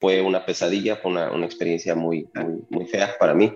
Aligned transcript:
fue 0.00 0.22
una 0.22 0.44
pesadilla, 0.44 0.96
fue 0.96 1.10
una, 1.10 1.30
una 1.30 1.44
experiencia 1.44 1.94
muy, 1.94 2.26
muy, 2.70 2.86
fea 2.86 3.10
para 3.20 3.34
mí. 3.34 3.52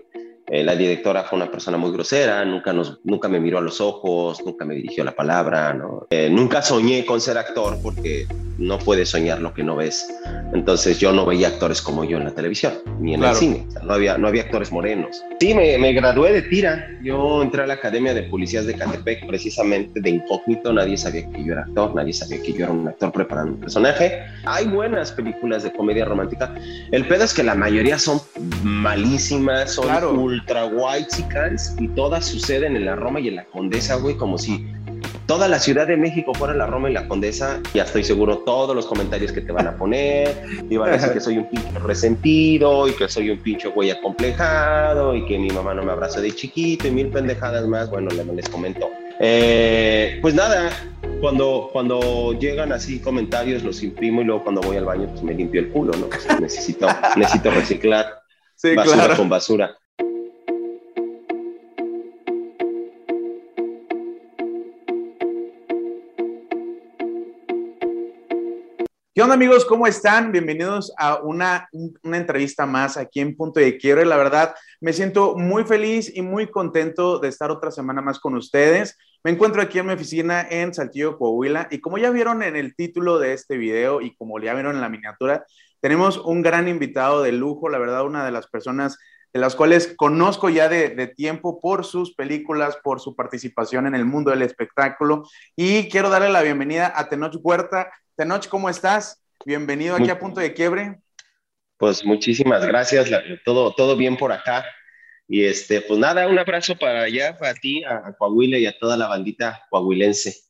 Eh, 0.47 0.63
la 0.63 0.77
directora 0.77 1.25
fue 1.25 1.39
una 1.39 1.51
persona 1.51 1.79
muy 1.79 1.91
grosera, 1.91 2.45
nunca, 2.45 2.75
nos, 2.75 3.01
nunca 3.03 3.29
me 3.29 3.41
miró 3.41 3.59
a 3.59 3.63
los 3.63 3.81
ojos, 3.81 4.45
nunca 4.45 4.67
me 4.67 4.75
dirigió 4.75 5.03
la 5.03 5.17
palabra, 5.17 5.73
¿no? 5.73 6.07
Eh, 6.11 6.29
nunca 6.31 6.61
soñé 6.61 7.07
con 7.07 7.23
ser 7.23 7.39
actor 7.39 7.79
porque 7.83 8.27
no 8.59 8.79
puedes 8.79 9.11
soñar 9.11 9.41
lo 9.41 9.53
que 9.55 9.63
no 9.63 9.77
ves. 9.77 10.09
Entonces 10.53 10.99
yo 10.99 11.13
no 11.13 11.27
veía 11.27 11.49
actores 11.49 11.83
como 11.83 12.05
yo 12.05 12.19
en 12.19 12.25
la 12.25 12.31
televisión, 12.31 12.75
ni 13.01 13.15
en 13.15 13.25
el 13.25 13.35
cine. 13.35 13.67
no, 13.83 13.93
había, 13.93 14.19
no 14.19 14.29
había 14.29 14.43
actores 14.43 14.71
morenos. 14.71 15.23
Sí, 15.41 15.55
me, 15.55 15.77
me, 15.79 15.93
gradué 15.93 16.33
de 16.33 16.43
tira. 16.43 16.89
Yo 17.03 17.43
entré 17.43 17.63
a 17.63 17.67
la 17.67 17.75
Academia 17.75 18.15
de 18.15 18.25
Policías 18.25 18.67
de 18.67 18.75
Catepec 18.75 19.27
precisamente 19.27 20.01
de 20.01 20.11
incógnito. 20.11 20.73
Nadie 20.73 20.97
sabía 20.97 21.29
que 21.31 21.45
yo 21.45 21.53
era 21.53 21.63
actor, 21.63 21.95
nadie 21.95 22.13
sabía 22.13 22.41
que 22.43 22.53
yo 22.53 22.65
era 22.65 22.73
un 22.73 22.89
actor 22.89 23.13
preparando 23.13 23.53
un 23.55 23.61
personaje. 23.61 24.23
Hay 24.45 24.67
buenas 24.67 25.13
películas 25.13 25.63
de 25.63 25.73
comedia 25.73 26.05
romántica. 26.05 26.55
El 26.93 27.07
pedo 27.07 27.25
es 27.25 27.35
que 27.35 27.43
la 27.43 27.55
mayoría 27.55 27.99
son 27.99 28.21
malísimas, 28.63 29.73
son 29.73 30.19
ultra 30.19 30.67
white 30.67 31.09
y 31.79 31.89
todas 31.89 32.27
suceden 32.27 32.77
en 32.77 32.85
la 32.87 32.97
Roma 32.97 33.21
y 33.21 33.29
en 33.29 33.37
la 33.37 33.45
Condesa, 33.45 33.97
güey, 33.97 34.17
como 34.17 34.39
si 34.39 34.67
toda 35.27 35.49
la 35.49 35.59
Ciudad 35.59 35.87
de 35.87 35.97
México 35.97 36.35
fuera 36.35 36.55
la 36.55 36.67
Roma 36.67 36.91
y 36.91 36.93
la 36.93 37.09
Condesa, 37.09 37.61
ya 37.73 37.85
estoy 37.85 38.05
seguro 38.05 38.39
todos 38.39 38.75
los 38.75 38.87
comentarios 38.87 39.33
que 39.33 39.41
te 39.41 39.53
van 39.53 39.67
a 39.67 39.77
poner, 39.77 40.37
y 40.69 40.77
van 40.77 40.91
a 40.91 40.93
decir 40.93 41.13
que 41.13 41.21
soy 41.21 41.39
un 41.39 41.49
pinche 41.49 41.79
resentido 41.79 42.89
y 42.89 42.93
que 42.93 43.09
soy 43.09 43.31
un 43.31 43.39
pinche 43.39 43.69
güey 43.69 43.91
acomplejado 43.91 45.15
y 45.15 45.25
que 45.27 45.39
mi 45.39 45.49
mamá 45.49 45.75
no 45.75 45.83
me 45.83 45.93
abrazó 45.93 46.21
de 46.21 46.33
chiquito 46.33 46.89
y 46.89 46.91
mil 46.91 47.09
pendejadas 47.09 47.67
más, 47.67 47.91
bueno, 47.91 48.11
les 48.11 48.49
comento. 48.49 48.91
Eh, 49.21 50.19
pues 50.21 50.35
nada, 50.35 50.71
cuando, 51.21 51.71
cuando 51.73 52.33
llegan 52.39 52.73
así 52.73 52.99
comentarios 52.99 53.63
los 53.63 53.83
imprimo 53.83 54.23
y 54.23 54.25
luego 54.25 54.43
cuando 54.43 54.61
voy 54.61 54.77
al 54.77 54.85
baño 54.85 55.07
pues 55.09 55.23
me 55.23 55.35
limpio 55.35 55.61
el 55.61 55.71
culo, 55.71 55.93
¿no? 55.97 56.09
Pues 56.09 56.27
necesito, 56.41 56.87
necesito 57.17 57.51
reciclar 57.51 58.23
basura 58.77 59.17
con 59.17 59.29
basura. 59.29 59.77
¿Qué 69.15 69.23
onda 69.23 69.37
amigos? 69.37 69.65
¿Cómo 69.65 69.87
están? 69.87 70.33
Bienvenidos 70.33 70.93
a 70.99 71.21
una, 71.23 71.69
una, 72.03 72.17
entrevista 72.17 72.67
más 72.67 72.97
aquí 72.97 73.21
en 73.21 73.37
Punto 73.37 73.61
de 73.61 73.79
Quiebre. 73.79 74.05
La 74.05 74.17
verdad, 74.17 74.57
me 74.81 74.93
siento 74.93 75.37
muy 75.37 75.63
feliz 75.63 76.11
y 76.13 76.21
muy 76.21 76.49
contento 76.49 77.21
de 77.21 77.29
estar 77.29 77.53
otra 77.53 77.71
semana 77.71 78.03
más 78.03 78.19
con 78.19 78.35
ustedes. 78.35 78.99
Me 79.23 79.31
encuentro 79.31 79.63
aquí 79.63 79.79
en 79.79 79.87
mi 79.87 79.93
oficina 79.93 80.45
en 80.51 80.75
Saltillo, 80.75 81.17
Coahuila, 81.17 81.69
y 81.71 81.79
como 81.79 81.97
ya 81.97 82.11
vieron 82.11 82.43
en 82.43 82.57
el 82.57 82.75
título 82.75 83.21
de 83.21 83.35
este 83.35 83.57
video 83.57 84.01
y 84.01 84.17
como 84.17 84.41
ya 84.41 84.53
vieron 84.53 84.75
en 84.75 84.81
la 84.81 84.89
miniatura, 84.89 85.47
tenemos 85.79 86.19
un 86.19 86.43
gran 86.43 86.67
invitado 86.67 87.23
de 87.23 87.31
lujo, 87.31 87.69
la 87.69 87.79
verdad, 87.79 88.05
una 88.05 88.25
de 88.25 88.33
las 88.33 88.49
personas 88.49 88.99
de 89.33 89.39
las 89.39 89.55
cuales 89.55 89.95
conozco 89.97 90.49
ya 90.49 90.69
de, 90.69 90.91
de, 90.91 91.07
tiempo 91.07 91.61
por 91.61 91.85
sus 91.85 92.15
películas, 92.15 92.79
por 92.83 93.01
su 93.01 93.15
participación 93.15 93.87
en 93.87 93.95
el 93.95 94.07
mundo 94.07 94.33
del 94.33 94.43
espectáculo. 94.43 95.25
Y 95.55 95.89
quiero 95.89 96.09
darle 96.09 96.31
la 96.31 96.43
bienvenida 96.43 96.93
a 96.95 97.09
Tenoch 97.09 97.37
Huerta. 97.43 97.91
Tenoch, 98.17 98.47
¿cómo 98.47 98.71
estás? 98.71 99.21
Bienvenido 99.45 99.97
aquí 99.97 100.09
a 100.09 100.21
Punto 100.21 100.41
de 100.41 100.55
Quiebre. 100.55 101.01
Pues 101.77 102.05
muchísimas 102.05 102.65
gracias, 102.65 103.11
todo, 103.45 103.75
todo 103.75 103.97
bien 103.97 104.17
por 104.17 104.31
acá. 104.31 104.65
Y 105.27 105.45
este, 105.45 105.81
pues 105.81 105.99
nada, 105.99 106.29
un 106.29 106.39
abrazo 106.39 106.77
para 106.77 107.03
allá, 107.03 107.37
para 107.37 107.55
ti, 107.55 107.83
a, 107.83 108.13
Coahuila 108.17 108.59
y 108.59 108.67
a 108.67 108.79
toda 108.79 108.97
la 108.97 109.09
bandita 109.09 109.67
coahuilense. 109.69 110.43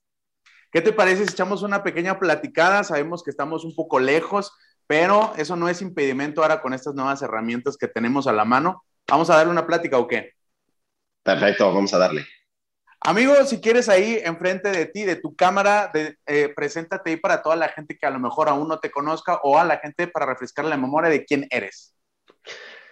¿Qué 0.70 0.82
te 0.82 0.92
parece 0.92 1.24
si 1.24 1.32
echamos 1.32 1.62
una 1.62 1.82
pequeña 1.82 2.18
platicada? 2.18 2.84
Sabemos 2.84 3.22
que 3.22 3.30
estamos 3.30 3.64
un 3.64 3.74
poco 3.74 3.98
lejos, 3.98 4.52
pero 4.86 5.32
eso 5.38 5.56
no 5.56 5.70
es 5.70 5.80
impedimento 5.80 6.42
ahora 6.42 6.60
con 6.60 6.74
estas 6.74 6.94
nuevas 6.94 7.22
herramientas 7.22 7.78
que 7.78 7.88
tenemos 7.88 8.26
a 8.26 8.32
la 8.32 8.44
mano. 8.44 8.84
¿Vamos 9.08 9.30
a 9.30 9.36
darle 9.36 9.52
una 9.52 9.66
plática 9.66 9.96
o 9.98 10.06
qué? 10.06 10.32
Perfecto, 11.22 11.72
vamos 11.72 11.94
a 11.94 11.98
darle. 11.98 12.26
Amigo, 13.06 13.34
si 13.44 13.60
quieres 13.60 13.90
ahí 13.90 14.18
enfrente 14.24 14.70
de 14.70 14.86
ti, 14.86 15.02
de 15.02 15.16
tu 15.16 15.36
cámara, 15.36 15.90
de, 15.92 16.16
eh, 16.24 16.48
preséntate 16.56 17.10
ahí 17.10 17.16
para 17.18 17.42
toda 17.42 17.54
la 17.54 17.68
gente 17.68 17.98
que 17.98 18.06
a 18.06 18.10
lo 18.10 18.18
mejor 18.18 18.48
aún 18.48 18.66
no 18.66 18.80
te 18.80 18.90
conozca 18.90 19.40
o 19.42 19.58
a 19.58 19.64
la 19.64 19.76
gente 19.76 20.06
para 20.08 20.24
refrescar 20.24 20.64
la 20.64 20.78
memoria 20.78 21.10
de 21.10 21.22
quién 21.26 21.46
eres. 21.50 21.94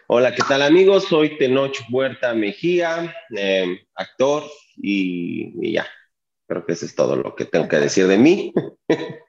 Hola, 0.09 0.35
¿qué 0.35 0.43
tal 0.47 0.61
amigos? 0.61 1.05
Soy 1.05 1.39
Tenoch 1.39 1.79
Huerta 1.91 2.35
Mejía, 2.35 3.17
em, 3.31 3.79
actor 3.95 4.43
y, 4.77 5.73
ya. 5.73 5.87
Creo 6.47 6.67
que 6.67 6.75
eso 6.75 6.85
es 6.85 6.95
todo 6.95 7.17
lo 7.17 7.35
que 7.35 7.47
tengo 7.47 7.67
que 7.67 7.79
decir 7.79 8.07
de 8.07 8.19
mí. 8.19 8.53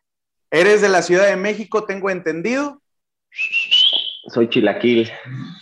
¿Eres 0.52 0.82
de 0.82 0.90
la 0.90 1.02
Ciudad 1.02 1.28
de 1.28 1.38
México, 1.38 1.86
tengo 1.86 2.10
entendido? 2.10 2.82
Soy 4.28 4.50
chilaquil. 4.50 5.10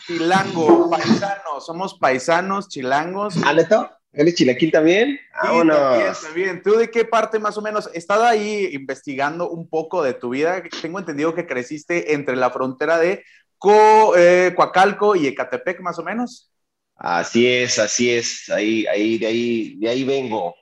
Chilango, 0.07 0.89
paisano, 0.89 1.61
somos 1.61 1.99
paisanos, 1.99 2.69
chilangos. 2.69 3.37
¿Aleto? 3.45 3.87
¿Eres 4.13 4.35
chilaquil 4.35 4.71
también? 4.71 5.19
Vámonos. 5.41 6.17
Sí, 6.17 6.25
también, 6.25 6.61
¿Tú 6.61 6.75
de 6.75 6.89
qué 6.89 7.05
parte 7.05 7.39
más 7.39 7.57
o 7.57 7.61
menos? 7.61 7.89
He 7.93 7.97
estado 7.97 8.25
ahí 8.25 8.69
investigando 8.73 9.49
un 9.49 9.69
poco 9.69 10.03
de 10.03 10.13
tu 10.13 10.29
vida. 10.29 10.61
Tengo 10.81 10.99
entendido 10.99 11.33
que 11.33 11.47
creciste 11.47 12.13
entre 12.13 12.35
la 12.35 12.51
frontera 12.51 12.97
de 12.97 13.23
Co, 13.57 14.17
eh, 14.17 14.53
Coacalco 14.55 15.15
y 15.15 15.27
Ecatepec, 15.27 15.79
más 15.79 15.97
o 15.97 16.03
menos. 16.03 16.51
Así 16.95 17.47
es, 17.47 17.79
así 17.79 18.11
es. 18.11 18.49
Ahí, 18.49 18.85
ahí, 18.87 19.17
de 19.17 19.27
ahí, 19.27 19.75
de 19.77 19.89
ahí 19.89 20.03
vengo. 20.03 20.55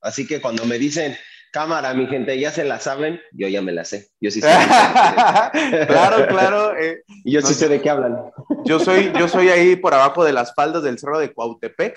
Así 0.00 0.26
que 0.26 0.40
cuando 0.40 0.64
me 0.64 0.78
dicen, 0.78 1.16
cámara, 1.52 1.94
mi 1.94 2.06
gente, 2.06 2.38
ya 2.38 2.50
se 2.50 2.64
la 2.64 2.80
saben, 2.80 3.20
yo 3.32 3.46
ya 3.46 3.62
me 3.62 3.72
la 3.72 3.84
sé. 3.84 4.08
Yo 4.20 4.30
sí 4.30 4.40
sé. 4.40 4.48
claro, 5.86 6.26
claro. 6.26 6.76
Eh, 6.76 7.02
y 7.24 7.32
yo 7.32 7.40
sí 7.40 7.54
sé 7.54 7.68
de 7.68 7.80
qué 7.80 7.88
hablan. 7.88 8.16
Yo 8.64 8.80
soy, 8.80 9.12
yo 9.18 9.28
soy 9.28 9.48
ahí 9.48 9.76
por 9.76 9.94
abajo 9.94 10.24
de 10.24 10.32
las 10.32 10.54
faldas 10.54 10.82
del 10.82 10.98
cerro 10.98 11.18
de 11.18 11.32
Cuautepec. 11.32 11.96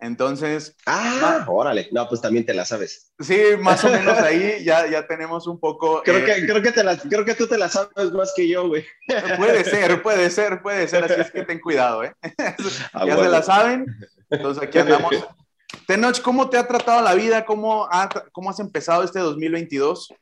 Entonces. 0.00 0.74
Ah, 0.86 1.44
órale. 1.46 1.88
No, 1.92 2.08
pues 2.08 2.20
también 2.20 2.46
te 2.46 2.54
la 2.54 2.64
sabes. 2.64 3.12
Sí, 3.18 3.38
más 3.58 3.84
o 3.84 3.90
menos 3.90 4.18
ahí 4.18 4.64
ya, 4.64 4.88
ya 4.88 5.06
tenemos 5.06 5.46
un 5.46 5.60
poco. 5.60 6.02
Creo, 6.04 6.24
que, 6.24 6.32
eh, 6.32 6.46
creo, 6.46 6.62
que 6.62 6.72
te 6.72 6.82
la, 6.82 6.96
creo 6.96 7.24
que 7.24 7.34
tú 7.34 7.46
te 7.46 7.58
la 7.58 7.68
sabes 7.68 8.10
más 8.12 8.32
que 8.34 8.48
yo, 8.48 8.68
güey. 8.68 8.84
Puede 9.36 9.64
ser, 9.64 10.02
puede 10.02 10.30
ser, 10.30 10.62
puede 10.62 10.88
ser. 10.88 11.04
Así 11.04 11.20
es 11.20 11.30
que 11.30 11.44
ten 11.44 11.60
cuidado, 11.60 12.04
¿eh? 12.04 12.14
Ah, 12.92 13.06
ya 13.06 13.16
se 13.16 13.28
la 13.28 13.42
saben. 13.42 13.86
Entonces 14.30 14.62
aquí 14.62 14.78
andamos. 14.78 15.14
Tenoch, 15.86 16.20
¿cómo 16.22 16.48
te 16.48 16.56
ha 16.56 16.66
tratado 16.66 17.02
la 17.02 17.14
vida? 17.14 17.44
¿Cómo, 17.44 17.88
¿Cómo 18.32 18.50
has 18.50 18.58
empezado 18.58 19.04
este 19.04 19.18
2022? 19.18 20.14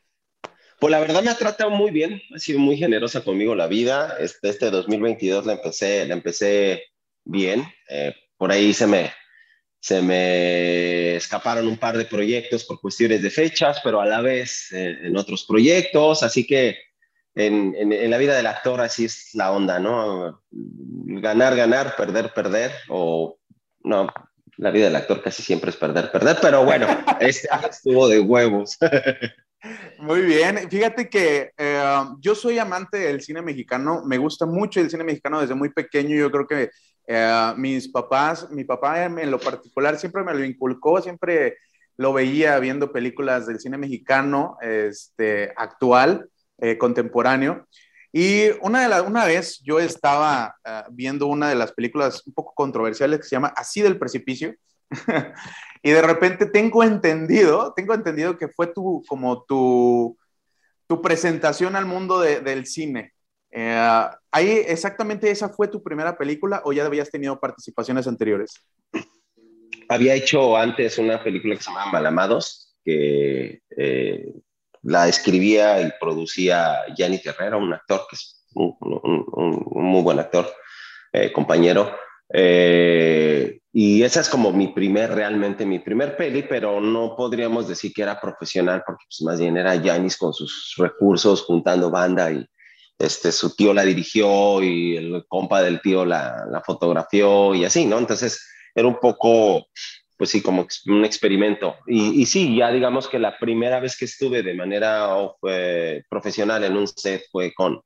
Pues 0.80 0.90
la 0.90 1.00
verdad 1.00 1.22
me 1.22 1.30
ha 1.30 1.36
tratado 1.36 1.70
muy 1.70 1.90
bien, 1.90 2.20
ha 2.34 2.38
sido 2.38 2.58
muy 2.58 2.76
generosa 2.76 3.22
conmigo 3.24 3.54
la 3.54 3.66
vida. 3.66 4.16
Este, 4.20 4.48
este 4.48 4.70
2022 4.70 5.46
la 5.46 5.54
empecé, 5.54 6.06
la 6.06 6.14
empecé 6.14 6.84
bien. 7.24 7.64
Eh, 7.88 8.14
por 8.36 8.52
ahí 8.52 8.72
se 8.72 8.86
me, 8.86 9.12
se 9.88 10.02
me 10.02 11.16
escaparon 11.16 11.66
un 11.66 11.78
par 11.78 11.96
de 11.96 12.04
proyectos 12.04 12.62
por 12.64 12.78
cuestiones 12.78 13.22
de 13.22 13.30
fechas, 13.30 13.80
pero 13.82 14.02
a 14.02 14.06
la 14.06 14.20
vez 14.20 14.70
eh, 14.70 14.98
en 15.04 15.16
otros 15.16 15.46
proyectos, 15.46 16.22
así 16.22 16.46
que 16.46 16.76
en, 17.34 17.74
en, 17.74 18.10
la 18.10 18.18
vida 18.18 18.36
del 18.36 18.48
actor 18.48 18.82
así 18.82 19.06
es 19.06 19.30
la 19.32 19.50
onda, 19.50 19.78
¿no? 19.78 20.42
Ganar, 20.50 21.56
ganar, 21.56 21.96
perder, 21.96 22.34
perder, 22.34 22.70
o 22.88 23.38
no, 23.82 24.08
la 24.58 24.70
vida 24.70 24.86
del 24.86 24.96
actor 24.96 25.22
casi 25.22 25.42
siempre 25.42 25.70
es 25.70 25.76
perder, 25.76 26.12
perder, 26.12 26.36
pero 26.42 26.66
bueno, 26.66 26.86
este 27.20 27.48
estuvo 27.70 28.08
de 28.08 28.20
huevos. 28.20 28.76
Muy 30.00 30.20
bien, 30.20 30.68
fíjate 30.68 31.08
que 31.08 31.52
eh, 31.56 32.04
yo 32.20 32.34
soy 32.34 32.58
amante 32.58 32.98
del 32.98 33.22
cine 33.22 33.40
mexicano, 33.40 34.02
me 34.04 34.18
gusta 34.18 34.44
mucho 34.44 34.80
el 34.80 34.90
cine 34.90 35.04
mexicano 35.04 35.40
desde 35.40 35.54
muy 35.54 35.70
pequeño, 35.70 36.14
yo 36.14 36.30
creo 36.30 36.46
que 36.46 36.70
eh, 37.10 37.54
mis 37.56 37.88
papás, 37.88 38.50
mi 38.50 38.64
papá 38.64 39.02
en 39.06 39.30
lo 39.30 39.40
particular 39.40 39.98
siempre 39.98 40.22
me 40.22 40.34
lo 40.34 40.44
inculcó, 40.44 41.00
siempre 41.00 41.56
lo 41.96 42.12
veía 42.12 42.58
viendo 42.58 42.92
películas 42.92 43.46
del 43.46 43.58
cine 43.58 43.78
mexicano 43.78 44.58
este, 44.60 45.54
actual, 45.56 46.28
eh, 46.58 46.76
contemporáneo. 46.76 47.66
Y 48.12 48.50
una, 48.60 48.86
de 48.86 49.00
una 49.00 49.24
vez 49.24 49.58
yo 49.64 49.80
estaba 49.80 50.54
eh, 50.62 50.82
viendo 50.90 51.28
una 51.28 51.48
de 51.48 51.54
las 51.54 51.72
películas 51.72 52.26
un 52.26 52.34
poco 52.34 52.52
controversiales 52.54 53.20
que 53.20 53.24
se 53.24 53.36
llama 53.36 53.54
Así 53.56 53.80
del 53.80 53.98
precipicio. 53.98 54.54
y 55.82 55.90
de 55.90 56.02
repente 56.02 56.44
tengo 56.44 56.84
entendido, 56.84 57.72
tengo 57.74 57.94
entendido 57.94 58.36
que 58.36 58.48
fue 58.48 58.66
tu, 58.66 59.02
como 59.08 59.44
tu, 59.44 60.14
tu 60.86 61.00
presentación 61.00 61.74
al 61.74 61.86
mundo 61.86 62.20
del 62.20 62.66
cine. 62.66 63.14
Eh, 63.50 64.06
¿Ahí 64.30 64.62
exactamente 64.66 65.30
esa 65.30 65.48
fue 65.48 65.68
tu 65.68 65.82
primera 65.82 66.16
película 66.16 66.62
o 66.64 66.72
ya 66.72 66.84
habías 66.84 67.10
tenido 67.10 67.38
participaciones 67.40 68.06
anteriores? 68.06 68.54
Había 69.88 70.14
hecho 70.14 70.56
antes 70.56 70.98
una 70.98 71.22
película 71.22 71.56
que 71.56 71.62
se 71.62 71.70
llama 71.70 71.92
Malamados, 71.92 72.76
que 72.84 73.62
eh, 73.76 74.32
la 74.82 75.08
escribía 75.08 75.80
y 75.80 75.90
producía 75.98 76.76
Yanni 76.96 77.20
Herrera, 77.24 77.56
un 77.56 77.72
actor 77.72 78.02
que 78.08 78.16
es 78.16 78.44
un, 78.54 78.76
muy 79.72 80.02
buen 80.02 80.18
actor, 80.18 80.46
eh, 81.12 81.32
compañero. 81.32 81.96
y 83.72 84.02
esa 84.02 84.20
es 84.20 84.28
como 84.28 84.52
mi 84.52 84.68
primer, 84.68 85.14
realmente 85.14 85.64
mi 85.64 85.78
primer 85.78 86.18
peli, 86.18 86.42
pero 86.42 86.80
no 86.80 87.16
podríamos 87.16 87.66
decir 87.66 87.92
que 87.94 88.02
era 88.02 88.20
profesional, 88.20 88.82
porque 88.86 89.04
pues, 89.08 89.22
más 89.22 89.40
bien 89.40 89.56
era 89.56 89.74
Yanis 89.74 90.18
con 90.18 90.34
sus 90.34 90.74
recursos, 90.76 91.44
juntando 91.44 91.90
banda 91.90 92.30
y, 92.30 92.46
este, 92.98 93.32
su 93.32 93.54
tío 93.54 93.72
la 93.72 93.84
dirigió 93.84 94.62
y 94.62 94.96
el 94.96 95.24
compa 95.28 95.62
del 95.62 95.80
tío 95.80 96.04
la, 96.04 96.44
la 96.50 96.60
fotografió 96.62 97.54
y 97.54 97.64
así, 97.64 97.86
¿no? 97.86 97.98
Entonces 97.98 98.44
era 98.74 98.88
un 98.88 98.98
poco, 98.98 99.68
pues 100.16 100.30
sí, 100.30 100.42
como 100.42 100.66
un 100.86 101.04
experimento. 101.04 101.76
Y, 101.86 102.22
y, 102.22 102.26
sí, 102.26 102.56
ya 102.56 102.70
digamos 102.70 103.08
que 103.08 103.18
la 103.18 103.38
primera 103.38 103.80
vez 103.80 103.96
que 103.96 104.06
estuve 104.06 104.42
de 104.42 104.54
manera 104.54 105.10
profesional 106.08 106.64
en 106.64 106.76
un 106.76 106.88
set 106.88 107.24
fue 107.30 107.52
con, 107.54 107.80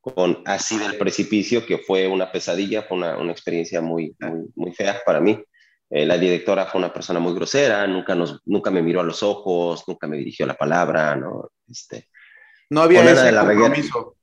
con 0.00 0.42
Así 0.44 0.78
del 0.78 0.96
Precipicio, 0.96 1.64
que 1.64 1.78
fue 1.78 2.06
una 2.06 2.30
pesadilla, 2.30 2.82
fue 2.82 2.98
una, 2.98 3.16
una 3.16 3.32
experiencia 3.32 3.80
muy, 3.80 4.14
muy, 4.54 4.72
fea 4.72 5.00
para 5.04 5.20
mí. 5.20 5.42
Eh, 5.90 6.04
la 6.04 6.18
directora 6.18 6.66
fue 6.66 6.80
una 6.80 6.92
persona 6.92 7.18
muy 7.18 7.34
grosera, 7.34 7.86
nunca, 7.86 8.14
nos, 8.14 8.42
nunca 8.44 8.70
me 8.70 8.82
miró 8.82 9.00
a 9.00 9.04
los 9.04 9.22
ojos, 9.22 9.84
nunca 9.88 10.06
me 10.06 10.18
dirigió 10.18 10.44
la 10.44 10.54
palabra, 10.54 11.16
¿no? 11.16 11.50
Este, 11.66 12.08
no 12.68 12.82
había 12.82 13.02
ese 13.10 13.34
compromiso. 13.34 14.17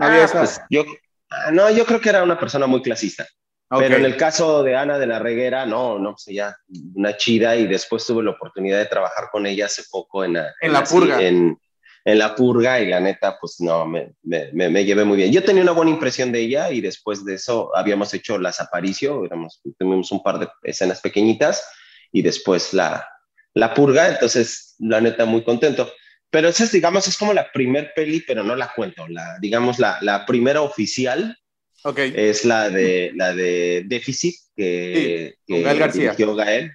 No, 0.00 0.06
había 0.06 0.24
ah, 0.24 0.30
pues, 0.32 0.60
yo, 0.70 0.84
ah, 1.28 1.50
no, 1.52 1.70
yo 1.70 1.84
creo 1.84 2.00
que 2.00 2.08
era 2.08 2.22
una 2.22 2.38
persona 2.38 2.66
muy 2.66 2.80
clasista. 2.80 3.26
Pero 3.68 3.96
en 3.96 4.04
el 4.04 4.16
caso 4.16 4.64
de 4.64 4.74
Ana 4.74 4.98
de 4.98 5.06
la 5.06 5.20
Reguera, 5.20 5.64
no, 5.64 5.96
no, 5.98 6.12
pues 6.12 6.26
ella, 6.26 6.56
una 6.94 7.16
chida, 7.16 7.54
y 7.54 7.68
después 7.68 8.04
tuve 8.04 8.24
la 8.24 8.32
oportunidad 8.32 8.78
de 8.78 8.86
trabajar 8.86 9.28
con 9.30 9.46
ella 9.46 9.66
hace 9.66 9.84
poco 9.88 10.24
en 10.24 10.32
la, 10.32 10.52
en 10.60 10.72
la 10.72 10.82
purga. 10.82 11.22
En, 11.22 11.56
en, 12.04 12.18
la 12.18 12.34
purga, 12.34 12.80
y 12.80 12.88
la 12.88 12.98
neta, 12.98 13.36
pues 13.40 13.60
no, 13.60 13.86
me, 13.86 14.14
me, 14.22 14.50
me, 14.52 14.84
llevé 14.84 15.04
muy 15.04 15.18
bien. 15.18 15.30
Yo 15.30 15.44
tenía 15.44 15.62
una 15.62 15.70
buena 15.70 15.92
impresión 15.92 16.32
de 16.32 16.40
ella, 16.40 16.72
y 16.72 16.80
después 16.80 17.24
de 17.24 17.34
eso 17.34 17.70
habíamos 17.76 18.12
hecho 18.12 18.38
las 18.38 18.60
Aparicio, 18.60 19.24
éramos, 19.24 19.60
tuvimos 19.78 20.10
un 20.10 20.22
par 20.22 20.40
de 20.40 20.48
escenas 20.64 21.00
pequeñitas, 21.00 21.64
y 22.10 22.22
después 22.22 22.74
la, 22.74 23.06
la 23.54 23.72
purga, 23.72 24.08
entonces, 24.08 24.74
la 24.80 25.00
neta, 25.00 25.26
muy 25.26 25.44
contento. 25.44 25.92
Pero 26.30 26.48
esa 26.48 26.64
es, 26.64 26.72
digamos, 26.72 27.08
es 27.08 27.18
como 27.18 27.32
la 27.32 27.50
primer 27.52 27.92
peli, 27.94 28.20
pero 28.20 28.44
no 28.44 28.54
la 28.54 28.72
cuento, 28.74 29.08
la, 29.08 29.36
digamos, 29.40 29.78
la, 29.78 29.98
la 30.00 30.24
primera 30.26 30.62
oficial 30.62 31.36
Okay. 31.82 32.12
Es 32.14 32.44
la 32.44 32.68
de, 32.68 33.12
la 33.14 33.34
de 33.34 33.84
Déficit, 33.86 34.34
que, 34.54 35.36
que 35.46 35.62
Gael 35.62 35.78
García. 35.78 36.14
Gael, 36.14 36.72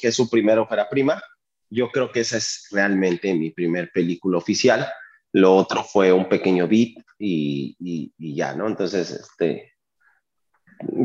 que 0.00 0.08
es 0.08 0.14
su 0.14 0.30
primera 0.30 0.62
ópera 0.62 0.88
prima. 0.88 1.22
Yo 1.68 1.90
creo 1.90 2.10
que 2.10 2.20
esa 2.20 2.38
es 2.38 2.68
realmente 2.70 3.34
mi 3.34 3.50
primer 3.50 3.90
película 3.92 4.38
oficial. 4.38 4.88
Lo 5.32 5.54
otro 5.54 5.84
fue 5.84 6.12
un 6.12 6.28
pequeño 6.28 6.66
beat 6.66 6.94
y, 7.18 7.76
y, 7.78 8.12
y 8.18 8.34
ya, 8.34 8.54
¿no? 8.54 8.66
Entonces, 8.66 9.10
este, 9.10 9.74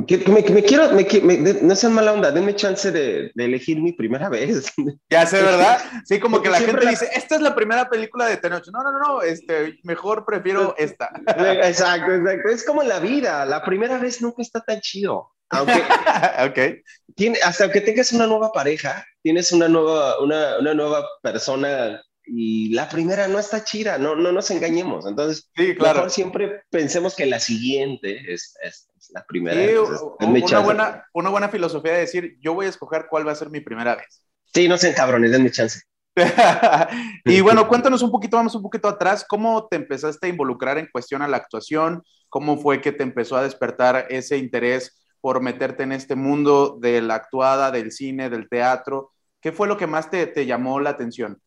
que, 0.07 0.17
me, 0.27 0.63
quiero, 0.63 0.89
no 1.61 1.75
sean 1.75 1.93
mala 1.93 2.13
onda, 2.13 2.31
denme 2.31 2.55
chance 2.55 2.91
de, 2.91 3.31
elegir 3.35 3.81
mi 3.81 3.93
primera 3.93 4.29
vez. 4.29 4.71
Ya 5.09 5.25
sé, 5.25 5.41
¿verdad? 5.41 5.79
Sí, 6.05 6.19
como 6.19 6.41
que 6.41 6.49
la 6.49 6.59
gente 6.59 6.87
dice, 6.87 7.09
esta 7.13 7.35
es 7.35 7.41
la 7.41 7.55
primera 7.55 7.89
película 7.89 8.25
de 8.25 8.37
Tenoch. 8.37 8.67
No, 8.71 8.83
no, 8.83 8.99
no, 8.99 9.21
este, 9.21 9.79
mejor 9.83 10.25
prefiero 10.25 10.75
esta. 10.77 11.09
Exacto, 11.63 12.13
exacto. 12.13 12.49
Es 12.49 12.65
como 12.65 12.83
la 12.83 12.99
vida, 12.99 13.45
la 13.45 13.63
primera 13.63 13.97
vez 13.97 14.21
nunca 14.21 14.41
está 14.41 14.61
tan 14.61 14.81
chido. 14.81 15.31
Aunque, 15.49 15.83
okay. 16.49 16.81
tiene, 17.15 17.39
hasta 17.43 17.71
que 17.71 17.81
tengas 17.81 18.11
una 18.13 18.25
nueva 18.25 18.51
pareja, 18.51 19.05
tienes 19.21 19.51
una 19.51 19.67
nueva, 19.67 20.19
una, 20.21 20.59
una 20.59 20.73
nueva 20.73 21.05
persona 21.21 22.01
y 22.33 22.69
la 22.69 22.87
primera 22.87 23.27
no 23.27 23.39
está 23.39 23.63
chida, 23.65 23.97
no, 23.97 24.15
no 24.15 24.31
nos 24.31 24.49
engañemos. 24.51 25.05
Entonces, 25.05 25.49
sí, 25.53 25.75
claro. 25.75 25.95
mejor 25.95 26.11
siempre 26.11 26.63
pensemos 26.69 27.13
que 27.13 27.25
la 27.25 27.41
siguiente 27.41 28.33
es, 28.33 28.55
es, 28.63 28.87
la 29.09 29.25
primera. 29.25 29.59
una, 30.19 30.59
buena, 30.59 31.05
una 31.13 31.29
buena 31.29 31.49
filosofía 31.49 31.91
de 31.91 31.99
decir, 31.99 32.37
yo 32.39 32.53
voy 32.53 32.67
a 32.67 32.69
escoger 32.69 33.07
cuál 33.09 33.27
va 33.27 33.33
a 33.33 33.35
ser 33.35 33.49
mi 33.49 33.59
primera 33.59 33.95
vez. 33.95 34.23
Sí, 34.53 34.69
no 34.69 34.77
sean 34.77 34.93
cabrones, 34.93 35.31
denme 35.31 35.51
chance. 35.51 35.81
y 37.25 37.41
bueno, 37.41 37.67
cuéntanos 37.67 38.01
un 38.01 38.11
poquito, 38.11 38.37
vamos 38.37 38.55
un 38.55 38.61
poquito 38.61 38.87
atrás, 38.87 39.25
¿cómo 39.27 39.67
te 39.67 39.75
empezaste 39.75 40.27
a 40.27 40.29
involucrar 40.29 40.77
en 40.77 40.87
cuestión 40.89 41.21
a 41.21 41.27
la 41.27 41.37
actuación? 41.37 42.01
¿Cómo 42.29 42.57
fue 42.57 42.79
que 42.79 42.93
te 42.93 43.03
empezó 43.03 43.35
a 43.35 43.43
despertar 43.43 44.07
ese 44.09 44.37
interés 44.37 45.03
por 45.19 45.41
meterte 45.41 45.83
en 45.83 45.91
este 45.91 46.15
mundo 46.15 46.77
de 46.79 47.01
la 47.01 47.15
actuada, 47.15 47.71
del 47.71 47.91
cine, 47.91 48.29
del 48.29 48.47
teatro? 48.47 49.11
¿Qué 49.41 49.51
fue 49.51 49.67
lo 49.67 49.75
que 49.75 49.87
más 49.87 50.09
te, 50.09 50.27
te 50.27 50.45
llamó 50.45 50.79
la 50.79 50.91
atención? 50.91 51.41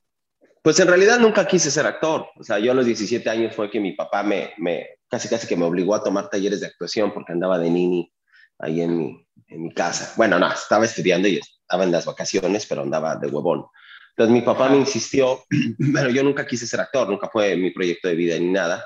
Pues 0.64 0.80
en 0.80 0.88
realidad 0.88 1.18
nunca 1.18 1.46
quise 1.46 1.70
ser 1.70 1.84
actor. 1.84 2.26
O 2.36 2.42
sea, 2.42 2.58
yo 2.58 2.72
a 2.72 2.74
los 2.74 2.86
17 2.86 3.28
años 3.28 3.54
fue 3.54 3.70
que 3.70 3.78
mi 3.78 3.92
papá 3.92 4.22
me, 4.22 4.54
me 4.56 4.86
casi 5.10 5.28
casi 5.28 5.46
que 5.46 5.58
me 5.58 5.66
obligó 5.66 5.94
a 5.94 6.02
tomar 6.02 6.30
talleres 6.30 6.60
de 6.60 6.66
actuación 6.68 7.12
porque 7.12 7.32
andaba 7.32 7.58
de 7.58 7.68
nini 7.68 8.10
ahí 8.58 8.80
en 8.80 8.96
mi, 8.96 9.26
en 9.48 9.62
mi 9.64 9.74
casa. 9.74 10.14
Bueno, 10.16 10.38
no, 10.38 10.50
estaba 10.50 10.86
estudiando 10.86 11.28
y 11.28 11.36
estaba 11.36 11.84
en 11.84 11.92
las 11.92 12.06
vacaciones, 12.06 12.64
pero 12.64 12.80
andaba 12.80 13.14
de 13.16 13.26
huevón. 13.26 13.66
Entonces 14.12 14.32
mi 14.32 14.40
papá 14.40 14.70
me 14.70 14.78
insistió, 14.78 15.44
pero 15.92 16.08
yo 16.08 16.22
nunca 16.22 16.46
quise 16.46 16.66
ser 16.66 16.80
actor, 16.80 17.10
nunca 17.10 17.28
fue 17.30 17.54
mi 17.56 17.70
proyecto 17.70 18.08
de 18.08 18.14
vida 18.14 18.38
ni 18.38 18.50
nada. 18.50 18.82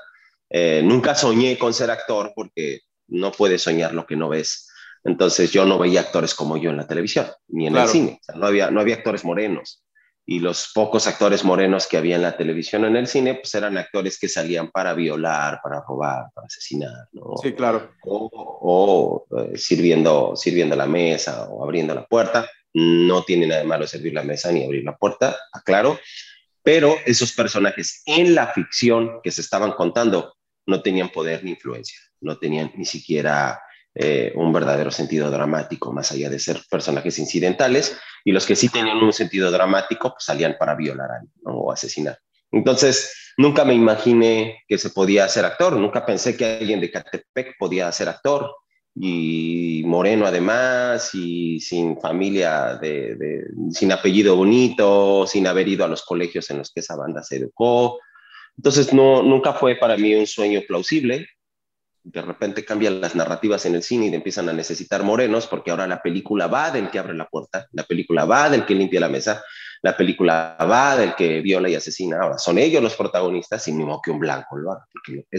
Eh, 0.51 0.83
nunca 0.83 1.15
soñé 1.15 1.57
con 1.59 1.73
ser 1.73 1.93
actor 1.93 2.33
porque 2.35 2.81
no 3.07 3.31
puedes 3.31 3.63
soñar 3.63 3.95
lo 3.95 4.05
que 4.05 4.17
no 4.17 4.29
ves. 4.29 4.69
Entonces 5.05 5.53
yo 5.53 5.65
no 5.65 5.79
veía 5.79 6.01
actores 6.01 6.35
como 6.35 6.57
yo 6.57 6.71
en 6.71 6.79
la 6.79 6.89
televisión, 6.89 7.29
ni 7.47 7.69
en 7.69 7.77
el 7.77 7.87
cine. 7.87 8.19
O 8.21 8.25
sea, 8.25 8.35
no, 8.35 8.47
había, 8.49 8.69
no 8.73 8.81
había 8.81 8.97
actores 8.97 9.25
morenos 9.25 9.85
y 10.31 10.41
los 10.41 10.73
pocos 10.75 11.07
actores 11.07 11.43
morenos 11.43 11.87
que 11.87 11.97
había 11.97 12.17
en 12.17 12.21
la 12.21 12.37
televisión 12.37 12.85
o 12.85 12.87
en 12.87 12.97
el 12.97 13.07
cine, 13.07 13.37
pues 13.37 13.55
eran 13.55 13.79
actores 13.79 14.19
que 14.19 14.29
salían 14.29 14.71
para 14.71 14.93
violar, 14.93 15.59
para 15.63 15.81
robar, 15.81 16.27
para 16.35 16.47
asesinar, 16.47 17.09
¿no? 17.13 17.39
Sí, 17.43 17.55
claro. 17.55 17.95
O, 18.03 19.27
eh, 19.39 19.57
sirviendo, 19.57 20.37
sirviendo 20.37 20.77
la 20.77 20.85
mesa 20.85 21.49
o 21.49 21.65
abriendo 21.65 21.95
la 21.95 22.05
puerta. 22.05 22.47
No 22.75 23.23
tiene 23.23 23.47
nada 23.47 23.63
de 23.63 23.67
malo 23.67 23.87
servir 23.87 24.13
la 24.13 24.23
mesa 24.23 24.53
ni 24.53 24.65
abrir 24.65 24.85
la 24.85 24.99
puerta, 24.99 25.35
aclaro, 25.51 25.99
pero 26.63 26.95
esos 27.07 27.33
personajes 27.33 28.03
en 28.05 28.35
la 28.35 28.49
ficción 28.49 29.23
que 29.23 29.31
se 29.31 29.41
estaban 29.41 29.73
contando 29.73 30.35
no 30.67 30.83
tenían 30.83 31.09
poder 31.09 31.43
ni 31.43 31.53
influencia, 31.53 31.99
no 32.21 32.37
tenían 32.37 32.71
ni 32.77 32.85
siquiera 32.85 33.63
eh, 33.94 34.32
un 34.35 34.52
verdadero 34.52 34.90
sentido 34.90 35.31
dramático, 35.31 35.93
más 35.93 36.12
allá 36.12 36.31
de 36.31 36.38
ser 36.38 36.61
personajes 36.70 37.19
incidentales, 37.19 37.99
y 38.25 38.32
los 38.32 38.46
que 38.46 38.56
sí 38.56 38.69
tenían 38.69 38.99
un 38.99 39.12
sentido 39.12 39.50
dramático 39.50 40.11
pues, 40.11 40.25
salían 40.25 40.56
para 40.58 40.75
violar 40.75 41.08
o 41.44 41.73
asesinar. 41.73 42.19
Entonces, 42.50 43.32
nunca 43.37 43.64
me 43.64 43.75
imaginé 43.75 44.64
que 44.69 44.79
se 44.79 44.90
podía 44.90 45.29
ser 45.29 45.44
actor, 45.44 45.76
nunca 45.76 46.06
pensé 46.06 46.37
que 46.37 46.44
alguien 46.44 46.81
de 46.81 46.90
Catepec 46.90 47.56
podía 47.58 47.90
ser 47.93 48.08
actor, 48.08 48.55
y 49.00 49.82
moreno 49.87 50.26
además, 50.26 51.14
y 51.14 51.61
sin 51.61 52.00
familia, 52.00 52.75
de, 52.81 53.46
sin 53.70 53.93
apellido 53.93 54.35
bonito, 54.37 55.26
sin 55.26 55.46
haber 55.46 55.69
ido 55.69 55.85
a 55.85 55.88
los 55.88 56.02
colegios 56.05 56.50
en 56.50 56.58
los 56.58 56.73
que 56.73 56.81
esa 56.81 56.96
banda 56.96 57.23
se 57.23 57.37
educó. 57.37 58.00
Entonces, 58.56 58.93
no, 58.93 59.23
nunca 59.23 59.52
fue 59.52 59.76
para 59.76 59.96
mí 59.96 60.14
un 60.14 60.26
sueño 60.26 60.62
plausible, 60.67 61.29
de 62.11 62.23
repente 62.23 62.65
cambian 62.65 63.01
las 63.01 63.15
narrativas 63.15 63.67
en 63.67 63.75
el 63.75 63.83
cine 63.83 64.07
y 64.07 64.15
empiezan 64.15 64.49
a 64.49 64.53
necesitar 64.55 65.03
morenos, 65.03 65.47
porque 65.47 65.71
ahora 65.71 65.87
la 65.87 66.00
película 66.00 66.47
va 66.47 66.71
del 66.71 66.91
que 66.91 66.99
abre 66.99 67.15
la 67.15 67.29
puerta, 67.29 67.67
la 67.73 67.85
película 67.85 68.25
va 68.25 68.49
del 68.49 68.65
que 68.65 68.75
limpia 68.75 69.00
la 69.00 69.11
mesa, 69.11 69.45
la 69.83 69.95
película 69.97 70.57
va 70.61 70.97
del 70.97 71.15
que 71.15 71.41
viola 71.41 71.69
y 71.69 71.75
asesina. 71.75 72.19
Ahora 72.21 72.38
son 72.38 72.59
ellos 72.59 72.83
los 72.83 72.97
protagonistas 72.97 73.69
y 73.69 73.73
mismo 73.73 74.00
que 74.03 74.11
un 74.11 74.21
blanco 74.21 74.57
lo 74.57 74.73
haga. 74.73 74.87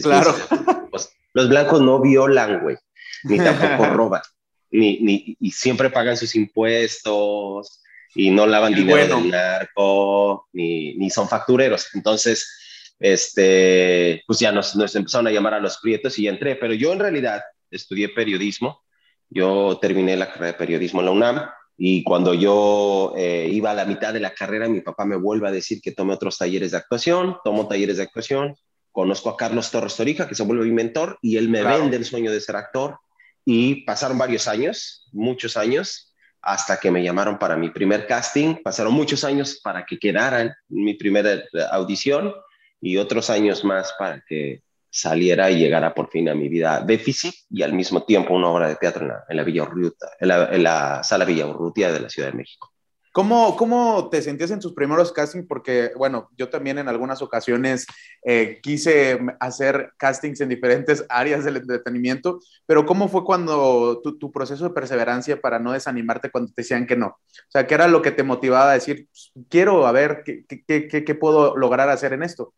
claro. 0.02 0.36
los 1.34 1.50
blancos 1.50 1.82
no 1.82 2.02
violan, 2.02 2.62
güey, 2.62 2.78
ni 3.24 3.38
tampoco 3.38 3.86
roban, 3.94 4.22
ni, 4.70 5.00
ni, 5.00 5.38
y 5.40 5.52
siempre 5.52 5.90
pagan 5.90 6.18
sus 6.18 6.36
impuestos 6.36 7.82
y 8.14 8.30
no 8.30 8.46
lavan 8.46 8.74
dinero 8.74 9.18
del 9.18 9.30
narco, 9.30 10.48
ni, 10.54 10.96
ni 10.96 11.10
son 11.10 11.28
factureros. 11.28 11.88
Entonces, 11.96 12.59
este, 13.00 14.24
pues 14.28 14.40
ya 14.40 14.52
nos, 14.52 14.76
nos 14.76 14.96
empezaron 14.96 15.28
a 15.28 15.32
llamar 15.32 15.54
a 15.54 15.60
los 15.60 15.78
prietos 15.78 16.18
y 16.20 16.24
ya 16.24 16.32
entré, 16.32 16.56
pero 16.56 16.74
yo 16.74 16.92
en 16.94 17.00
realidad 17.00 17.42
estudié 17.72 18.10
periodismo, 18.10 18.82
yo 19.30 19.78
terminé 19.82 20.16
la 20.18 20.28
carrera 20.28 20.48
de 20.48 20.58
periodismo 20.58 21.00
en 21.00 21.06
la 21.06 21.12
UNAM 21.12 21.50
y 21.78 22.04
cuando 22.04 22.34
yo 22.34 23.14
eh, 23.16 23.48
iba 23.52 23.72
a 23.72 23.74
la 23.74 23.86
mitad 23.86 24.14
de 24.14 24.20
la 24.20 24.34
carrera, 24.34 24.68
mi 24.68 24.82
papá 24.82 25.06
me 25.06 25.16
vuelve 25.16 25.48
a 25.48 25.52
decir 25.52 25.80
que 25.82 25.94
tome 25.94 26.14
otros 26.14 26.38
talleres 26.38 26.72
de 26.72 26.78
actuación, 26.78 27.38
tomo 27.44 27.70
talleres 27.70 27.98
de 27.98 28.04
actuación, 28.04 28.56
conozco 28.92 29.30
a 29.30 29.38
Carlos 29.38 29.72
Torres 29.72 29.96
Torija, 29.96 30.28
que 30.28 30.36
se 30.36 30.44
vuelve 30.44 30.66
mi 30.66 30.74
mentor, 30.74 31.18
y 31.22 31.38
él 31.38 31.48
me 31.48 31.64
vende 31.64 31.96
el 31.96 32.04
sueño 32.04 32.32
de 32.32 32.42
ser 32.42 32.58
actor, 32.58 32.98
y 33.46 33.86
pasaron 33.86 34.18
varios 34.18 34.50
años, 34.50 35.08
muchos 35.14 35.56
años, 35.56 36.14
hasta 36.42 36.82
que 36.82 36.92
me 36.92 37.02
llamaron 37.02 37.40
para 37.40 37.56
mi 37.56 37.70
primer 37.70 38.08
casting, 38.08 38.56
pasaron 38.62 38.94
muchos 38.94 39.24
años 39.24 39.62
para 39.64 39.86
que 39.86 39.98
quedara 39.98 40.42
en 40.42 40.54
mi 40.68 40.96
primera 40.96 41.34
eh, 41.34 41.46
audición, 41.72 42.34
y 42.82 42.98
otros 42.98 43.30
años 43.30 43.64
más 43.64 43.94
para 43.98 44.24
que 44.28 44.64
saliera 44.90 45.52
y 45.52 45.60
llegara 45.60 45.94
por 45.94 46.10
fin 46.10 46.30
a 46.30 46.36
mi 46.36 46.50
vida 46.50 46.82
déficit 46.82 47.34
y 47.50 47.62
al 47.62 47.74
mismo 47.74 48.04
tiempo 48.04 48.34
una 48.34 48.50
obra 48.50 48.68
de 48.68 48.76
teatro 48.76 49.04
en 49.04 49.10
la, 49.10 49.24
en 49.30 49.38
la 49.38 49.44
Villa 49.44 49.64
Urrutia, 49.64 50.10
en 50.20 50.28
la, 50.28 50.46
en 50.52 50.64
la, 50.64 51.04
sala 51.04 51.26
Villa 51.26 51.46
Urrutia 51.46 51.92
de 51.92 52.00
la 52.00 52.10
Ciudad 52.10 52.32
de 52.32 52.38
México. 52.38 52.72
¿Cómo, 53.12 53.58
¿Cómo 53.58 54.08
te 54.10 54.22
sentías 54.22 54.52
en 54.52 54.60
tus 54.60 54.74
primeros 54.74 55.12
castings? 55.12 55.48
Porque, 55.48 55.92
bueno, 55.98 56.30
yo 56.38 56.50
también 56.50 56.78
en 56.78 56.88
algunas 56.88 57.24
ocasiones 57.24 57.88
eh, 58.24 58.60
quise 58.62 59.20
hacer 59.40 59.92
castings 59.98 60.42
en 60.42 60.50
diferentes 60.50 61.04
áreas 61.10 61.44
del 61.44 61.58
entretenimiento, 61.58 62.40
pero 62.68 62.86
¿cómo 62.86 63.08
fue 63.08 63.24
cuando 63.24 64.00
tu, 64.02 64.20
tu, 64.20 64.32
proceso 64.32 64.66
de 64.66 64.76
perseverancia 64.76 65.42
para 65.42 65.58
no 65.58 65.72
desanimarte 65.72 66.30
cuando 66.30 66.54
te 66.54 66.62
decían 66.62 66.86
que 66.86 66.96
no? 66.96 67.08
O 67.08 67.52
sea, 67.52 67.66
¿qué 67.66 67.74
era 67.74 67.88
lo 67.88 68.04
que 68.04 68.12
te 68.12 68.22
motivaba 68.22 68.72
a 68.72 68.76
decir, 68.76 69.08
pues, 69.12 69.32
quiero 69.50 69.88
a 69.88 69.92
ver 69.92 70.22
qué, 70.24 70.46
qué, 70.46 70.88
qué, 70.88 71.04
qué 71.04 71.16
puedo 71.16 71.58
lograr 71.58 71.90
hacer 71.90 72.14
en 72.14 72.22
esto? 72.22 72.54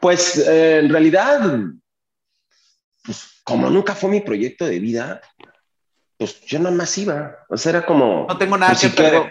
Pues 0.00 0.38
eh, 0.38 0.78
en 0.80 0.88
realidad 0.90 1.40
pues 3.04 3.40
como 3.44 3.68
nunca 3.68 3.94
fue 3.94 4.10
mi 4.10 4.20
proyecto 4.20 4.64
de 4.64 4.78
vida, 4.78 5.20
pues 6.16 6.40
yo 6.42 6.58
nada 6.58 6.74
más 6.74 6.96
iba. 6.96 7.36
O 7.48 7.56
sea, 7.56 7.70
era 7.70 7.86
como... 7.86 8.26
No 8.28 8.38
tengo 8.38 8.56
nada 8.56 8.72
pues, 8.72 8.82
que 8.82 8.88
si 8.88 8.96
quedo, 8.96 9.26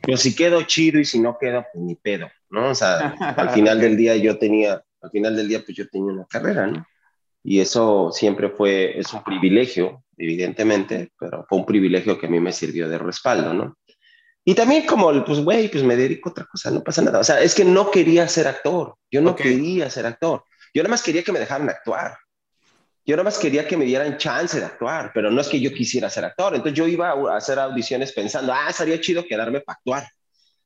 pues 0.00 0.20
si 0.20 0.34
quedo 0.34 0.62
chido 0.62 0.98
y 0.98 1.04
si 1.04 1.20
no 1.20 1.36
quedo, 1.38 1.64
pues 1.72 1.84
ni 1.84 1.94
pedo, 1.94 2.30
¿no? 2.50 2.70
O 2.70 2.74
sea, 2.74 3.14
al 3.36 3.50
final 3.50 3.80
del 3.80 3.96
día 3.96 4.16
yo 4.16 4.38
tenía, 4.38 4.82
al 5.02 5.10
final 5.10 5.36
del 5.36 5.48
día 5.48 5.62
pues 5.64 5.76
yo 5.76 5.88
tenía 5.88 6.12
una 6.12 6.26
carrera, 6.26 6.66
¿no? 6.66 6.86
Y 7.44 7.60
eso 7.60 8.10
siempre 8.12 8.50
fue, 8.50 8.98
es 8.98 9.12
un 9.12 9.24
privilegio, 9.24 10.04
evidentemente, 10.16 11.10
pero 11.18 11.44
fue 11.48 11.58
un 11.58 11.66
privilegio 11.66 12.18
que 12.18 12.26
a 12.26 12.30
mí 12.30 12.38
me 12.38 12.52
sirvió 12.52 12.88
de 12.88 12.98
respaldo, 12.98 13.52
¿no? 13.52 13.76
Y 14.44 14.54
también 14.54 14.86
como, 14.86 15.24
pues, 15.24 15.40
güey, 15.40 15.68
pues 15.68 15.84
me 15.84 15.96
dedico 15.96 16.28
a 16.28 16.32
otra 16.32 16.46
cosa, 16.46 16.70
no 16.70 16.82
pasa 16.82 17.02
nada. 17.02 17.20
O 17.20 17.24
sea, 17.24 17.40
es 17.40 17.54
que 17.54 17.64
no 17.64 17.90
quería 17.90 18.26
ser 18.28 18.48
actor, 18.48 18.96
yo 19.10 19.20
no 19.20 19.30
Ok. 19.30 19.42
quería 19.42 19.88
ser 19.88 20.06
actor. 20.06 20.44
Yo 20.74 20.82
nada 20.82 20.90
más 20.90 21.02
quería 21.02 21.22
que 21.22 21.32
me 21.32 21.38
dejaran 21.38 21.68
actuar. 21.68 22.16
Yo 23.04 23.16
nada 23.16 23.24
más 23.24 23.38
quería 23.38 23.66
que 23.66 23.76
me 23.76 23.84
dieran 23.84 24.16
chance 24.16 24.58
de 24.58 24.64
actuar, 24.64 25.10
pero 25.12 25.30
no 25.30 25.40
es 25.40 25.48
que 25.48 25.60
yo 25.60 25.72
quisiera 25.72 26.08
ser 26.08 26.24
actor. 26.24 26.54
Entonces 26.54 26.76
yo 26.76 26.86
iba 26.86 27.10
a 27.10 27.36
hacer 27.36 27.58
audiciones 27.58 28.12
pensando, 28.12 28.52
ah, 28.52 28.68
estaría 28.70 29.00
chido 29.00 29.24
quedarme 29.24 29.60
para 29.60 29.76
actuar. 29.76 30.08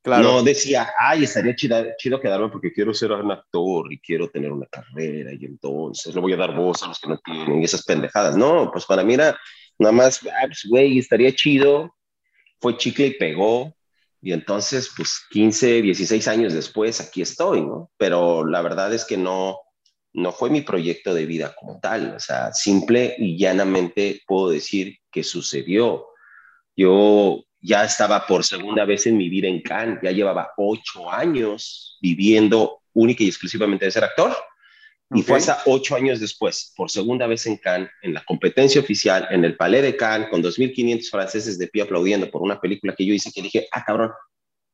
Claro. 0.03 0.23
No 0.23 0.43
decía, 0.43 0.91
ay, 0.99 1.25
estaría 1.25 1.55
chido, 1.55 1.83
chido 1.97 2.21
quedarme 2.21 2.49
porque 2.49 2.71
quiero 2.71 2.93
ser 2.93 3.11
un 3.11 3.31
actor 3.31 3.91
y 3.91 3.99
quiero 3.99 4.29
tener 4.29 4.51
una 4.51 4.67
carrera 4.67 5.31
y 5.33 5.45
entonces 5.45 6.15
le 6.15 6.21
voy 6.21 6.31
a 6.33 6.37
dar 6.37 6.55
voz 6.55 6.81
a 6.83 6.87
los 6.87 6.99
que 6.99 7.09
no 7.09 7.17
tienen 7.17 7.61
y 7.61 7.65
esas 7.65 7.83
pendejadas. 7.83 8.37
No, 8.37 8.71
pues 8.71 8.85
para 8.85 9.03
mí 9.03 9.15
era 9.15 9.37
nada 9.79 9.91
más, 9.91 10.21
ah, 10.25 10.45
pues, 10.45 10.65
güey, 10.69 10.99
estaría 10.99 11.33
chido. 11.33 11.96
Fue 12.59 12.77
chicle 12.77 13.07
y 13.07 13.17
pegó. 13.17 13.75
Y 14.21 14.33
entonces, 14.33 14.91
pues 14.95 15.21
15, 15.29 15.81
16 15.81 16.27
años 16.27 16.53
después, 16.53 16.99
aquí 16.99 17.21
estoy, 17.21 17.61
¿no? 17.61 17.91
Pero 17.97 18.45
la 18.45 18.61
verdad 18.61 18.93
es 18.93 19.05
que 19.05 19.17
no, 19.17 19.59
no 20.13 20.31
fue 20.31 20.49
mi 20.49 20.61
proyecto 20.61 21.13
de 21.13 21.25
vida 21.25 21.55
como 21.55 21.79
tal. 21.79 22.15
O 22.15 22.19
sea, 22.19 22.51
simple 22.53 23.15
y 23.19 23.37
llanamente 23.37 24.21
puedo 24.27 24.49
decir 24.49 24.97
que 25.11 25.23
sucedió. 25.23 26.07
Yo 26.75 27.43
ya 27.61 27.83
estaba 27.83 28.25
por 28.25 28.43
segunda 28.43 28.85
vez 28.85 29.05
en 29.07 29.17
mi 29.17 29.29
vida 29.29 29.47
en 29.47 29.61
Cannes, 29.61 29.99
ya 30.01 30.11
llevaba 30.11 30.51
ocho 30.57 31.09
años 31.11 31.97
viviendo 32.01 32.81
única 32.93 33.23
y 33.23 33.27
exclusivamente 33.27 33.85
de 33.85 33.91
ser 33.91 34.03
actor. 34.03 34.35
Y 35.13 35.21
fue 35.23 35.35
Ok. 35.35 35.39
hasta 35.39 35.61
ocho 35.65 35.95
años 35.95 36.19
después, 36.19 36.73
por 36.75 36.91
segunda 36.91 37.27
vez 37.27 37.45
en 37.45 37.57
Cannes, 37.57 37.89
en 38.01 38.13
la 38.13 38.23
competencia 38.25 38.81
oficial, 38.81 39.27
en 39.31 39.45
el 39.45 39.55
Palais 39.55 39.83
de 39.83 39.95
Cannes, 39.95 40.29
con 40.29 40.41
2.500 40.43 41.09
franceses 41.09 41.57
de 41.57 41.67
pie 41.67 41.83
aplaudiendo 41.83 42.29
por 42.29 42.41
una 42.41 42.59
película 42.59 42.93
que 42.95 43.05
yo 43.05 43.13
hice, 43.13 43.31
que 43.31 43.41
dije, 43.41 43.67
ah, 43.71 43.83
cabrón, 43.85 44.11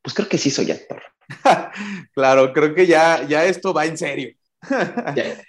pues 0.01 0.13
creo 0.15 0.27
que 0.27 0.37
sí 0.37 0.49
soy 0.49 0.71
actor. 0.71 1.01
Claro, 2.13 2.51
creo 2.51 2.73
que 2.73 2.85
ya, 2.85 3.25
ya 3.27 3.45
esto 3.45 3.73
va 3.73 3.85
en 3.85 3.97
serio. 3.97 4.35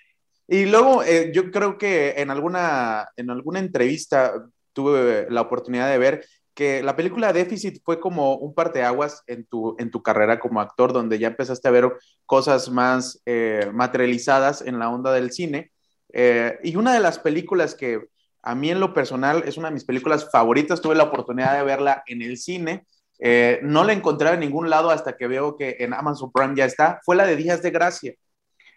Y 0.46 0.66
luego 0.66 1.02
eh, 1.02 1.32
yo 1.34 1.50
creo 1.50 1.78
que 1.78 2.10
en 2.18 2.30
alguna, 2.30 3.08
en 3.16 3.30
alguna 3.30 3.60
entrevista 3.60 4.34
tuve 4.74 5.26
la 5.30 5.40
oportunidad 5.40 5.90
de 5.90 5.96
ver 5.96 6.26
que 6.54 6.82
la 6.82 6.96
película 6.96 7.32
Déficit 7.32 7.82
fue 7.84 8.00
como 8.00 8.36
un 8.36 8.54
parteaguas 8.54 9.22
en 9.26 9.44
tu, 9.44 9.76
en 9.78 9.90
tu 9.90 10.02
carrera 10.02 10.38
como 10.38 10.60
actor, 10.60 10.92
donde 10.92 11.18
ya 11.18 11.28
empezaste 11.28 11.68
a 11.68 11.72
ver 11.72 11.92
cosas 12.26 12.70
más 12.70 13.20
eh, 13.26 13.70
materializadas 13.72 14.62
en 14.62 14.78
la 14.78 14.88
onda 14.88 15.12
del 15.12 15.32
cine. 15.32 15.72
Eh, 16.12 16.58
y 16.62 16.76
una 16.76 16.94
de 16.94 17.00
las 17.00 17.18
películas 17.18 17.74
que 17.74 18.00
a 18.42 18.54
mí 18.54 18.70
en 18.70 18.78
lo 18.78 18.94
personal 18.94 19.42
es 19.46 19.56
una 19.56 19.68
de 19.68 19.74
mis 19.74 19.84
películas 19.84 20.30
favoritas, 20.30 20.80
tuve 20.80 20.94
la 20.94 21.04
oportunidad 21.04 21.56
de 21.56 21.64
verla 21.64 22.02
en 22.06 22.22
el 22.22 22.36
cine. 22.36 22.86
Eh, 23.18 23.60
no 23.62 23.84
la 23.84 23.92
encontré 23.92 24.30
en 24.30 24.40
ningún 24.40 24.68
lado 24.68 24.90
hasta 24.90 25.16
que 25.16 25.26
veo 25.26 25.56
que 25.56 25.76
en 25.80 25.94
Amazon 25.94 26.30
Prime 26.30 26.54
ya 26.54 26.66
está. 26.66 27.00
Fue 27.04 27.16
la 27.16 27.26
de 27.26 27.36
Días 27.36 27.62
de 27.62 27.70
Gracia. 27.70 28.14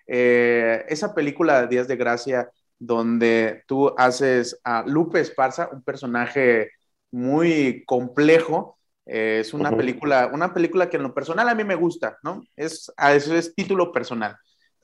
Eh, 0.08 0.86
esa 0.88 1.14
película 1.14 1.62
de 1.62 1.68
Días 1.68 1.88
de 1.88 1.98
Gracia, 1.98 2.50
donde 2.80 3.64
tú 3.68 3.94
haces 3.98 4.60
a 4.64 4.84
Lupe 4.88 5.20
Esparza, 5.20 5.70
un 5.72 5.84
personaje 5.84 6.72
muy 7.12 7.84
complejo. 7.86 8.78
Eh, 9.06 9.40
es 9.42 9.54
una 9.54 9.70
Ujú. 9.72 9.78
película, 9.78 10.30
una 10.34 10.54
película 10.54 10.90
que 10.90 10.98
en 10.98 11.04
lo 11.04 11.14
personal 11.14 11.48
a 11.50 11.56
mí 11.56 11.64
me 11.64 11.76
gusta, 11.76 12.18
¿no? 12.24 12.44
Es, 12.56 12.92
a 12.98 13.14
eso 13.16 13.36
es 13.36 13.56
título 13.56 13.92
personal. 13.92 14.36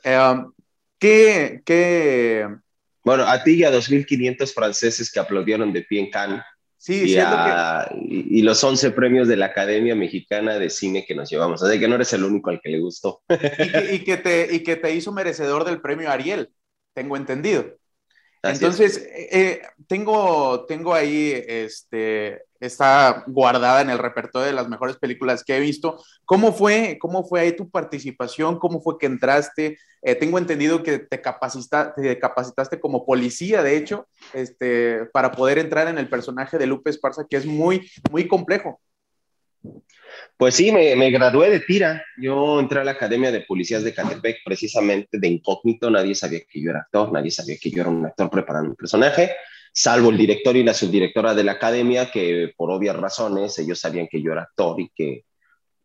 Eh, 0.04 0.36
¿qué, 1.00 1.62
qué, 1.66 2.48
Bueno, 3.04 3.24
a 3.28 3.44
ti 3.44 3.56
y 3.56 3.64
a 3.66 3.72
2.500 3.72 4.54
franceses 4.54 5.12
que 5.12 5.20
aplaudieron 5.20 5.74
de 5.74 5.82
pie 5.84 6.00
en 6.02 6.10
Cannes 6.10 6.42
sí, 6.78 7.08
y, 7.08 7.08
siento 7.08 7.42
que, 7.42 7.52
a- 7.52 7.90
y- 7.96 8.40
y 8.40 8.42
los 8.44 8.64
11 8.64 8.92
premios 8.92 9.28
de 9.28 9.38
la 9.38 9.48
Academia 9.48 9.96
Mexicana 9.96 10.58
de 10.60 10.70
Cine 10.70 11.06
que 11.08 11.16
nos 11.16 11.30
llevamos. 11.30 11.60
Sea, 11.62 11.80
que 11.80 11.88
no 11.88 11.96
eres 11.96 12.14
el 12.14 12.24
único 12.24 12.50
al 12.50 12.62
que 12.62 12.70
le 12.70 12.80
gustó. 12.80 13.22
y, 13.58 13.72
que, 13.74 13.94
y 13.96 14.04
que 14.04 14.18
te, 14.18 14.54
y 14.56 14.64
que 14.64 14.76
te 14.76 14.94
hizo 14.96 15.12
merecedor 15.12 15.64
del 15.66 15.82
premio 15.82 16.10
Ariel, 16.12 16.54
tengo 16.94 17.18
entendido. 17.18 17.66
Entonces, 18.44 18.98
eh, 18.98 19.30
eh, 19.32 19.62
tengo, 19.88 20.66
tengo 20.66 20.94
ahí, 20.94 21.32
este, 21.48 22.44
está 22.60 23.24
guardada 23.28 23.82
en 23.82 23.90
el 23.90 23.98
repertorio 23.98 24.48
de 24.48 24.54
las 24.54 24.68
mejores 24.68 24.98
películas 24.98 25.46
que 25.46 25.56
he 25.56 25.62
visto. 25.62 26.04
¿Cómo 26.26 26.52
fue, 26.52 26.98
cómo 27.00 27.24
fue 27.24 27.40
ahí 27.40 27.56
tu 27.56 27.70
participación? 27.70 28.60
¿Cómo 28.60 28.82
fue 28.82 28.98
que 29.00 29.06
entraste? 29.06 29.78
Eh, 30.02 30.16
tengo 30.16 30.38
entendido 30.38 30.84
que 30.84 31.00
te, 31.00 31.22
capacita, 31.22 31.94
te 31.96 32.20
capacitaste 32.20 32.82
como 32.82 33.06
policía, 33.06 33.64
de 33.64 33.78
hecho, 33.78 34.08
este, 34.34 35.06
para 35.14 35.32
poder 35.32 35.58
entrar 35.58 35.88
en 35.88 35.98
el 35.98 36.10
personaje 36.10 36.58
de 36.58 36.68
Lupe 36.68 36.90
Esparza, 36.90 37.26
que 37.30 37.38
es 37.38 37.46
muy, 37.46 37.90
muy 38.12 38.28
complejo. 38.28 38.82
Pues 40.38 40.56
sí, 40.56 40.72
me, 40.72 40.96
me 40.96 41.12
gradué 41.12 41.50
de 41.50 41.60
tira. 41.60 42.04
Yo 42.18 42.60
entré 42.60 42.80
a 42.80 42.84
la 42.84 42.92
Academia 42.92 43.32
de 43.32 43.42
Policías 43.42 43.84
de 43.84 43.94
Catepec 43.94 44.38
precisamente 44.44 45.20
de 45.20 45.28
incógnito. 45.28 45.90
Nadie 45.90 46.16
sabía 46.16 46.42
que 46.50 46.62
yo 46.62 46.72
era 46.72 46.80
actor, 46.80 47.12
nadie 47.12 47.32
sabía 47.32 47.58
que 47.62 47.70
yo 47.70 47.82
era 47.82 47.90
un 47.90 48.06
actor 48.06 48.30
preparando 48.30 48.72
un 48.72 48.76
personaje, 48.76 49.36
salvo 49.72 50.10
el 50.10 50.18
director 50.18 50.56
y 50.56 50.64
la 50.64 50.74
subdirectora 50.74 51.34
de 51.34 51.44
la 51.44 51.54
academia, 51.54 52.12
que 52.12 52.54
por 52.56 52.72
obvias 52.72 52.96
razones 52.96 53.58
ellos 53.60 53.80
sabían 53.80 54.08
que 54.10 54.22
yo 54.22 54.32
era 54.32 54.44
actor 54.44 54.80
y 54.80 54.90
que 54.90 55.26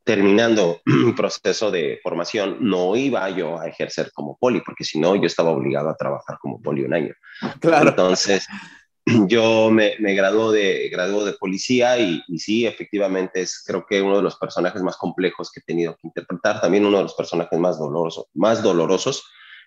terminando 0.08 0.80
mi 0.86 1.12
proceso 1.12 1.70
de 1.70 2.00
formación 2.02 2.56
no 2.60 2.96
iba 2.96 3.28
yo 3.30 3.60
a 3.60 3.68
ejercer 3.68 4.10
como 4.14 4.38
poli, 4.38 4.62
porque 4.62 4.84
si 4.84 4.98
no 4.98 5.14
yo 5.14 5.26
estaba 5.26 5.50
obligado 5.50 5.90
a 5.90 5.96
trabajar 5.96 6.38
como 6.40 6.60
poli 6.62 6.82
un 6.82 6.94
año. 6.94 7.14
Claro. 7.60 7.90
Entonces, 7.90 8.46
yo 9.28 9.70
me, 9.70 9.94
me 9.98 10.14
graduó, 10.14 10.52
de, 10.52 10.88
graduó 10.88 11.24
de 11.24 11.32
policía 11.32 11.98
y, 11.98 12.22
y, 12.28 12.38
sí, 12.38 12.66
efectivamente 12.66 13.40
es 13.40 13.62
creo 13.66 13.86
que 13.86 14.02
uno 14.02 14.16
de 14.16 14.22
los 14.22 14.36
personajes 14.36 14.82
más 14.82 14.96
complejos 14.96 15.50
que 15.50 15.60
he 15.60 15.62
tenido 15.62 15.94
que 15.94 16.06
interpretar, 16.08 16.60
también 16.60 16.86
uno 16.86 16.98
de 16.98 17.04
los 17.04 17.14
personajes 17.14 17.58
más 17.58 17.78
dolorosos, 17.78 18.26
más 18.34 18.62
dolorosos 18.62 19.24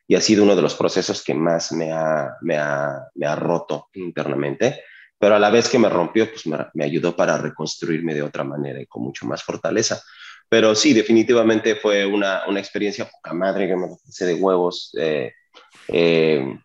y 0.07 0.15
ha 0.15 0.21
sido 0.21 0.43
uno 0.43 0.55
de 0.55 0.62
los 0.62 0.75
procesos 0.75 1.24
que 1.24 1.33
más 1.33 1.71
me 1.71 1.91
ha, 1.91 2.36
me 2.41 2.57
ha, 2.57 3.07
me 3.15 3.25
ha 3.25 3.36
roto 3.36 3.88
internamente, 3.93 4.83
pero 5.17 5.36
a 5.36 5.39
la 5.39 5.50
vez 5.50 5.69
que 5.69 5.79
me 5.79 5.89
rompió, 5.89 6.29
pues 6.29 6.48
me, 6.48 6.57
me 6.74 6.83
ayudó 6.83 7.15
para 7.15 7.38
reconstruirme 7.38 8.13
de 8.13 8.24
otra 8.24 8.43
manera 8.43 8.81
y 8.81 8.88
con 8.88 9.03
mucho 9.03 9.25
más 9.25 9.43
fortaleza. 9.43 10.01
Pero 10.50 10.75
sí, 10.75 10.93
definitivamente 10.93 11.75
fue 11.75 12.05
una, 12.05 12.41
una 12.48 12.60
experiencia 12.60 13.05
poca 13.05 13.33
madre 13.33 13.67
que 13.67 13.75
me 13.77 13.88
puse 13.88 14.25
de 14.25 14.33
huevos. 14.33 14.91
Eh, 15.00 15.31
eh, 15.88 16.60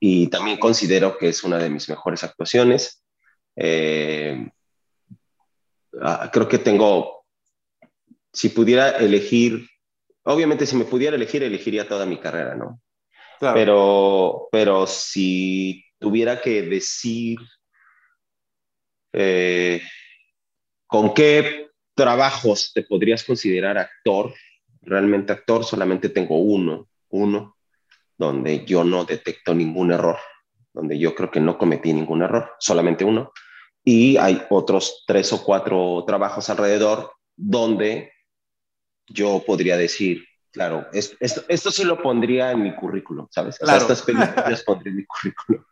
y 0.00 0.28
también 0.28 0.58
considero 0.58 1.18
que 1.18 1.28
es 1.28 1.44
una 1.44 1.58
de 1.58 1.68
mis 1.68 1.88
mejores 1.90 2.24
actuaciones. 2.24 3.04
Eh, 3.54 4.50
creo 6.32 6.48
que 6.48 6.58
tengo, 6.58 7.26
si 8.32 8.48
pudiera 8.48 8.96
elegir, 8.96 9.68
obviamente 10.22 10.64
si 10.64 10.74
me 10.76 10.86
pudiera 10.86 11.16
elegir, 11.16 11.42
elegiría 11.42 11.86
toda 11.86 12.06
mi 12.06 12.18
carrera, 12.18 12.54
¿no? 12.54 12.80
Claro. 13.38 13.54
Pero, 13.54 14.48
pero 14.50 14.86
si 14.86 15.84
tuviera 15.98 16.40
que 16.40 16.62
decir 16.62 17.38
eh, 19.12 19.82
con 20.86 21.12
qué 21.12 21.68
trabajos 21.94 22.72
te 22.72 22.82
podrías 22.82 23.22
considerar 23.22 23.76
actor, 23.76 24.32
realmente 24.80 25.32
actor, 25.32 25.64
solamente 25.64 26.08
tengo 26.08 26.38
uno, 26.38 26.88
uno, 27.10 27.56
donde 28.20 28.66
yo 28.66 28.84
no 28.84 29.06
detecto 29.06 29.54
ningún 29.54 29.92
error, 29.92 30.18
donde 30.74 30.98
yo 30.98 31.14
creo 31.14 31.30
que 31.30 31.40
no 31.40 31.56
cometí 31.56 31.90
ningún 31.94 32.20
error, 32.20 32.52
solamente 32.58 33.02
uno. 33.02 33.32
Y 33.82 34.18
hay 34.18 34.42
otros 34.50 35.04
tres 35.06 35.32
o 35.32 35.42
cuatro 35.42 36.04
trabajos 36.06 36.50
alrededor 36.50 37.12
donde 37.34 38.12
yo 39.06 39.42
podría 39.46 39.78
decir, 39.78 40.22
claro, 40.52 40.86
esto, 40.92 41.16
esto, 41.18 41.44
esto 41.48 41.70
sí 41.70 41.82
lo 41.82 42.02
pondría 42.02 42.50
en 42.52 42.62
mi 42.62 42.74
currículum, 42.76 43.26
¿sabes? 43.30 43.58
Claro. 43.58 43.84
O 43.84 43.86
sea, 43.86 43.94
estas 43.94 44.02
películas 44.06 44.62
pondría 44.64 44.90
en 44.90 44.96
mi 44.98 45.06
currículum. 45.06 45.64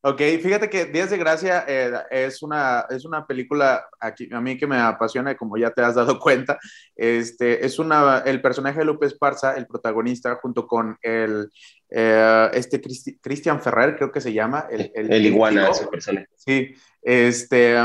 Ok, 0.00 0.18
fíjate 0.40 0.70
que 0.70 0.84
Días 0.84 1.10
de 1.10 1.18
Gracia 1.18 1.64
eh, 1.66 1.92
es, 2.10 2.40
una, 2.42 2.86
es 2.88 3.04
una 3.04 3.26
película 3.26 3.84
aquí, 3.98 4.28
a 4.32 4.40
mí 4.40 4.56
que 4.56 4.66
me 4.66 4.78
apasiona, 4.78 5.36
como 5.36 5.56
ya 5.56 5.72
te 5.72 5.82
has 5.82 5.96
dado 5.96 6.18
cuenta. 6.20 6.56
Este, 6.94 7.66
es 7.66 7.80
una, 7.80 8.18
el 8.18 8.40
personaje 8.40 8.78
de 8.78 8.84
Lupe 8.84 9.06
Esparza, 9.06 9.56
el 9.56 9.66
protagonista, 9.66 10.36
junto 10.36 10.68
con 10.68 10.96
el, 11.02 11.50
eh, 11.90 12.48
este 12.52 12.80
Cristi, 12.80 13.18
Cristian 13.18 13.60
Ferrer, 13.60 13.96
creo 13.96 14.12
que 14.12 14.20
se 14.20 14.32
llama. 14.32 14.66
El, 14.70 14.92
el, 14.94 15.12
el 15.12 15.26
iguana, 15.26 15.74
su 15.74 15.90
personaje. 15.90 16.28
Sí, 16.36 16.72
este, 17.02 17.76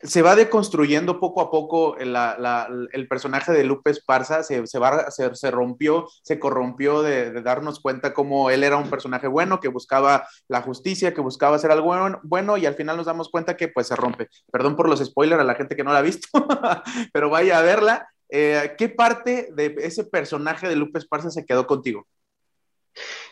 se 0.00 0.22
va 0.22 0.36
deconstruyendo 0.36 1.18
poco 1.20 1.40
a 1.40 1.50
poco 1.50 1.96
el 1.98 3.08
personaje 3.08 3.52
de 3.52 3.64
Lupe 3.64 3.90
Esparza, 3.90 4.42
se, 4.42 4.66
se, 4.66 4.78
va, 4.78 5.10
se, 5.10 5.50
rompió, 5.50 6.08
se 6.22 6.38
corrompió 6.38 7.02
de, 7.02 7.32
darnos 7.42 7.80
cuenta 7.80 8.12
cómo 8.12 8.50
él 8.50 8.62
era 8.62 8.76
un 8.76 8.90
personaje 8.90 9.26
bueno, 9.26 9.58
que 9.58 9.68
buscaba 9.68 10.28
la 10.48 10.60
justicia, 10.62 11.14
que 11.14 11.20
buscaba 11.20 11.56
hacer 11.56 11.70
algo 11.70 11.94
bueno, 12.24 12.56
y 12.56 12.66
al 12.66 12.74
final 12.74 12.96
nos 12.96 13.06
damos 13.06 13.30
cuenta 13.30 13.56
que 13.56 13.68
pues 13.68 13.86
se 13.86 13.96
rompe. 13.96 14.28
Perdón 14.52 14.76
por 14.76 14.88
los 14.88 15.04
spoilers 15.04 15.40
a 15.40 15.44
la 15.44 15.54
gente 15.54 15.76
que 15.76 15.84
no 15.84 15.92
la 15.92 16.00
ha 16.00 16.02
visto, 16.02 16.28
pero 17.12 17.30
vaya 17.30 17.58
a 17.58 17.62
verla. 17.62 18.08
Eh, 18.28 18.74
¿Qué 18.76 18.88
parte 18.88 19.48
de 19.52 19.76
ese 19.78 20.04
personaje 20.04 20.68
de 20.68 20.76
Lupe 20.76 20.98
Esparza 20.98 21.30
se 21.30 21.46
quedó 21.46 21.66
contigo? 21.66 22.06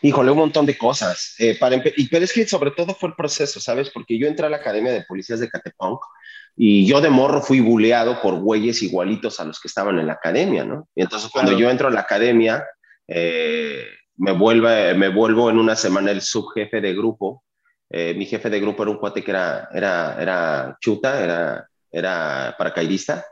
Híjole, 0.01 0.31
un 0.31 0.37
montón 0.37 0.65
de 0.65 0.77
cosas. 0.77 1.35
Eh, 1.39 1.57
y, 1.97 2.07
pero 2.07 2.23
es 2.23 2.33
que 2.33 2.47
sobre 2.47 2.71
todo 2.71 2.93
fue 2.93 3.09
el 3.09 3.15
proceso, 3.15 3.59
¿sabes? 3.59 3.89
Porque 3.89 4.17
yo 4.19 4.27
entré 4.27 4.45
a 4.45 4.49
la 4.49 4.57
Academia 4.57 4.91
de 4.91 5.03
Policías 5.03 5.39
de 5.39 5.49
Catepunk 5.49 5.99
y 6.57 6.85
yo 6.85 7.01
de 7.01 7.09
morro 7.09 7.41
fui 7.41 7.59
buleado 7.59 8.21
por 8.21 8.35
güeyes 8.35 8.81
igualitos 8.81 9.39
a 9.39 9.45
los 9.45 9.59
que 9.59 9.67
estaban 9.67 9.99
en 9.99 10.07
la 10.07 10.13
academia, 10.13 10.63
¿no? 10.63 10.87
Y 10.95 11.01
entonces 11.01 11.29
cuando 11.31 11.57
yo 11.57 11.69
entro 11.69 11.89
a 11.89 11.91
la 11.91 12.01
academia, 12.01 12.65
eh, 13.07 13.85
me, 14.17 14.31
vuelve, 14.31 14.93
me 14.93 15.09
vuelvo 15.09 15.49
en 15.49 15.59
una 15.59 15.75
semana 15.75 16.11
el 16.11 16.21
subjefe 16.21 16.79
de 16.79 16.93
grupo. 16.93 17.43
Eh, 17.89 18.13
mi 18.15 18.25
jefe 18.25 18.49
de 18.49 18.61
grupo 18.61 18.83
era 18.83 18.91
un 18.91 18.97
cuate 18.97 19.21
que 19.21 19.31
era, 19.31 19.67
era, 19.73 20.17
era 20.21 20.77
chuta, 20.79 21.21
era, 21.21 21.67
era 21.91 22.55
paracaidista. 22.57 23.25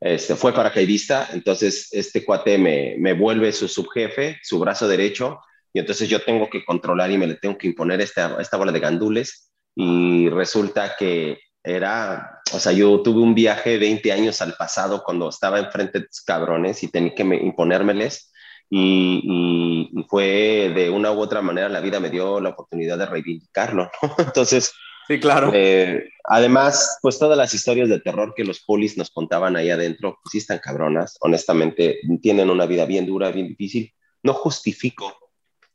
Este, 0.00 0.34
fue 0.34 0.52
paracaidista, 0.52 1.28
entonces 1.32 1.88
este 1.92 2.24
cuate 2.24 2.58
me, 2.58 2.96
me 2.98 3.14
vuelve 3.14 3.52
su 3.52 3.66
subjefe, 3.66 4.38
su 4.42 4.58
brazo 4.58 4.86
derecho, 4.88 5.40
y 5.72 5.78
entonces 5.78 6.08
yo 6.08 6.20
tengo 6.20 6.50
que 6.50 6.64
controlar 6.64 7.10
y 7.10 7.16
me 7.16 7.26
le 7.26 7.36
tengo 7.36 7.56
que 7.56 7.68
imponer 7.68 8.02
esta, 8.02 8.36
esta 8.40 8.58
bola 8.58 8.72
de 8.72 8.80
gandules, 8.80 9.50
y 9.74 10.28
resulta 10.28 10.96
que 10.98 11.38
era, 11.66 12.40
o 12.52 12.60
sea, 12.60 12.70
yo 12.70 13.02
tuve 13.02 13.20
un 13.20 13.34
viaje 13.34 13.76
20 13.76 14.12
años 14.12 14.40
al 14.40 14.54
pasado 14.54 15.02
cuando 15.04 15.28
estaba 15.28 15.58
enfrente 15.58 15.98
de 15.98 16.04
estos 16.04 16.22
cabrones 16.22 16.82
y 16.84 16.88
tenía 16.88 17.12
que 17.14 17.22
imponérmeles 17.22 18.32
y, 18.70 19.90
fue 20.08 20.72
de 20.74 20.90
una 20.90 21.10
u 21.10 21.18
otra 21.18 21.42
manera 21.42 21.68
la 21.68 21.80
vida 21.80 21.98
me 21.98 22.10
dio 22.10 22.40
la 22.40 22.50
oportunidad 22.50 22.96
de 22.98 23.06
reivindicarlo, 23.06 23.90
¿no? 24.02 24.14
Entonces, 24.18 24.72
sí, 25.08 25.18
claro. 25.18 25.50
Eh, 25.52 26.08
además, 26.24 26.98
pues 27.02 27.18
todas 27.18 27.36
las 27.36 27.52
historias 27.52 27.88
de 27.88 28.00
terror 28.00 28.32
que 28.36 28.44
los 28.44 28.60
polis 28.60 28.96
nos 28.96 29.10
contaban 29.10 29.56
ahí 29.56 29.70
adentro, 29.70 30.18
pues 30.22 30.30
sí 30.30 30.38
están 30.38 30.60
cabronas, 30.60 31.16
honestamente, 31.20 31.98
tienen 32.22 32.48
una 32.48 32.66
vida 32.66 32.86
bien 32.86 33.06
dura, 33.06 33.32
bien 33.32 33.48
difícil. 33.48 33.92
No 34.22 34.34
justifico 34.34 35.16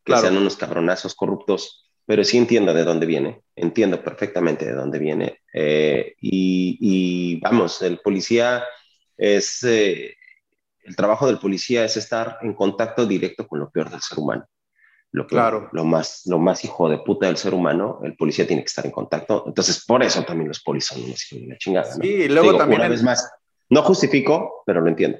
que 0.05 0.15
sean 0.17 0.37
unos 0.37 0.55
cabronazos 0.55 1.15
corruptos, 1.15 1.90
pero 2.11 2.25
sí 2.25 2.37
entiendo 2.37 2.73
de 2.73 2.83
dónde 2.83 3.05
viene, 3.05 3.41
entiendo 3.55 4.03
perfectamente 4.03 4.65
de 4.65 4.73
dónde 4.73 4.99
viene. 4.99 5.43
Eh, 5.53 6.13
y, 6.19 7.39
vamos, 7.39 7.81
el 7.83 7.99
policía 7.99 8.65
es, 9.15 9.63
eh, 9.63 10.17
el 10.83 10.93
trabajo 10.97 11.25
del 11.25 11.39
policía 11.39 11.85
es 11.85 11.95
estar 11.95 12.37
en 12.41 12.53
contacto 12.53 13.05
directo 13.05 13.47
con 13.47 13.59
lo 13.59 13.69
peor 13.71 13.89
del 13.89 14.01
ser 14.01 14.19
humano. 14.19 14.45
Lo, 15.13 15.25
claro. 15.25 15.69
lo, 15.71 15.85
más, 15.85 16.23
lo 16.25 16.37
más 16.37 16.65
hijo 16.65 16.89
de 16.89 16.97
puta 16.97 17.27
del 17.27 17.37
ser 17.37 17.53
humano, 17.53 18.01
el 18.03 18.17
policía 18.17 18.45
tiene 18.45 18.63
que 18.63 18.67
estar 18.67 18.85
en 18.85 18.91
contacto. 18.91 19.45
Entonces, 19.47 19.85
por 19.85 20.03
eso 20.03 20.21
también 20.23 20.49
los 20.49 20.61
policías 20.61 20.99
son 20.99 21.45
una 21.45 21.57
chingada. 21.57 21.93
Sí, 21.93 22.09
y 22.09 22.27
luego 22.27 22.57
también. 22.57 22.81
Una 22.81 22.89
vez 22.89 23.03
más, 23.03 23.25
no 23.69 23.83
justifico, 23.83 24.63
pero 24.65 24.81
lo 24.81 24.89
entiendo. 24.89 25.17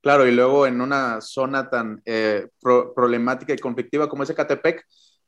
Claro, 0.00 0.26
y 0.26 0.32
luego 0.32 0.66
en 0.66 0.80
una 0.80 1.20
zona 1.20 1.68
tan 1.68 2.00
eh, 2.06 2.48
problemática 2.62 3.52
y 3.52 3.58
conflictiva 3.58 4.08
como 4.08 4.22
es 4.22 4.30
Ecatepec, 4.30 4.82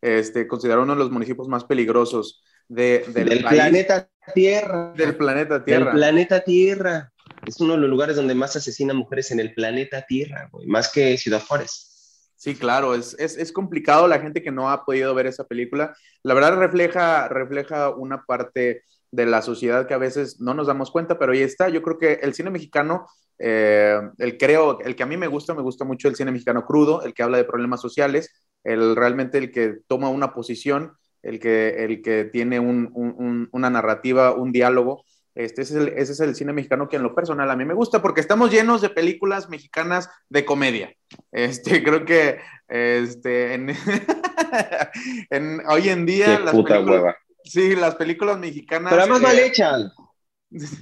este, 0.05 0.47
considerado 0.47 0.83
uno 0.83 0.93
de 0.93 0.99
los 0.99 1.11
municipios 1.11 1.49
más 1.49 1.65
peligrosos 1.65 2.45
de, 2.69 3.07
del, 3.09 3.43
planeta 3.43 4.11
Tierra. 4.35 4.93
Del 4.95 5.17
planeta 5.17 5.65
Tierra. 5.65 5.85
Del 5.87 5.95
planeta 5.95 6.41
Tierra. 6.45 7.13
Es 7.47 7.59
uno 7.61 7.73
de 7.73 7.81
los 7.81 7.89
lugares 7.89 8.17
donde 8.17 8.35
más 8.35 8.55
asesinan 8.55 8.99
mujeres 8.99 9.31
en 9.31 9.41
el 9.41 9.55
planeta 9.55 10.05
Tierra, 10.07 10.51
más 10.67 10.93
que 10.93 11.17
Ciudad 11.17 11.43
Juárez. 11.43 12.31
Sí, 12.37 12.55
claro, 12.55 12.95
es, 12.95 13.17
es, 13.19 13.39
es, 13.39 13.51
complicado 13.51 14.07
la 14.07 14.19
gente 14.19 14.43
que 14.43 14.51
no 14.51 14.71
ha 14.71 14.85
podido 14.85 15.15
ver 15.15 15.27
esa 15.27 15.45
película. 15.45 15.97
La 16.23 16.35
verdad 16.35 16.59
refleja, 16.59 17.27
refleja 17.29 17.89
una 17.89 18.25
parte 18.25 18.83
de 19.15 19.27
la 19.27 19.43
sociedad 19.43 19.87
que 19.87 19.95
a 19.95 19.99
veces 19.99 20.41
no 20.41 20.55
nos 20.55 20.67
damos 20.67 20.91
cuenta, 20.91 21.19
pero 21.19 21.33
ahí 21.33 21.43
está. 21.43 21.69
Yo 21.69 21.83
creo 21.83 21.99
que 21.99 22.15
el 22.15 22.35
cine 22.35 22.51
mexicano, 22.51 23.07
eh, 23.39 24.01
el 24.19 24.37
creo, 24.37 24.81
el 24.81 24.97
que 24.97 25.05
a 25.05 25.07
mí 25.07 25.17
me 25.17 25.29
gusta, 25.29 25.55
me 25.55 25.63
gusta 25.63 25.85
mucho 25.85 26.09
el 26.09 26.17
cine 26.17 26.33
mexicano 26.33 26.67
crudo, 26.67 27.03
el 27.03 27.15
que 27.15 27.23
habla 27.23 27.39
de 27.39 27.45
problemas 27.45 27.81
sociales, 27.81 28.31
el 28.65 28.97
realmente 28.97 29.39
el 29.39 29.53
que 29.53 29.77
toma 29.87 30.09
una 30.09 30.35
posición, 30.35 30.95
el 31.23 31.39
que, 31.39 31.85
el 31.85 32.03
que 32.03 32.25
tiene 32.25 32.59
una 32.59 33.71
narrativa, 33.71 34.35
un 34.35 34.51
diálogo. 34.51 35.05
Este, 35.37 35.63
ese, 35.63 35.93
es 35.97 36.21
el, 36.21 36.35
cine 36.35 36.53
mexicano 36.53 36.89
que 36.89 36.97
en 36.97 37.03
lo 37.03 37.15
personal 37.15 37.51
a 37.51 37.57
mí 37.57 37.65
me 37.65 37.75
gusta 37.75 38.01
porque 38.01 38.21
estamos 38.21 38.53
llenos 38.53 38.83
de 38.83 38.91
películas 38.91 39.49
mexicanas 39.49 40.09
de 40.29 40.45
comedia. 40.45 40.93
Este, 41.31 41.83
creo 41.85 42.05
que 42.05 42.39
este, 42.69 43.55
en, 43.55 43.69
hoy 45.69 45.89
en 45.89 46.07
día... 46.07 46.41
las 46.41 46.55
películas, 46.55 47.15
Sí, 47.45 47.77
las 47.77 47.95
películas 47.95 48.39
mexicanas... 48.39 48.91
Pero 48.91 49.03
además 49.03 49.21
mal 49.21 49.39
hechas. 49.39 49.93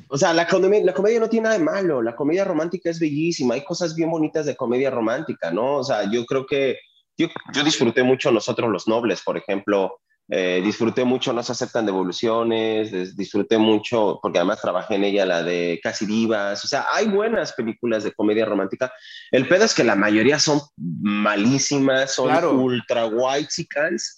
O 0.09 0.19
sea, 0.19 0.33
la 0.33 0.47
comedia, 0.47 0.85
la 0.85 0.95
comedia 0.95 1.19
no 1.19 1.29
tiene 1.29 1.45
nada 1.45 1.59
de 1.59 1.65
malo, 1.65 2.03
la 2.03 2.15
comedia 2.15 2.45
romántica 2.45 2.91
es 2.91 3.01
bellísima, 3.01 3.55
hay 3.55 3.65
cosas 3.65 3.95
bien 3.95 4.11
bonitas 4.11 4.47
de 4.47 4.57
comedia 4.57 4.91
romántica, 4.91 5.51
¿no? 5.51 5.77
O 5.77 5.85
sea, 5.85 6.11
yo 6.11 6.25
creo 6.27 6.47
que 6.47 6.79
yo, 7.17 7.29
disfruté 7.65 8.03
mucho 8.03 8.31
Nosotros 8.31 8.71
los 8.71 8.89
Nobles, 8.89 9.23
por 9.23 9.37
ejemplo, 9.37 10.01
eh, 10.35 10.63
disfruté 10.65 11.05
mucho 11.05 11.35
No 11.35 11.43
se 11.43 11.53
aceptan 11.53 11.85
devoluciones, 11.85 13.15
disfruté 13.15 13.59
mucho, 13.59 14.19
porque 14.23 14.39
además 14.39 14.63
trabajé 14.63 14.95
en 14.95 15.05
ella 15.05 15.27
la 15.27 15.43
de 15.43 15.79
Casi 15.83 16.07
Divas, 16.07 16.65
o 16.65 16.69
sea, 16.69 16.87
hay 16.91 17.07
buenas 17.07 17.53
películas 17.53 18.03
de 18.03 18.13
comedia 18.13 18.47
romántica. 18.47 18.91
El 19.31 19.47
pedo 19.47 19.67
es 19.67 19.75
que 19.75 19.85
la 19.85 19.95
mayoría 19.95 20.39
son 20.39 20.63
malísimas, 20.77 22.15
son 22.15 22.33
ultra 22.47 23.05
white 23.09 23.51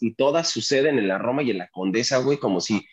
y 0.00 0.14
todas 0.14 0.48
suceden 0.48 1.00
en 1.00 1.08
la 1.08 1.18
Roma 1.18 1.42
y 1.42 1.50
en 1.50 1.58
la 1.58 1.68
Condesa, 1.68 2.18
güey, 2.18 2.38
como 2.38 2.60
si 2.60 2.86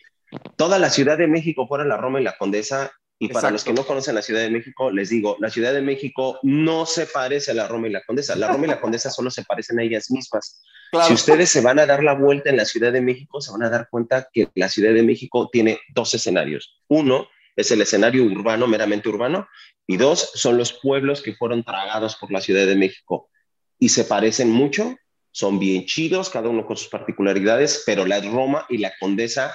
toda 0.56 0.80
la 0.80 0.90
Ciudad 0.90 1.16
de 1.16 1.28
México 1.28 1.68
fuera 1.68 1.84
la 1.84 1.98
Roma 1.98 2.20
y 2.20 2.24
la 2.24 2.36
Condesa 2.36 2.90
y 3.22 3.28
para 3.28 3.52
los 3.52 3.62
que 3.62 3.72
no 3.72 3.86
conocen 3.86 4.16
la 4.16 4.22
Ciudad 4.22 4.40
de 4.40 4.50
México, 4.50 4.90
les 4.90 5.10
digo, 5.10 5.36
la 5.38 5.48
Ciudad 5.48 5.72
de 5.72 5.80
México 5.80 6.40
no 6.42 6.86
se 6.86 7.06
parece 7.06 7.52
a 7.52 7.54
la 7.54 7.68
Roma 7.68 7.86
y 7.86 7.92
la 7.92 8.02
Condesa. 8.02 8.34
La 8.34 8.48
Roma 8.48 8.66
y 8.66 8.70
la 8.70 8.80
Condesa 8.80 9.10
solo 9.10 9.30
se 9.30 9.44
parecen 9.44 9.78
a 9.78 9.84
ellas 9.84 10.10
mismas. 10.10 10.60
Si 11.06 11.12
ustedes 11.12 11.48
se 11.48 11.60
van 11.60 11.78
a 11.78 11.86
dar 11.86 12.02
la 12.02 12.14
vuelta 12.14 12.50
en 12.50 12.56
la 12.56 12.64
Ciudad 12.64 12.92
de 12.92 13.00
México, 13.00 13.40
se 13.40 13.52
van 13.52 13.62
a 13.62 13.70
dar 13.70 13.86
cuenta 13.88 14.28
que 14.32 14.48
la 14.56 14.68
Ciudad 14.68 14.92
de 14.92 15.04
México 15.04 15.48
tiene 15.52 15.78
dos 15.94 16.12
escenarios. 16.14 16.80
Uno 16.88 17.28
es 17.54 17.70
el 17.70 17.80
escenario 17.82 18.24
urbano, 18.24 18.66
meramente 18.66 19.08
urbano, 19.08 19.46
y 19.86 19.98
dos 19.98 20.32
son 20.34 20.58
los 20.58 20.72
pueblos 20.72 21.22
que 21.22 21.36
fueron 21.36 21.62
tragados 21.62 22.16
por 22.16 22.32
la 22.32 22.40
Ciudad 22.40 22.66
de 22.66 22.74
México. 22.74 23.30
Y 23.78 23.90
se 23.90 24.02
parecen 24.02 24.50
mucho, 24.50 24.96
son 25.30 25.60
bien 25.60 25.86
chidos, 25.86 26.28
cada 26.28 26.48
uno 26.48 26.66
con 26.66 26.76
sus 26.76 26.88
particularidades, 26.88 27.84
pero 27.86 28.04
la 28.04 28.20
Roma 28.20 28.66
y 28.68 28.78
la 28.78 28.92
Condesa 28.98 29.54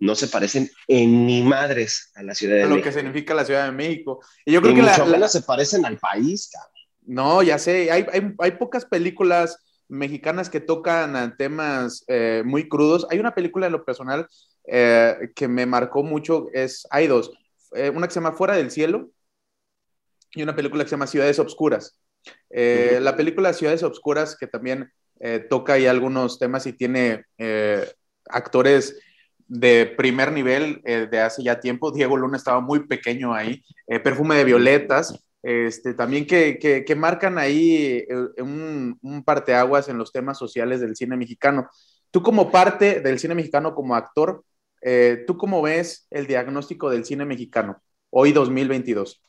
no 0.00 0.14
se 0.14 0.28
parecen 0.28 0.70
en 0.86 1.26
ni 1.26 1.42
madres 1.42 2.12
a 2.14 2.22
la 2.22 2.34
Ciudad 2.34 2.56
de 2.56 2.62
a 2.64 2.66
lo 2.66 2.82
que 2.82 2.92
significa 2.92 3.34
la 3.34 3.44
Ciudad 3.44 3.66
de 3.66 3.72
México. 3.72 4.20
Y 4.44 4.52
yo 4.52 4.62
creo 4.62 4.74
que 4.74 4.82
mucho 4.82 5.06
menos 5.06 5.32
se 5.32 5.42
parecen 5.42 5.84
al 5.84 5.98
país, 5.98 6.50
cabrón. 6.52 6.72
No, 7.02 7.42
ya 7.42 7.58
sé, 7.58 7.90
hay, 7.90 8.04
hay, 8.12 8.34
hay 8.38 8.50
pocas 8.52 8.84
películas 8.84 9.58
mexicanas 9.88 10.50
que 10.50 10.60
tocan 10.60 11.36
temas 11.36 12.04
eh, 12.06 12.42
muy 12.44 12.68
crudos. 12.68 13.06
Hay 13.10 13.18
una 13.18 13.34
película 13.34 13.66
en 13.66 13.72
lo 13.72 13.84
personal 13.84 14.28
eh, 14.66 15.30
que 15.34 15.48
me 15.48 15.66
marcó 15.66 16.02
mucho, 16.02 16.48
es, 16.52 16.86
hay 16.90 17.06
dos, 17.06 17.32
eh, 17.72 17.90
una 17.90 18.06
que 18.06 18.12
se 18.12 18.20
llama 18.20 18.36
Fuera 18.36 18.56
del 18.56 18.70
Cielo 18.70 19.10
y 20.32 20.42
una 20.42 20.54
película 20.54 20.84
que 20.84 20.90
se 20.90 20.96
llama 20.96 21.06
Ciudades 21.06 21.38
Obscuras. 21.38 21.98
La 22.50 23.16
película 23.16 23.54
Ciudades 23.54 23.82
Obscuras, 23.82 24.36
que 24.36 24.46
también 24.46 24.92
toca 25.48 25.74
ahí 25.74 25.86
algunos 25.86 26.38
temas 26.38 26.66
y 26.66 26.74
tiene 26.74 27.24
actores 28.28 29.00
de 29.48 29.86
primer 29.96 30.30
nivel 30.30 30.82
de 30.82 31.20
hace 31.20 31.42
ya 31.42 31.58
tiempo. 31.58 31.90
Diego 31.90 32.16
Luna 32.16 32.36
estaba 32.36 32.60
muy 32.60 32.86
pequeño 32.86 33.34
ahí. 33.34 33.64
Perfume 34.04 34.36
de 34.36 34.44
Violetas, 34.44 35.18
este, 35.42 35.94
también 35.94 36.26
que, 36.26 36.58
que, 36.58 36.94
marcan 36.96 37.38
ahí 37.38 38.04
eh, 38.08 38.42
un, 38.42 38.98
un, 39.00 39.24
parteaguas 39.24 39.88
en 39.88 39.96
los 39.96 40.12
temas 40.12 40.36
sociales 40.36 40.80
del 40.80 40.96
cine 40.96 41.16
mexicano. 41.16 41.68
Tú 42.10 42.22
como 42.22 42.50
parte 42.50 43.00
del 43.00 43.18
cine 43.18 43.34
mexicano, 43.34 43.74
como 43.74 43.94
actor, 43.94 44.44
eh, 44.82 45.24
¿tú 45.26 45.36
cómo 45.36 45.62
ves 45.62 46.06
el 46.10 46.26
diagnóstico 46.26 46.90
del 46.90 47.04
cine 47.04 47.24
mexicano 47.24 47.80
hoy 48.10 48.32
2022? 48.32 49.22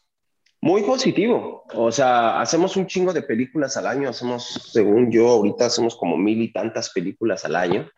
Muy 0.61 0.81
positivo. 0.81 1.63
O 1.73 1.91
sea, 1.91 2.41
hacemos 2.41 2.75
un 2.75 2.87
chingo 2.87 3.13
de 3.13 3.21
películas 3.21 3.77
al 3.77 3.87
año. 3.87 4.09
Hacemos, 4.09 4.71
según 4.73 5.11
yo, 5.11 5.27
ahorita 5.29 5.67
hacemos 5.67 5.95
como 5.95 6.17
mil 6.17 6.41
y 6.41 6.51
tantas 6.51 6.89
películas 6.89 7.45
al 7.45 7.55
año. 7.55 7.89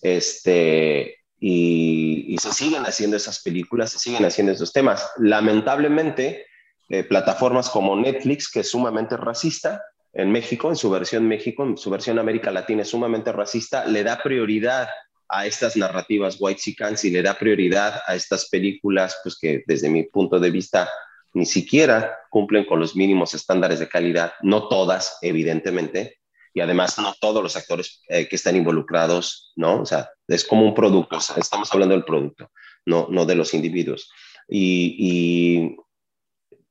Este, 0.00 1.16
y, 1.38 2.36
se 2.40 2.52
siguen 2.52 2.84
haciendo 2.84 3.16
esas 3.16 3.42
películas, 3.42 3.90
se 3.90 3.98
siguen 3.98 4.24
haciendo 4.24 4.52
esos 4.52 4.72
temas. 4.72 5.10
Lamentablemente, 5.18 6.46
eh, 6.88 7.04
plataformas 7.04 7.68
como 7.70 7.96
Netflix, 7.96 8.50
que 8.50 8.60
es 8.60 8.70
sumamente 8.70 9.16
racista 9.16 9.82
en 10.12 10.30
México, 10.30 10.68
en 10.68 10.76
su 10.76 10.88
versión 10.90 11.28
México, 11.28 11.64
en 11.64 11.76
su 11.76 11.90
versión 11.90 12.18
América 12.18 12.50
Latina 12.50 12.82
es 12.82 12.88
sumamente 12.88 13.32
racista, 13.32 13.84
le 13.84 14.02
da 14.02 14.22
prioridad 14.22 14.88
a 15.28 15.44
estas 15.44 15.76
narrativas 15.76 16.36
white 16.38 16.60
chickens 16.60 17.04
y 17.04 17.10
le 17.10 17.22
da 17.22 17.34
prioridad 17.34 18.00
a 18.06 18.14
estas 18.14 18.48
películas, 18.48 19.16
pues 19.22 19.36
que 19.38 19.62
desde 19.66 19.90
mi 19.90 20.04
punto 20.04 20.38
de 20.38 20.50
vista 20.50 20.88
ni 21.34 21.44
siquiera 21.44 22.16
cumplen 22.30 22.64
con 22.64 22.80
los 22.80 22.96
mínimos 22.96 23.34
estándares 23.34 23.78
de 23.78 23.88
calidad, 23.88 24.32
no 24.40 24.68
todas, 24.68 25.18
evidentemente, 25.20 26.18
y 26.56 26.62
además 26.62 26.98
no 26.98 27.14
todos 27.20 27.42
los 27.42 27.54
actores 27.54 28.00
eh, 28.08 28.26
que 28.26 28.36
están 28.36 28.56
involucrados, 28.56 29.52
¿no? 29.56 29.82
O 29.82 29.84
sea, 29.84 30.08
es 30.26 30.42
como 30.42 30.64
un 30.64 30.74
producto, 30.74 31.18
estamos 31.36 31.70
hablando 31.70 31.94
del 31.94 32.06
producto, 32.06 32.50
no, 32.86 33.08
no 33.10 33.26
de 33.26 33.34
los 33.34 33.52
individuos. 33.52 34.10
Y, 34.48 35.76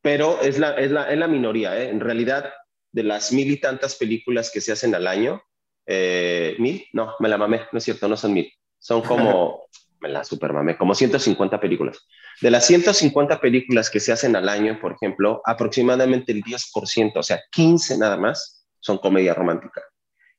pero 0.01 0.41
es 0.41 0.57
la, 0.57 0.71
es 0.71 0.89
la, 0.89 1.11
es 1.11 1.19
la 1.19 1.27
minoría, 1.27 1.79
¿eh? 1.79 1.89
En 1.89 1.99
realidad, 1.99 2.51
de 2.91 3.03
las 3.03 3.31
mil 3.31 3.51
y 3.51 3.57
tantas 3.57 3.93
películas 3.93 4.49
que 4.51 4.59
se 4.59 4.71
hacen 4.71 4.95
al 4.95 5.05
año, 5.05 5.43
eh, 5.85 6.55
¿mil? 6.57 6.87
No, 6.91 7.13
me 7.19 7.29
la 7.29 7.37
mamé, 7.37 7.67
no 7.71 7.77
es 7.77 7.83
cierto, 7.83 8.07
no 8.07 8.17
son 8.17 8.33
mil, 8.33 8.51
son 8.79 9.03
como, 9.03 9.67
me 9.99 10.09
la 10.09 10.23
super 10.23 10.51
mamé, 10.51 10.77
como 10.77 10.95
150 10.95 11.59
películas. 11.59 11.99
De 12.41 12.49
las 12.49 12.65
150 12.65 13.39
películas 13.39 13.91
que 13.91 13.99
se 13.99 14.11
hacen 14.11 14.35
al 14.35 14.49
año, 14.49 14.79
por 14.81 14.93
ejemplo, 14.93 15.43
aproximadamente 15.45 16.31
el 16.31 16.41
10%, 16.43 17.11
o 17.17 17.21
sea, 17.21 17.39
15 17.51 17.99
nada 17.99 18.17
más, 18.17 18.54
son 18.85 18.99
comedia 18.99 19.33
romántica. 19.33 19.81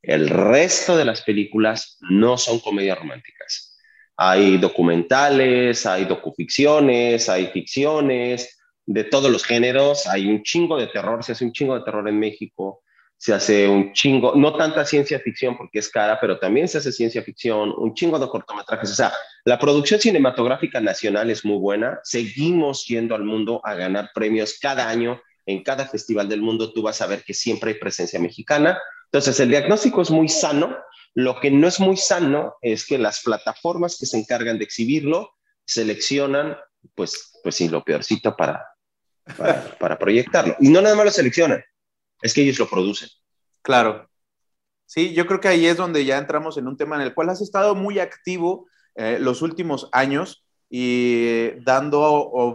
El 0.00 0.28
resto 0.28 0.96
de 0.96 1.04
las 1.04 1.22
películas 1.22 1.98
no 2.00 2.38
son 2.38 2.60
comedias 2.60 2.98
románticas. 2.98 3.76
Hay 4.16 4.56
documentales, 4.58 5.84
hay 5.84 6.04
docuficciones, 6.04 7.28
hay 7.28 7.48
ficciones, 7.48 8.58
de 8.86 9.04
todos 9.04 9.30
los 9.30 9.44
géneros. 9.44 10.06
Hay 10.06 10.28
un 10.28 10.42
chingo 10.42 10.78
de 10.78 10.86
terror, 10.86 11.24
se 11.24 11.32
hace 11.32 11.44
un 11.44 11.52
chingo 11.52 11.76
de 11.76 11.84
terror 11.84 12.08
en 12.08 12.18
México 12.18 12.82
se 13.18 13.32
hace 13.32 13.68
un 13.68 13.92
chingo, 13.92 14.34
no 14.34 14.54
tanta 14.56 14.84
ciencia 14.84 15.18
ficción 15.18 15.56
porque 15.56 15.78
es 15.78 15.88
cara, 15.88 16.18
pero 16.20 16.38
también 16.38 16.68
se 16.68 16.78
hace 16.78 16.92
ciencia 16.92 17.22
ficción, 17.22 17.72
un 17.76 17.94
chingo 17.94 18.18
de 18.18 18.28
cortometrajes. 18.28 18.90
O 18.90 18.94
sea, 18.94 19.12
la 19.44 19.58
producción 19.58 20.00
cinematográfica 20.00 20.80
nacional 20.80 21.30
es 21.30 21.44
muy 21.44 21.58
buena. 21.58 21.98
Seguimos 22.02 22.84
yendo 22.86 23.14
al 23.14 23.24
mundo 23.24 23.60
a 23.64 23.74
ganar 23.74 24.10
premios 24.14 24.58
cada 24.60 24.88
año. 24.88 25.20
En 25.46 25.62
cada 25.62 25.86
festival 25.86 26.28
del 26.28 26.42
mundo 26.42 26.72
tú 26.72 26.82
vas 26.82 27.00
a 27.00 27.06
ver 27.06 27.24
que 27.24 27.34
siempre 27.34 27.72
hay 27.72 27.78
presencia 27.78 28.20
mexicana. 28.20 28.78
Entonces, 29.06 29.38
el 29.40 29.48
diagnóstico 29.48 30.02
es 30.02 30.10
muy 30.10 30.28
sano. 30.28 30.76
Lo 31.14 31.40
que 31.40 31.50
no 31.50 31.68
es 31.68 31.80
muy 31.80 31.96
sano 31.96 32.56
es 32.60 32.84
que 32.84 32.98
las 32.98 33.22
plataformas 33.22 33.96
que 33.98 34.06
se 34.06 34.18
encargan 34.18 34.58
de 34.58 34.64
exhibirlo 34.64 35.30
seleccionan, 35.64 36.56
pues, 36.94 37.32
pues 37.42 37.54
sí, 37.54 37.68
lo 37.68 37.84
peorcito 37.84 38.36
para, 38.36 38.66
para, 39.36 39.78
para 39.78 39.98
proyectarlo. 39.98 40.56
Y 40.60 40.68
no 40.68 40.82
nada 40.82 40.94
más 40.96 41.06
lo 41.06 41.10
seleccionan, 41.10 41.64
es 42.20 42.34
que 42.34 42.42
ellos 42.42 42.58
lo 42.58 42.68
producen. 42.68 43.08
Claro. 43.62 44.08
Sí, 44.84 45.14
yo 45.14 45.26
creo 45.26 45.40
que 45.40 45.48
ahí 45.48 45.66
es 45.66 45.76
donde 45.76 46.04
ya 46.04 46.18
entramos 46.18 46.58
en 46.58 46.68
un 46.68 46.76
tema 46.76 46.96
en 46.96 47.02
el 47.02 47.14
cual 47.14 47.30
has 47.30 47.40
estado 47.40 47.74
muy 47.74 47.98
activo 47.98 48.68
eh, 48.94 49.18
los 49.20 49.42
últimos 49.42 49.88
años 49.92 50.44
y 50.70 51.50
dando 51.62 52.00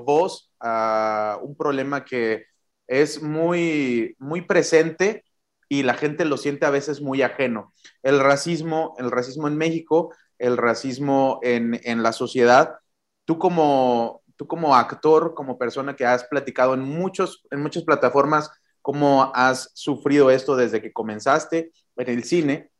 voz 0.05 0.51
a 0.59 1.37
un 1.41 1.55
problema 1.55 2.05
que 2.05 2.45
es 2.91 3.23
muy, 3.23 4.17
muy 4.19 4.41
presente 4.41 5.23
y 5.69 5.83
la 5.83 5.93
gente 5.93 6.25
lo 6.25 6.35
siente 6.35 6.65
a 6.65 6.71
veces 6.71 6.99
muy 7.01 7.21
ajeno. 7.21 7.73
El 8.03 8.19
racismo, 8.19 8.93
el 8.99 9.09
racismo 9.09 9.47
en 9.47 9.57
México, 9.57 10.13
el 10.37 10.57
racismo 10.57 11.39
en, 11.41 11.79
en 11.85 12.03
la 12.03 12.11
sociedad. 12.11 12.75
Tú 13.23 13.39
como, 13.39 14.23
tú 14.35 14.45
como 14.45 14.75
actor, 14.75 15.33
como 15.33 15.57
persona 15.57 15.95
que 15.95 16.05
has 16.05 16.25
platicado 16.25 16.73
en, 16.73 16.81
muchos, 16.81 17.45
en 17.49 17.61
muchas 17.61 17.83
plataformas 17.83 18.51
cómo 18.81 19.31
has 19.33 19.71
sufrido 19.73 20.29
esto 20.29 20.57
desde 20.57 20.81
que 20.81 20.91
comenzaste 20.91 21.71
en 21.95 22.09
el 22.09 22.25
cine 22.25 22.71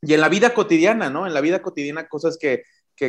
y 0.00 0.14
en 0.14 0.22
la 0.22 0.30
vida 0.30 0.54
cotidiana, 0.54 1.10
¿no? 1.10 1.26
En 1.26 1.34
la 1.34 1.42
vida 1.42 1.60
cotidiana, 1.60 2.08
cosas 2.08 2.38
que, 2.38 2.62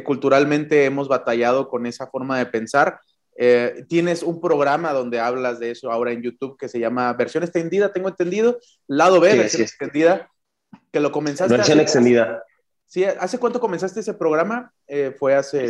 culturalmente 0.04 0.84
hemos 0.84 1.08
batallado 1.08 1.69
con 1.69 1.86
esa 1.86 2.08
forma 2.08 2.38
de 2.38 2.48
pensar. 2.48 3.00
Eh, 3.38 3.86
tienes 3.89 4.24
un 4.24 4.39
programa 4.39 4.93
donde 4.93 5.19
hablas 5.19 5.60
de 5.60 5.71
eso 5.71 5.91
ahora 5.91 6.12
en 6.12 6.21
YouTube 6.21 6.58
que 6.58 6.69
se 6.69 6.80
llama 6.80 7.12
Versión 7.13 7.43
Extendida, 7.43 7.91
tengo 7.91 8.08
entendido, 8.08 8.60
lado 8.88 9.19
B, 9.19 9.36
versión 9.36 9.63
extendida, 9.63 10.30
que 10.91 11.00
lo 11.00 11.12
comenzaste. 11.12 11.56
Versión 11.56 11.80
extendida. 11.80 12.43
Sí, 12.86 13.04
¿hace 13.04 13.38
cuánto 13.38 13.60
comenzaste 13.60 14.00
ese 14.00 14.13
programa? 14.13 14.71
Eh, 14.88 15.13
fue 15.17 15.36
hace... 15.36 15.69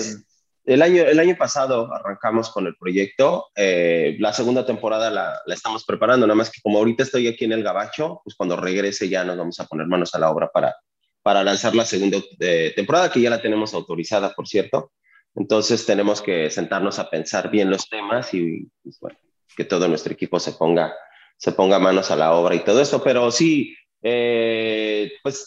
El 0.66 0.82
año, 0.82 1.04
el 1.04 1.20
año 1.20 1.36
pasado 1.38 1.94
arrancamos 1.94 2.50
con 2.50 2.66
el 2.66 2.76
proyecto. 2.76 3.48
Eh, 3.56 4.18
la 4.20 4.34
segunda 4.34 4.66
temporada 4.66 5.12
la, 5.12 5.40
la, 5.46 5.54
estamos 5.54 5.86
preparando, 5.86 6.26
nada 6.26 6.36
más 6.36 6.50
que 6.50 6.60
como 6.60 6.80
ahorita 6.80 7.04
estoy 7.04 7.28
aquí 7.28 7.46
en 7.46 7.52
el 7.52 7.62
Gabacho, 7.62 8.22
pues 8.24 8.36
cuando 8.36 8.58
regrese 8.58 9.08
ya 9.08 9.24
nos 9.24 9.38
vamos 9.38 9.60
a 9.60 9.66
poner 9.66 9.86
manos 9.86 10.16
a 10.16 10.20
la 10.20 10.32
obra 10.32 10.50
para, 10.52 10.76
para 11.22 11.44
lanzar 11.44 11.76
la 11.76 11.86
segunda 11.86 12.18
eh, 12.40 12.74
temporada, 12.76 13.12
que 13.12 13.22
ya 13.22 13.30
la 13.30 13.42
tenemos 13.42 13.76
autorizada, 13.76 14.34
por 14.34 14.48
cierto. 14.48 14.92
Entonces 15.36 15.86
tenemos 15.86 16.22
que 16.22 16.50
sentarnos 16.50 16.98
a 17.00 17.10
pensar 17.10 17.50
bien 17.50 17.70
los 17.70 17.90
temas 17.90 18.34
y 18.34 18.68
pues, 19.00 19.16
que 19.56 19.66
todo 19.66 19.88
nuestro 19.88 20.14
equipo 20.14 20.40
se 20.40 20.54
ponga, 20.54 20.94
se 21.38 21.52
ponga 21.52 21.80
manos 21.80 22.12
a 22.12 22.16
la 22.16 22.34
obra 22.34 22.56
y 22.56 22.64
todo 22.64 22.82
esto. 22.82 23.04
Pero 23.04 23.32
sí, 23.32 23.76
eh, 24.02 25.12
pues 25.22 25.46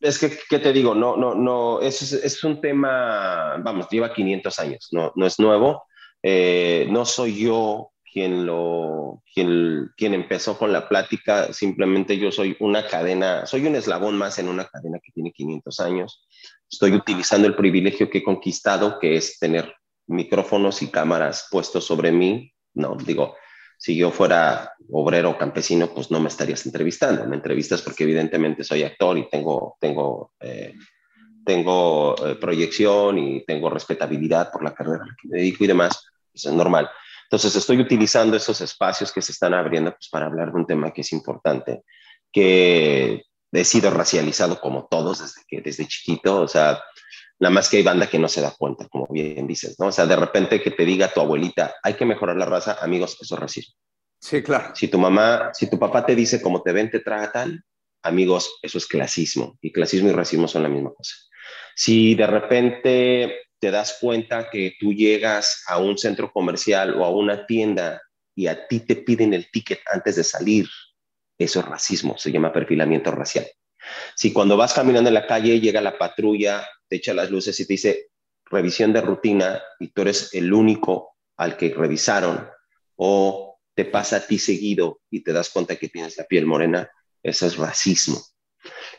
es 0.00 0.18
que, 0.18 0.38
¿qué 0.48 0.58
te 0.58 0.72
digo? 0.72 0.94
No, 0.94 1.16
no, 1.16 1.34
no, 1.34 1.80
es, 1.80 2.12
es 2.12 2.44
un 2.44 2.60
tema, 2.60 3.56
vamos, 3.58 3.88
lleva 3.90 4.12
500 4.12 4.58
años, 4.60 4.88
no, 4.92 5.12
no 5.16 5.26
es 5.26 5.38
nuevo. 5.38 5.84
Eh, 6.22 6.86
no 6.90 7.04
soy 7.04 7.44
yo 7.44 7.92
quien, 8.18 8.46
lo, 8.46 9.22
quien, 9.32 9.92
quien 9.96 10.12
empezó 10.12 10.58
con 10.58 10.72
la 10.72 10.88
plática, 10.88 11.52
simplemente 11.52 12.18
yo 12.18 12.32
soy 12.32 12.56
una 12.58 12.84
cadena, 12.84 13.46
soy 13.46 13.64
un 13.64 13.76
eslabón 13.76 14.18
más 14.18 14.40
en 14.40 14.48
una 14.48 14.64
cadena 14.64 14.98
que 14.98 15.12
tiene 15.12 15.30
500 15.30 15.78
años. 15.78 16.26
Estoy 16.68 16.94
utilizando 16.94 17.46
el 17.46 17.54
privilegio 17.54 18.10
que 18.10 18.18
he 18.18 18.24
conquistado, 18.24 18.98
que 18.98 19.14
es 19.14 19.38
tener 19.38 19.72
micrófonos 20.08 20.82
y 20.82 20.88
cámaras 20.88 21.46
puestos 21.48 21.84
sobre 21.84 22.10
mí, 22.10 22.52
no, 22.74 22.96
digo, 22.96 23.36
si 23.76 23.96
yo 23.96 24.10
fuera 24.10 24.72
obrero 24.90 25.30
o 25.30 25.38
campesino, 25.38 25.94
pues 25.94 26.10
no 26.10 26.18
me 26.18 26.28
estarías 26.28 26.66
entrevistando. 26.66 27.24
Me 27.24 27.36
entrevistas 27.36 27.82
porque 27.82 28.02
evidentemente 28.02 28.64
soy 28.64 28.82
actor 28.82 29.16
y 29.16 29.28
tengo, 29.28 29.76
tengo, 29.80 30.32
eh, 30.40 30.74
tengo 31.44 32.16
eh, 32.26 32.34
proyección 32.34 33.16
y 33.18 33.44
tengo 33.44 33.70
respetabilidad 33.70 34.50
por 34.50 34.64
la 34.64 34.74
carrera 34.74 35.04
a 35.04 35.06
la 35.06 35.16
que 35.22 35.28
me 35.28 35.38
dedico 35.38 35.62
y 35.62 35.68
demás. 35.68 36.04
Pues 36.32 36.46
es 36.46 36.52
normal. 36.52 36.90
Entonces 37.30 37.54
estoy 37.56 37.80
utilizando 37.80 38.36
esos 38.36 38.60
espacios 38.60 39.12
que 39.12 39.22
se 39.22 39.32
están 39.32 39.54
abriendo 39.54 39.92
pues, 39.92 40.08
para 40.10 40.26
hablar 40.26 40.50
de 40.50 40.58
un 40.58 40.66
tema 40.66 40.92
que 40.92 41.02
es 41.02 41.12
importante, 41.12 41.82
que 42.32 43.22
he 43.52 43.64
sido 43.64 43.90
racializado 43.90 44.60
como 44.60 44.86
todos 44.86 45.20
desde, 45.20 45.42
que, 45.46 45.60
desde 45.60 45.86
chiquito. 45.86 46.40
O 46.40 46.48
sea, 46.48 46.80
Nada 47.40 47.54
más 47.54 47.68
que 47.68 47.76
hay 47.76 47.82
banda 47.84 48.08
que 48.08 48.18
no 48.18 48.28
se 48.28 48.40
da 48.40 48.52
cuenta, 48.56 48.88
como 48.88 49.06
bien 49.08 49.46
dices, 49.46 49.76
¿no? 49.78 49.86
O 49.86 49.92
sea, 49.92 50.06
de 50.06 50.16
repente 50.16 50.60
que 50.60 50.72
te 50.72 50.84
diga 50.84 51.12
tu 51.12 51.20
abuelita, 51.20 51.76
hay 51.82 51.94
que 51.94 52.04
mejorar 52.04 52.36
la 52.36 52.46
raza, 52.46 52.78
amigos, 52.80 53.16
eso 53.20 53.34
es 53.36 53.40
racismo. 53.40 53.74
Sí, 54.20 54.42
claro. 54.42 54.74
Si 54.74 54.88
tu 54.88 54.98
mamá, 54.98 55.50
si 55.54 55.70
tu 55.70 55.78
papá 55.78 56.04
te 56.04 56.16
dice 56.16 56.42
cómo 56.42 56.62
te 56.62 56.72
ven, 56.72 56.90
te 56.90 56.98
tratan, 56.98 57.62
amigos, 58.02 58.58
eso 58.62 58.78
es 58.78 58.86
clasismo. 58.86 59.56
Y 59.60 59.70
clasismo 59.70 60.08
y 60.08 60.12
racismo 60.12 60.48
son 60.48 60.64
la 60.64 60.68
misma 60.68 60.92
cosa. 60.92 61.14
Si 61.76 62.16
de 62.16 62.26
repente 62.26 63.36
te 63.60 63.70
das 63.70 63.98
cuenta 64.00 64.50
que 64.50 64.74
tú 64.78 64.92
llegas 64.92 65.64
a 65.66 65.78
un 65.78 65.98
centro 65.98 66.32
comercial 66.32 66.94
o 66.94 67.04
a 67.04 67.10
una 67.10 67.46
tienda 67.46 68.00
y 68.34 68.46
a 68.46 68.68
ti 68.68 68.80
te 68.80 68.96
piden 68.96 69.34
el 69.34 69.50
ticket 69.50 69.80
antes 69.90 70.16
de 70.16 70.24
salir, 70.24 70.68
eso 71.36 71.60
es 71.60 71.66
racismo, 71.66 72.16
se 72.18 72.30
llama 72.30 72.52
perfilamiento 72.52 73.10
racial. 73.10 73.46
Si 74.14 74.32
cuando 74.32 74.56
vas 74.56 74.74
caminando 74.74 75.08
en 75.08 75.14
la 75.14 75.26
calle 75.26 75.60
llega 75.60 75.80
la 75.80 75.98
patrulla 75.98 76.66
te 76.88 76.96
echa 76.96 77.14
las 77.14 77.30
luces 77.30 77.58
y 77.60 77.66
te 77.66 77.74
dice 77.74 78.10
revisión 78.46 78.92
de 78.92 79.00
rutina 79.00 79.62
y 79.78 79.88
tú 79.88 80.02
eres 80.02 80.32
el 80.34 80.52
único 80.52 81.16
al 81.36 81.56
que 81.56 81.74
revisaron 81.74 82.48
o 82.96 83.58
te 83.74 83.84
pasa 83.84 84.16
a 84.16 84.26
ti 84.26 84.38
seguido 84.38 85.00
y 85.10 85.22
te 85.22 85.32
das 85.32 85.50
cuenta 85.50 85.76
que 85.76 85.88
tienes 85.88 86.16
la 86.16 86.24
piel 86.24 86.46
morena, 86.46 86.90
eso 87.22 87.46
es 87.46 87.56
racismo. 87.56 88.20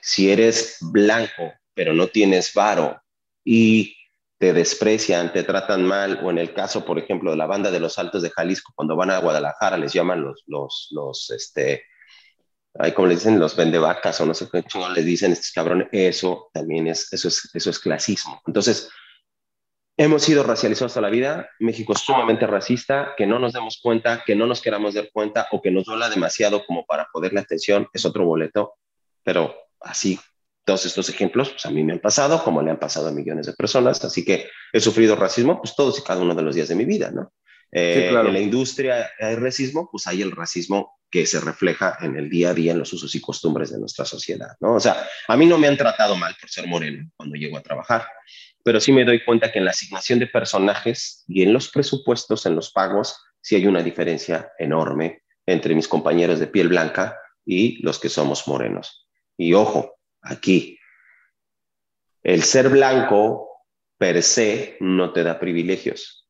Si 0.02 0.32
eres 0.32 0.78
blanco 0.82 1.54
pero 1.74 1.94
no 1.94 2.08
tienes 2.08 2.54
varo 2.54 3.02
y 3.44 3.96
te 4.40 4.54
desprecian, 4.54 5.34
te 5.34 5.44
tratan 5.44 5.84
mal, 5.84 6.22
o 6.24 6.32
en 6.32 6.38
el 6.38 6.54
caso, 6.54 6.86
por 6.86 6.98
ejemplo, 6.98 7.32
de 7.32 7.38
la 7.38 7.46
banda 7.46 7.70
de 7.72 7.82
los 7.82 8.00
Altos 8.00 8.22
de 8.22 8.30
Jalisco, 8.32 8.72
cuando 8.74 8.96
van 8.96 9.12
a 9.12 9.20
Guadalajara, 9.20 9.78
les 9.78 9.92
llaman 9.92 10.22
los, 10.22 10.44
los, 10.48 10.88
los, 10.92 11.30
este, 11.32 11.84
hay 12.76 12.94
como 12.94 13.10
le 13.10 13.16
dicen 13.16 13.38
los 13.38 13.58
vendevacas 13.58 14.22
o 14.22 14.26
no 14.26 14.34
sé 14.34 14.48
qué 14.50 14.64
chingo 14.64 14.88
les 14.90 15.04
dicen 15.04 15.34
estos 15.34 15.52
cabrones, 15.52 15.90
eso 15.92 16.50
también 16.54 16.88
es, 16.88 17.12
eso 17.12 17.28
es, 17.28 17.50
eso 17.54 17.70
es 17.70 17.80
clasismo. 17.80 18.42
Entonces, 18.48 18.90
hemos 19.98 20.24
sido 20.24 20.44
racializados 20.44 20.94
toda 20.94 21.08
la 21.08 21.14
vida, 21.14 21.50
México 21.60 21.92
es 21.92 22.00
sumamente 22.00 22.48
racista, 22.48 23.16
que 23.18 23.28
no 23.28 23.40
nos 23.40 23.52
demos 23.52 23.82
cuenta, 23.84 24.24
que 24.26 24.38
no 24.38 24.48
nos 24.48 24.62
queramos 24.62 24.94
dar 24.94 25.10
cuenta 25.12 25.50
o 25.52 25.62
que 25.62 25.70
nos 25.70 25.84
duela 25.84 26.10
demasiado 26.10 26.66
como 26.66 26.86
para 26.86 27.10
poderle 27.12 27.42
atención, 27.42 27.90
es 27.92 28.06
otro 28.06 28.24
boleto, 28.24 28.76
pero 29.22 29.54
así, 29.82 30.18
todos 30.66 30.86
estos 30.86 31.10
ejemplos, 31.10 31.50
pues 31.50 31.66
a 31.66 31.72
mí 31.72 31.84
me 31.84 31.94
han 31.94 32.00
pasado, 32.00 32.44
como 32.44 32.62
le 32.62 32.72
han 32.72 32.80
pasado 32.80 33.08
a 33.08 33.12
millones 33.12 33.48
de 33.48 33.54
personas, 33.54 34.04
así 34.04 34.24
que 34.24 34.48
he 34.72 34.80
sufrido 34.80 35.16
racismo, 35.16 35.60
pues 35.62 35.76
todos 35.76 35.98
y 36.00 36.04
cada 36.04 36.22
uno 36.22 36.36
de 36.36 36.44
los 36.44 36.56
días 36.56 36.68
de 36.68 36.76
mi 36.76 36.86
vida, 36.86 37.12
¿no? 37.12 37.34
Eh, 37.72 38.10
En 38.10 38.34
la 38.34 38.40
industria 38.40 39.12
hay 39.20 39.36
racismo, 39.36 39.90
pues 39.92 40.08
hay 40.08 40.22
el 40.22 40.32
racismo 40.32 41.00
que 41.12 41.26
se 41.26 41.40
refleja 41.40 41.98
en 42.02 42.16
el 42.16 42.30
día 42.30 42.52
a 42.52 42.54
día, 42.54 42.72
en 42.72 42.80
los 42.80 42.94
usos 42.94 43.14
y 43.16 43.22
costumbres 43.22 43.72
de 43.72 43.80
nuestra 43.80 44.06
sociedad, 44.06 44.56
¿no? 44.60 44.76
O 44.76 44.80
sea, 44.80 45.08
a 45.28 45.38
mí 45.38 45.46
no 45.46 45.58
me 45.58 45.68
han 45.68 45.78
tratado 45.78 46.16
mal 46.16 46.36
por 46.40 46.50
ser 46.50 46.68
moreno 46.68 47.10
cuando 47.16 47.36
llego 47.36 47.58
a 47.58 47.62
trabajar, 47.62 48.08
pero 48.64 48.80
sí 48.80 48.92
me 48.92 49.06
doy 49.06 49.24
cuenta 49.24 49.52
que 49.52 49.60
en 49.60 49.66
la 49.66 49.72
asignación 49.72 50.20
de 50.20 50.28
personajes 50.28 51.24
y 51.28 51.44
en 51.44 51.54
los 51.54 51.70
presupuestos, 51.70 52.46
en 52.46 52.56
los 52.56 52.72
pagos, 52.72 53.18
sí 53.42 53.56
hay 53.56 53.66
una 53.66 53.82
diferencia 53.82 54.52
enorme 54.60 55.24
entre 55.46 55.74
mis 55.74 55.88
compañeros 55.88 56.40
de 56.40 56.48
piel 56.48 56.70
blanca 56.70 57.18
y 57.46 57.82
los 57.84 58.00
que 58.00 58.10
somos 58.10 58.48
morenos. 58.48 59.08
Y 59.38 59.54
ojo, 59.54 59.99
aquí, 60.22 60.80
el 62.24 62.44
ser 62.44 62.70
blanco 62.70 63.50
per 63.98 64.24
se 64.24 64.78
no 64.80 65.12
te 65.14 65.24
da 65.24 65.40
privilegios, 65.40 66.28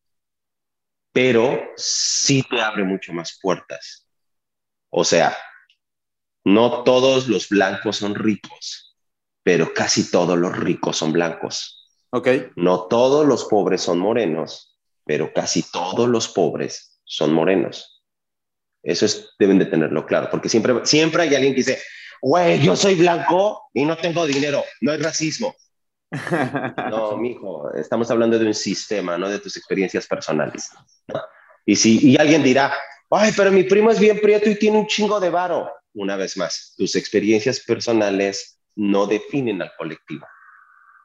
pero 1.11 1.59
sí 1.75 2.43
te 2.49 2.61
abre 2.61 2.83
mucho 2.83 3.13
más 3.13 3.39
puertas. 3.41 4.07
O 4.89 5.03
sea, 5.03 5.37
no 6.45 6.83
todos 6.83 7.27
los 7.27 7.49
blancos 7.49 7.97
son 7.97 8.15
ricos, 8.15 8.97
pero 9.43 9.73
casi 9.73 10.09
todos 10.09 10.37
los 10.37 10.57
ricos 10.57 10.97
son 10.97 11.11
blancos. 11.11 11.89
Ok. 12.11 12.27
No 12.55 12.87
todos 12.87 13.27
los 13.27 13.45
pobres 13.45 13.81
son 13.81 13.99
morenos, 13.99 14.77
pero 15.05 15.31
casi 15.33 15.63
todos 15.71 16.09
los 16.09 16.27
pobres 16.27 17.01
son 17.03 17.33
morenos. 17.33 18.03
Eso 18.81 19.05
es, 19.05 19.35
deben 19.37 19.59
de 19.59 19.65
tenerlo 19.65 20.05
claro, 20.05 20.29
porque 20.31 20.49
siempre, 20.49 20.85
siempre 20.85 21.23
hay 21.23 21.35
alguien 21.35 21.53
que 21.53 21.59
dice, 21.59 21.79
güey, 22.21 22.59
yo 22.61 22.75
soy 22.75 22.95
blanco 22.95 23.69
y 23.73 23.85
no 23.85 23.97
tengo 23.97 24.25
dinero, 24.25 24.63
no 24.81 24.91
hay 24.91 24.99
racismo. 24.99 25.55
No, 26.89 27.17
mijo, 27.17 27.71
estamos 27.73 28.09
hablando 28.09 28.39
de 28.39 28.47
un 28.47 28.53
sistema, 28.53 29.17
no 29.17 29.29
de 29.29 29.39
tus 29.39 29.55
experiencias 29.57 30.07
personales. 30.07 30.69
Y 31.65 31.75
si 31.75 32.11
y 32.11 32.17
alguien 32.17 32.43
dirá, 32.43 32.73
ay, 33.11 33.31
pero 33.35 33.51
mi 33.51 33.63
primo 33.63 33.91
es 33.91 33.99
bien 33.99 34.19
prieto 34.19 34.49
y 34.49 34.55
tiene 34.55 34.79
un 34.79 34.87
chingo 34.87 35.19
de 35.19 35.29
varo. 35.29 35.71
Una 35.93 36.15
vez 36.15 36.37
más, 36.37 36.73
tus 36.77 36.95
experiencias 36.95 37.59
personales 37.61 38.59
no 38.75 39.05
definen 39.05 39.61
al 39.61 39.71
colectivo. 39.77 40.25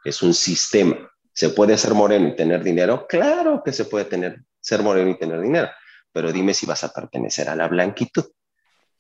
Es 0.05 0.23
un 0.23 0.35
sistema. 0.35 1.11
¿Se 1.33 1.49
puede 1.49 1.77
ser 1.77 1.95
moreno 1.95 2.29
y 2.29 2.37
tener 2.37 2.63
dinero? 2.63 3.07
Claro 3.09 3.63
que 3.65 3.73
se 3.73 3.87
puede 3.87 4.05
tener, 4.05 4.45
ser 4.61 4.83
moreno 4.83 5.11
y 5.11 5.19
tener 5.19 5.41
dinero, 5.41 5.69
pero 6.13 6.31
dime 6.31 6.55
si 6.55 6.65
vas 6.65 6.85
a 6.85 6.93
pertenecer 6.93 7.49
a 7.49 7.57
la 7.57 7.67
blanquitud. 7.67 8.25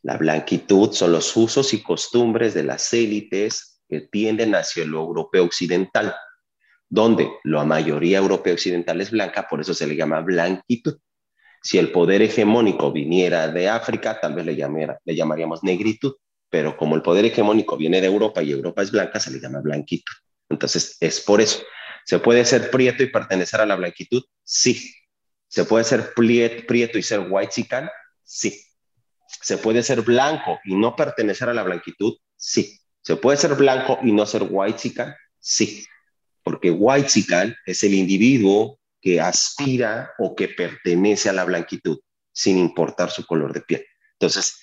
La 0.04 0.18
blanquitud 0.18 0.92
son 0.92 1.12
los 1.12 1.34
usos 1.34 1.72
y 1.72 1.82
costumbres 1.82 2.52
de 2.52 2.62
las 2.62 2.92
élites 2.92 3.80
que 3.88 4.02
tienden 4.02 4.54
hacia 4.54 4.84
lo 4.84 5.00
europeo 5.00 5.44
occidental, 5.44 6.14
donde 6.90 7.30
la 7.42 7.64
mayoría 7.64 8.18
europea 8.18 8.52
occidental 8.52 9.00
es 9.00 9.10
blanca, 9.10 9.48
por 9.48 9.62
eso 9.62 9.72
se 9.72 9.86
le 9.86 9.96
llama 9.96 10.20
blanquitud. 10.20 10.98
Si 11.62 11.78
el 11.78 11.90
poder 11.90 12.20
hegemónico 12.20 12.92
viniera 12.92 13.48
de 13.48 13.70
África, 13.70 14.20
tal 14.20 14.34
vez 14.34 14.44
le, 14.44 14.54
le 15.04 15.16
llamaríamos 15.16 15.64
negritud, 15.64 16.12
pero 16.50 16.76
como 16.76 16.96
el 16.96 17.02
poder 17.02 17.24
hegemónico 17.24 17.78
viene 17.78 18.02
de 18.02 18.06
Europa 18.08 18.42
y 18.42 18.50
Europa 18.50 18.82
es 18.82 18.90
blanca, 18.90 19.18
se 19.18 19.30
le 19.30 19.40
llama 19.40 19.62
blanquitud. 19.62 20.12
Entonces, 20.50 20.98
es 21.00 21.22
por 21.22 21.40
eso. 21.40 21.62
¿Se 22.04 22.18
puede 22.18 22.44
ser 22.44 22.70
prieto 22.70 23.02
y 23.02 23.06
pertenecer 23.10 23.62
a 23.62 23.66
la 23.66 23.76
blanquitud? 23.76 24.22
Sí. 24.42 24.92
¿Se 25.48 25.64
puede 25.64 25.84
ser 25.84 26.12
prieto 26.12 26.98
y 26.98 27.02
ser 27.02 27.26
white 27.30 27.52
chican? 27.54 27.88
Sí. 28.22 28.60
¿Se 29.42 29.58
puede 29.58 29.82
ser 29.82 30.02
blanco 30.02 30.60
y 30.64 30.74
no 30.74 30.96
pertenecer 30.96 31.48
a 31.48 31.54
la 31.54 31.62
blanquitud? 31.62 32.14
Sí. 32.36 32.78
¿Se 33.02 33.16
puede 33.16 33.36
ser 33.36 33.54
blanco 33.54 33.98
y 34.02 34.12
no 34.12 34.26
ser 34.26 34.46
white 34.48 34.78
chican? 34.78 35.14
Sí. 35.38 35.84
Porque 36.42 36.70
white 36.70 37.08
chican 37.08 37.54
es 37.66 37.82
el 37.84 37.94
individuo 37.94 38.78
que 39.00 39.20
aspira 39.20 40.12
o 40.18 40.34
que 40.34 40.48
pertenece 40.48 41.28
a 41.28 41.34
la 41.34 41.44
blanquitud, 41.44 42.00
sin 42.32 42.58
importar 42.58 43.10
su 43.10 43.26
color 43.26 43.52
de 43.52 43.60
piel. 43.60 43.84
Entonces, 44.12 44.58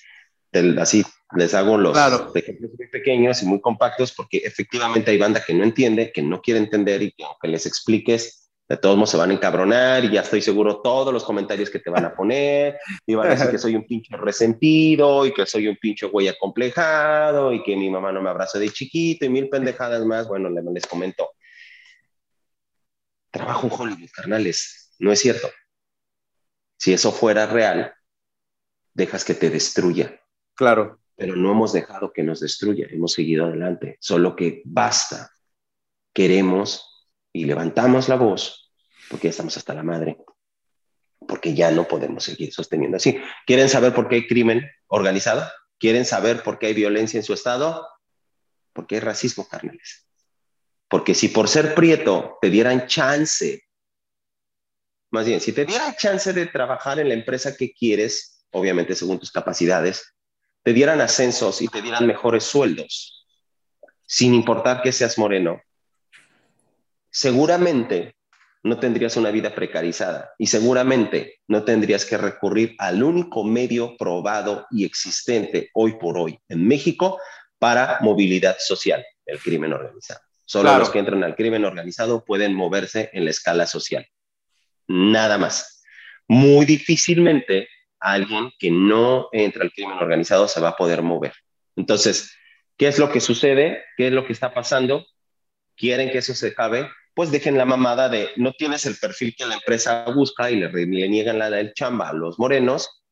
así 0.78 1.04
les 1.36 1.54
hago 1.54 1.78
los 1.78 1.96
ejemplos 2.34 2.72
muy 2.76 2.88
pequeños 2.88 3.42
y 3.42 3.46
muy 3.46 3.60
compactos 3.60 4.12
porque 4.12 4.38
efectivamente 4.38 5.10
hay 5.10 5.18
banda 5.18 5.42
que 5.44 5.54
no 5.54 5.64
entiende, 5.64 6.12
que 6.12 6.22
no 6.22 6.42
quiere 6.42 6.60
entender 6.60 7.02
y 7.02 7.12
que 7.12 7.24
aunque 7.24 7.48
les 7.48 7.66
expliques, 7.66 8.41
de 8.72 8.78
todos 8.78 8.96
modos 8.96 9.10
se 9.10 9.18
van 9.18 9.28
a 9.28 9.34
encabronar 9.34 10.02
y 10.02 10.12
ya 10.12 10.22
estoy 10.22 10.40
seguro 10.40 10.80
todos 10.80 11.12
los 11.12 11.24
comentarios 11.24 11.68
que 11.68 11.78
te 11.78 11.90
van 11.90 12.06
a 12.06 12.14
poner 12.14 12.78
y 13.04 13.14
van 13.14 13.26
a 13.26 13.30
decir 13.32 13.50
que 13.50 13.58
soy 13.58 13.76
un 13.76 13.86
pinche 13.86 14.16
resentido 14.16 15.26
y 15.26 15.34
que 15.34 15.44
soy 15.44 15.68
un 15.68 15.76
pinche 15.76 16.06
güey 16.06 16.26
acomplejado 16.28 17.52
y 17.52 17.62
que 17.62 17.76
mi 17.76 17.90
mamá 17.90 18.12
no 18.12 18.22
me 18.22 18.30
abraza 18.30 18.58
de 18.58 18.70
chiquito 18.70 19.26
y 19.26 19.28
mil 19.28 19.50
pendejadas 19.50 20.06
más. 20.06 20.26
Bueno, 20.26 20.48
les 20.48 20.86
comento. 20.86 21.32
Trabajo 23.30 23.66
en 23.66 23.72
Hollywood, 23.78 24.10
carnales. 24.10 24.94
No 24.98 25.12
es 25.12 25.20
cierto. 25.20 25.50
Si 26.78 26.94
eso 26.94 27.12
fuera 27.12 27.44
real, 27.44 27.92
dejas 28.94 29.22
que 29.22 29.34
te 29.34 29.50
destruya 29.50 30.18
Claro. 30.54 30.98
Pero 31.14 31.36
no 31.36 31.52
hemos 31.52 31.74
dejado 31.74 32.10
que 32.10 32.22
nos 32.22 32.40
destruya, 32.40 32.86
hemos 32.90 33.12
seguido 33.12 33.44
adelante. 33.44 33.98
Solo 34.00 34.34
que 34.34 34.62
basta. 34.64 35.30
Queremos 36.14 37.10
y 37.34 37.44
levantamos 37.44 38.08
la 38.08 38.16
voz 38.16 38.61
porque 39.12 39.26
ya 39.26 39.30
estamos 39.32 39.54
hasta 39.58 39.74
la 39.74 39.82
madre. 39.82 40.16
Porque 41.28 41.54
ya 41.54 41.70
no 41.70 41.86
podemos 41.86 42.24
seguir 42.24 42.50
sosteniendo 42.50 42.96
así. 42.96 43.20
¿Quieren 43.46 43.68
saber 43.68 43.94
por 43.94 44.08
qué 44.08 44.14
hay 44.16 44.26
crimen 44.26 44.66
organizado? 44.86 45.46
¿Quieren 45.78 46.06
saber 46.06 46.42
por 46.42 46.58
qué 46.58 46.68
hay 46.68 46.74
violencia 46.74 47.18
en 47.18 47.22
su 47.22 47.34
estado? 47.34 47.86
Porque 48.72 48.94
hay 48.94 49.00
racismo, 49.02 49.46
carnales. 49.46 50.08
Porque 50.88 51.14
si 51.14 51.28
por 51.28 51.46
ser 51.46 51.74
prieto 51.74 52.38
te 52.40 52.48
dieran 52.48 52.86
chance, 52.86 53.62
más 55.10 55.26
bien, 55.26 55.42
si 55.42 55.52
te 55.52 55.66
dieran 55.66 55.94
chance 55.94 56.32
de 56.32 56.46
trabajar 56.46 56.98
en 56.98 57.08
la 57.08 57.14
empresa 57.14 57.54
que 57.54 57.74
quieres, 57.74 58.46
obviamente 58.50 58.94
según 58.94 59.18
tus 59.18 59.30
capacidades, 59.30 60.14
te 60.62 60.72
dieran 60.72 61.02
ascensos 61.02 61.60
y 61.60 61.68
te 61.68 61.82
dieran 61.82 62.06
mejores 62.06 62.44
sueldos, 62.44 63.26
sin 64.06 64.32
importar 64.32 64.80
que 64.80 64.90
seas 64.90 65.18
moreno, 65.18 65.60
seguramente 67.10 68.16
no 68.62 68.78
tendrías 68.78 69.16
una 69.16 69.30
vida 69.30 69.54
precarizada 69.54 70.32
y 70.38 70.46
seguramente 70.46 71.40
no 71.48 71.64
tendrías 71.64 72.04
que 72.04 72.16
recurrir 72.16 72.74
al 72.78 73.02
único 73.02 73.44
medio 73.44 73.96
probado 73.96 74.66
y 74.70 74.84
existente 74.84 75.70
hoy 75.74 75.94
por 75.98 76.16
hoy 76.16 76.38
en 76.48 76.66
México 76.66 77.18
para 77.58 77.98
movilidad 78.00 78.56
social, 78.58 79.04
el 79.26 79.38
crimen 79.40 79.72
organizado. 79.72 80.20
Solo 80.44 80.76
los 80.78 80.90
que 80.90 80.98
entran 80.98 81.24
al 81.24 81.34
crimen 81.34 81.64
organizado 81.64 82.24
pueden 82.24 82.54
moverse 82.54 83.10
en 83.12 83.24
la 83.24 83.30
escala 83.30 83.66
social. 83.66 84.06
Nada 84.86 85.38
más. 85.38 85.82
Muy 86.28 86.66
difícilmente 86.66 87.68
alguien 87.98 88.50
que 88.58 88.70
no 88.70 89.28
entra 89.32 89.62
al 89.62 89.72
crimen 89.72 89.96
organizado 89.98 90.48
se 90.48 90.60
va 90.60 90.70
a 90.70 90.76
poder 90.76 91.02
mover. 91.02 91.32
Entonces, 91.76 92.36
¿qué 92.76 92.88
es 92.88 92.98
lo 92.98 93.10
que 93.10 93.20
sucede? 93.20 93.82
¿Qué 93.96 94.08
es 94.08 94.12
lo 94.12 94.26
que 94.26 94.32
está 94.32 94.52
pasando? 94.52 95.06
¿Quieren 95.76 96.10
que 96.10 96.18
eso 96.18 96.34
se 96.34 96.48
acabe? 96.48 96.90
Pues 97.14 97.30
dejen 97.30 97.58
la 97.58 97.64
mamada 97.64 98.08
de 98.08 98.30
no 98.36 98.52
tienes 98.52 98.86
el 98.86 98.96
perfil 98.96 99.34
que 99.36 99.46
la 99.46 99.54
empresa 99.54 100.04
busca 100.14 100.50
y 100.50 100.56
le, 100.56 100.86
niegan 100.86 101.38
la 101.38 101.50
del 101.50 101.74
chamba 101.74 102.08
a 102.08 102.12
los 102.12 102.38
morenos. 102.38 103.02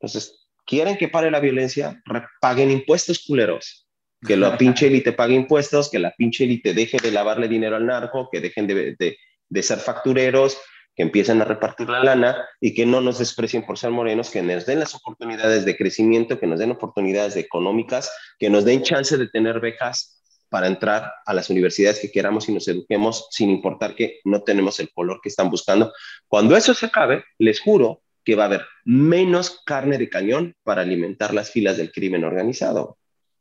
Entonces, 0.00 0.48
¿quieren 0.66 0.96
que 0.96 1.08
pare 1.08 1.30
la 1.30 1.40
violencia? 1.40 2.02
Paguen 2.40 2.70
impuestos 2.70 3.24
culeros. 3.26 3.86
Que 4.26 4.36
la 4.36 4.56
pinche 4.58 4.88
élite 4.88 5.12
pague 5.12 5.34
impuestos, 5.34 5.90
que 5.90 5.98
la 5.98 6.12
pinche 6.16 6.44
élite 6.44 6.74
deje 6.74 6.98
de 6.98 7.12
lavarle 7.12 7.46
dinero 7.46 7.76
al 7.76 7.86
narco, 7.86 8.28
que 8.30 8.40
dejen 8.40 8.66
de, 8.66 8.96
de, 8.98 9.16
de 9.48 9.62
ser 9.62 9.78
factureros, 9.78 10.58
que 10.98 11.04
empiecen 11.04 11.40
a 11.40 11.44
repartir 11.44 11.88
la 11.88 12.02
lana 12.02 12.44
y 12.60 12.74
que 12.74 12.84
no 12.84 13.00
nos 13.00 13.20
desprecien 13.20 13.64
por 13.64 13.78
ser 13.78 13.92
morenos, 13.92 14.30
que 14.30 14.42
nos 14.42 14.66
den 14.66 14.80
las 14.80 14.96
oportunidades 14.96 15.64
de 15.64 15.76
crecimiento, 15.76 16.40
que 16.40 16.48
nos 16.48 16.58
den 16.58 16.72
oportunidades 16.72 17.36
económicas, 17.36 18.10
que 18.36 18.50
nos 18.50 18.64
den 18.64 18.82
chance 18.82 19.16
de 19.16 19.28
tener 19.28 19.60
becas 19.60 20.17
para 20.48 20.66
entrar 20.66 21.12
a 21.26 21.34
las 21.34 21.50
universidades 21.50 22.00
que 22.00 22.10
queramos 22.10 22.48
y 22.48 22.52
nos 22.52 22.66
eduquemos 22.68 23.28
sin 23.30 23.50
importar 23.50 23.94
que 23.94 24.20
no 24.24 24.42
tenemos 24.42 24.80
el 24.80 24.90
color 24.92 25.20
que 25.22 25.28
están 25.28 25.50
buscando. 25.50 25.92
Cuando 26.26 26.56
eso 26.56 26.74
se 26.74 26.86
acabe, 26.86 27.24
les 27.38 27.60
juro 27.60 28.02
que 28.24 28.34
va 28.34 28.44
a 28.44 28.46
haber 28.46 28.66
menos 28.84 29.62
carne 29.64 29.98
de 29.98 30.08
cañón 30.10 30.54
para 30.62 30.82
alimentar 30.82 31.32
las 31.32 31.50
filas 31.50 31.76
del 31.76 31.92
crimen 31.92 32.24
organizado. 32.24 32.98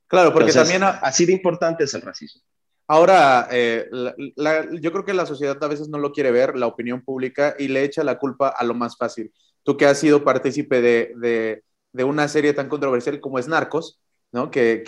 Claro, 0.07 0.33
porque 0.33 0.53
también... 0.53 0.83
Así 0.83 1.25
de 1.25 1.33
importante 1.33 1.83
es 1.83 1.93
el 1.93 2.01
racismo. 2.01 2.41
Ahora, 2.87 3.49
eh, 3.51 3.89
yo 4.79 4.91
creo 4.93 5.03
que 5.03 5.13
la 5.13 5.25
sociedad 5.25 5.61
a 5.61 5.67
veces 5.67 5.89
no 5.89 5.97
lo 5.97 6.13
quiere 6.13 6.31
ver, 6.31 6.55
la 6.57 6.67
opinión 6.67 7.01
pública, 7.01 7.53
y 7.59 7.67
le 7.67 7.83
echa 7.83 8.03
la 8.03 8.17
culpa 8.17 8.47
a 8.47 8.63
lo 8.63 8.73
más 8.73 8.95
fácil. 8.95 9.33
Tú 9.63 9.75
que 9.75 9.85
has 9.85 9.99
sido 9.99 10.23
partícipe 10.23 10.81
de, 10.81 11.63
una 12.05 12.29
serie 12.29 12.53
tan 12.53 12.69
controversial 12.69 13.19
como 13.19 13.39
es 13.39 13.47
Narcos, 13.49 13.99
¿no? 14.31 14.51
Que, 14.51 14.83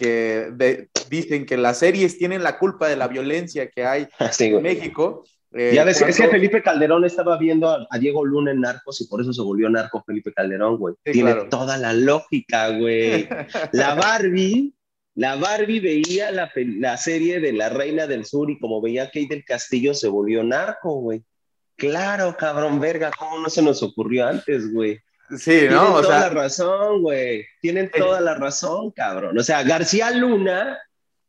dicen 1.09 1.45
que 1.45 1.57
las 1.57 1.79
series 1.79 2.17
tienen 2.17 2.43
la 2.43 2.57
culpa 2.57 2.87
de 2.87 2.95
la 2.95 3.07
violencia 3.07 3.69
que 3.69 3.85
hay 3.85 4.07
en 4.39 4.61
México. 4.61 5.23
Eh, 5.51 5.71
ya 5.73 5.83
ves, 5.83 5.99
es 6.01 6.15
que 6.15 6.27
Felipe 6.27 6.61
Calderón 6.61 7.05
estaba 7.05 7.35
viendo 7.37 7.69
a, 7.69 7.97
Diego 7.99 8.23
Luna 8.23 8.51
en 8.51 8.61
Narcos 8.61 9.01
y 9.01 9.07
por 9.07 9.19
eso 9.19 9.33
se 9.33 9.41
volvió 9.41 9.67
narco 9.67 10.03
Felipe 10.05 10.31
Calderón, 10.31 10.77
güey. 10.77 10.93
Tiene 11.03 11.33
toda 11.49 11.77
la 11.77 11.91
lógica, 11.93 12.69
güey. 12.77 13.27
La 13.71 13.95
Barbie 13.95 14.73
la 15.19 15.35
Barbie 15.35 15.81
veía 15.81 16.31
la, 16.31 16.49
la, 16.55 16.95
serie 16.95 17.41
de 17.41 17.51
La 17.51 17.67
Reina 17.67 18.07
del 18.07 18.23
Sur 18.23 18.49
y 18.49 18.57
como 18.57 18.79
veía 18.79 19.07
Kate 19.07 19.27
del 19.29 19.43
Castillo 19.43 19.93
se 19.93 20.07
volvió 20.07 20.45
narco, 20.45 21.01
güey. 21.01 21.23
Claro, 21.75 22.37
cabrón, 22.37 22.79
verga, 22.79 23.11
¿cómo 23.19 23.39
no 23.39 23.49
se 23.49 23.61
nos 23.61 23.83
ocurrió 23.83 24.25
antes, 24.25 24.71
güey? 24.71 24.99
Sí, 25.37 25.67
¿no? 25.69 25.85
Tienen 25.85 26.01
toda 26.01 26.19
la 26.19 26.29
razón, 26.29 27.01
güey. 27.01 27.45
Tienen 27.61 27.91
toda 27.91 28.21
la 28.21 28.35
razón, 28.35 28.91
cabrón. 28.91 29.37
O 29.37 29.43
sea, 29.43 29.63
García 29.63 30.11
Luna 30.11 30.79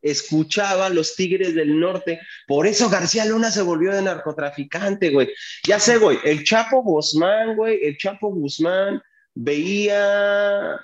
escuchaba 0.03 0.87
a 0.87 0.91
los 0.91 1.15
Tigres 1.15 1.55
del 1.55 1.79
Norte. 1.79 2.21
Por 2.47 2.67
eso 2.67 2.89
García 2.89 3.25
Luna 3.25 3.51
se 3.51 3.63
volvió 3.63 3.93
de 3.93 4.03
narcotraficante, 4.03 5.11
güey. 5.11 5.29
Ya 5.67 5.79
sé, 5.79 5.99
güey, 5.99 6.19
el 6.25 6.45
Chapo 6.45 6.83
Guzmán, 6.83 7.57
güey, 7.57 7.79
el 7.83 7.99
Chapo 7.99 8.29
Guzmán 8.29 9.03
veía, 9.35 10.81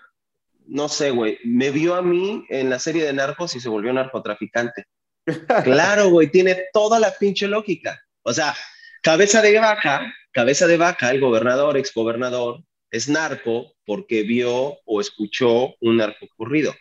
no 0.66 0.88
sé, 0.88 1.10
güey, 1.10 1.38
me 1.44 1.70
vio 1.70 1.94
a 1.94 2.02
mí 2.02 2.44
en 2.48 2.70
la 2.70 2.78
serie 2.78 3.04
de 3.04 3.12
narcos 3.12 3.54
y 3.56 3.60
se 3.60 3.68
volvió 3.68 3.92
narcotraficante. 3.92 4.84
Claro, 5.64 6.10
güey, 6.10 6.30
tiene 6.30 6.66
toda 6.72 7.00
la 7.00 7.10
pinche 7.10 7.48
lógica. 7.48 8.00
O 8.22 8.32
sea, 8.32 8.54
cabeza 9.02 9.42
de 9.42 9.58
vaca, 9.58 10.14
cabeza 10.30 10.68
de 10.68 10.76
vaca, 10.76 11.10
el 11.10 11.20
gobernador, 11.20 11.76
exgobernador, 11.76 12.62
es 12.96 13.08
narco 13.08 13.72
porque 13.84 14.22
vio 14.22 14.78
o 14.84 15.00
escuchó 15.00 15.74
un 15.80 15.98
narco 15.98 16.26
ocurrido. 16.26 16.74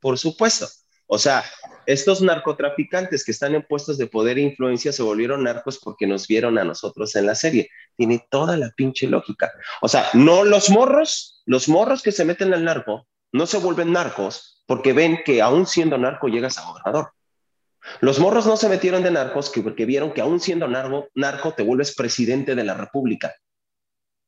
Por 0.00 0.18
supuesto. 0.18 0.66
O 1.06 1.18
sea, 1.18 1.44
estos 1.86 2.22
narcotraficantes 2.22 3.24
que 3.24 3.32
están 3.32 3.54
en 3.54 3.62
puestos 3.62 3.98
de 3.98 4.06
poder 4.06 4.38
e 4.38 4.42
influencia 4.42 4.92
se 4.92 5.02
volvieron 5.02 5.44
narcos 5.44 5.78
porque 5.78 6.06
nos 6.06 6.26
vieron 6.26 6.58
a 6.58 6.64
nosotros 6.64 7.14
en 7.16 7.26
la 7.26 7.34
serie. 7.34 7.68
Tiene 7.96 8.26
toda 8.30 8.56
la 8.56 8.70
pinche 8.70 9.06
lógica. 9.06 9.52
O 9.82 9.88
sea, 9.88 10.06
no 10.14 10.44
los 10.44 10.70
morros, 10.70 11.42
los 11.44 11.68
morros 11.68 12.02
que 12.02 12.12
se 12.12 12.24
meten 12.24 12.54
al 12.54 12.64
narco, 12.64 13.06
no 13.30 13.46
se 13.46 13.58
vuelven 13.58 13.92
narcos 13.92 14.64
porque 14.66 14.92
ven 14.92 15.20
que 15.24 15.42
aún 15.42 15.66
siendo 15.66 15.98
narco 15.98 16.28
llegas 16.28 16.58
a 16.58 16.64
gobernador. 16.64 17.12
Los 18.00 18.18
morros 18.18 18.46
no 18.46 18.56
se 18.56 18.68
metieron 18.68 19.02
de 19.02 19.10
narcos 19.10 19.52
porque 19.62 19.84
vieron 19.84 20.12
que 20.12 20.20
aún 20.20 20.40
siendo 20.40 20.66
narco, 20.66 21.08
narco 21.14 21.52
te 21.52 21.62
vuelves 21.62 21.94
presidente 21.94 22.54
de 22.54 22.64
la 22.64 22.74
República 22.74 23.34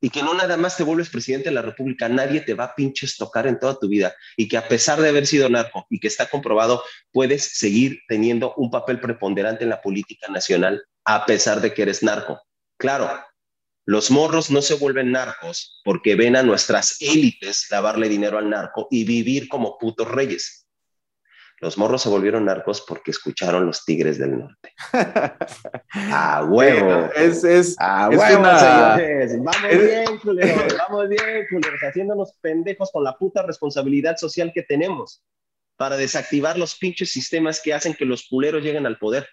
y 0.05 0.11
que 0.11 0.23
no 0.23 0.35
nada 0.35 0.59
más 0.59 0.77
te 0.77 0.83
vuelves 0.83 1.09
presidente 1.09 1.49
de 1.49 1.55
la 1.55 1.63
República, 1.63 2.11
nadie 2.11 2.43
te 2.43 2.53
va 2.53 2.65
a 2.65 2.75
pinches 2.75 3.17
tocar 3.17 3.47
en 3.47 3.59
toda 3.59 3.79
tu 3.79 3.89
vida 3.89 4.15
y 4.37 4.49
que 4.49 4.59
a 4.59 4.69
pesar 4.69 5.01
de 5.01 5.09
haber 5.09 5.27
sido 5.27 5.49
narco 5.49 5.87
y 5.89 5.99
que 5.99 6.09
está 6.09 6.29
comprobado, 6.29 6.83
puedes 7.11 7.57
seguir 7.57 8.01
teniendo 8.07 8.53
un 8.59 8.71
papel 8.71 9.01
preponderante 9.01 9.65
en 9.65 9.71
la 9.71 9.81
política 9.81 10.31
nacional 10.31 10.85
a 11.07 11.25
pesar 11.25 11.63
de 11.63 11.73
que 11.73 11.81
eres 11.81 12.03
narco. 12.03 12.39
Claro, 12.77 13.11
los 13.87 14.11
morros 14.11 14.51
no 14.51 14.61
se 14.61 14.75
vuelven 14.75 15.11
narcos 15.11 15.81
porque 15.83 16.17
ven 16.17 16.37
a 16.37 16.43
nuestras 16.43 17.01
élites 17.01 17.69
lavarle 17.71 18.11
dinero 18.11 18.37
al 18.37 18.51
narco 18.51 18.89
y 18.91 19.05
vivir 19.05 19.49
como 19.49 19.79
putos 19.79 20.07
reyes. 20.07 20.64
Los 21.65 21.79
morros 21.79 22.03
se 22.03 22.11
volvieron 22.11 22.45
narcos 22.45 22.85
porque 22.87 23.11
escucharon 23.11 23.65
los 23.65 23.87
tigres 23.87 24.19
del 24.19 24.39
norte. 24.39 24.75
¡A 26.13 26.45
huevo! 26.45 27.09
es, 27.17 27.43
es, 27.43 27.75
¡A 27.79 28.11
huevo, 28.11 28.21
señores! 28.21 29.43
Vamos 29.43 29.71
bien, 29.71 30.19
culeros, 30.19 30.77
vamos 30.77 31.09
bien, 31.09 31.47
culeros, 31.49 31.81
haciéndonos 31.81 32.35
pendejos 32.43 32.91
con 32.93 33.03
la 33.03 33.17
puta 33.17 33.45
responsabilidad 33.45 34.19
social 34.19 34.53
que 34.55 34.63
tenemos 34.63 35.25
para 35.79 35.97
desactivar 35.97 36.59
los 36.59 36.77
pinches 36.77 37.11
sistemas 37.11 37.63
que 37.63 37.73
hacen 37.73 37.95
que 37.95 38.05
los 38.05 38.29
culeros 38.29 38.63
lleguen 38.63 38.85
al 38.85 38.99
poder. 38.99 39.27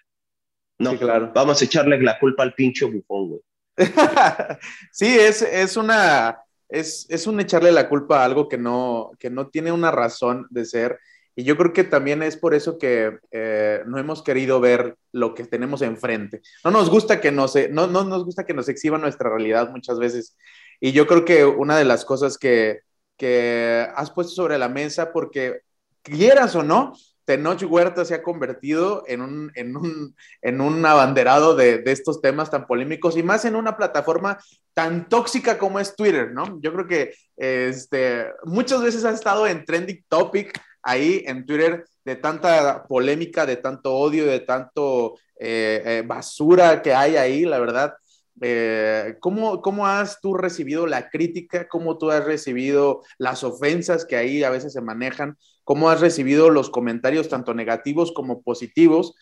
No, 0.78 0.96
claro. 0.96 1.32
vamos 1.34 1.60
a 1.60 1.66
echarle 1.66 2.00
la 2.00 2.18
culpa 2.18 2.44
al 2.44 2.54
pinche 2.54 2.86
bufón, 2.86 3.28
güey. 3.28 3.40
sí, 4.90 5.18
es, 5.18 5.42
es 5.42 5.76
una... 5.76 6.38
Es, 6.66 7.04
es 7.10 7.26
un 7.26 7.38
echarle 7.40 7.70
la 7.70 7.90
culpa 7.90 8.22
a 8.22 8.24
algo 8.24 8.48
que 8.48 8.56
no, 8.56 9.10
que 9.18 9.28
no 9.28 9.48
tiene 9.48 9.70
una 9.70 9.90
razón 9.90 10.46
de 10.48 10.64
ser 10.64 10.98
y 11.34 11.44
yo 11.44 11.56
creo 11.56 11.72
que 11.72 11.84
también 11.84 12.22
es 12.22 12.36
por 12.36 12.54
eso 12.54 12.78
que 12.78 13.18
eh, 13.30 13.82
no 13.86 13.98
hemos 13.98 14.22
querido 14.22 14.60
ver 14.60 14.96
lo 15.12 15.34
que 15.34 15.44
tenemos 15.44 15.80
enfrente. 15.82 16.42
No 16.64 16.70
nos 16.70 16.90
gusta 16.90 17.20
que 17.20 17.32
nos, 17.32 17.54
no, 17.70 17.86
no 17.86 18.04
nos 18.04 18.24
gusta 18.24 18.44
que 18.44 18.54
nos 18.54 18.68
exhiba 18.68 18.98
nuestra 18.98 19.30
realidad 19.30 19.70
muchas 19.70 19.98
veces. 19.98 20.36
Y 20.80 20.92
yo 20.92 21.06
creo 21.06 21.24
que 21.24 21.44
una 21.44 21.78
de 21.78 21.84
las 21.84 22.04
cosas 22.04 22.36
que, 22.36 22.80
que 23.16 23.86
has 23.94 24.10
puesto 24.10 24.34
sobre 24.34 24.58
la 24.58 24.68
mesa, 24.68 25.12
porque 25.12 25.60
quieras 26.02 26.54
o 26.54 26.62
no, 26.62 26.92
Tenoch 27.24 27.62
Huerta 27.62 28.04
se 28.04 28.14
ha 28.14 28.22
convertido 28.22 29.04
en 29.06 29.22
un, 29.22 29.52
en 29.54 29.76
un, 29.76 30.14
en 30.42 30.60
un 30.60 30.84
abanderado 30.84 31.54
de, 31.54 31.78
de, 31.78 31.92
estos 31.92 32.20
temas 32.20 32.50
tan 32.50 32.66
polémicos 32.66 33.16
y 33.16 33.22
más 33.22 33.44
en 33.44 33.56
una 33.56 33.76
plataforma 33.76 34.38
tan 34.74 35.08
tóxica 35.08 35.56
como 35.56 35.78
es 35.78 35.94
Twitter, 35.94 36.32
¿no? 36.32 36.60
Yo 36.60 36.72
creo 36.72 36.86
que 36.86 37.14
este, 37.36 38.26
muchas 38.44 38.82
veces 38.82 39.04
ha 39.04 39.10
estado 39.10 39.46
en 39.46 39.64
trending 39.64 40.04
topic 40.08 40.60
ahí 40.82 41.22
en 41.26 41.46
Twitter 41.46 41.84
de 42.04 42.16
tanta 42.16 42.84
polémica, 42.84 43.46
de 43.46 43.56
tanto 43.56 43.94
odio, 43.94 44.26
de 44.26 44.40
tanto 44.40 45.14
eh, 45.38 45.82
eh, 45.84 46.02
basura 46.06 46.82
que 46.82 46.94
hay 46.94 47.16
ahí, 47.16 47.44
la 47.44 47.58
verdad. 47.58 47.94
Eh, 48.40 49.16
¿cómo, 49.20 49.60
¿Cómo 49.60 49.86
has 49.86 50.20
tú 50.20 50.34
recibido 50.34 50.86
la 50.86 51.10
crítica? 51.10 51.68
¿Cómo 51.68 51.98
tú 51.98 52.10
has 52.10 52.24
recibido 52.24 53.02
las 53.18 53.44
ofensas 53.44 54.04
que 54.04 54.16
ahí 54.16 54.42
a 54.42 54.50
veces 54.50 54.72
se 54.72 54.80
manejan? 54.80 55.36
¿Cómo 55.64 55.90
has 55.90 56.00
recibido 56.00 56.50
los 56.50 56.70
comentarios 56.70 57.28
tanto 57.28 57.54
negativos 57.54 58.12
como 58.12 58.42
positivos? 58.42 59.14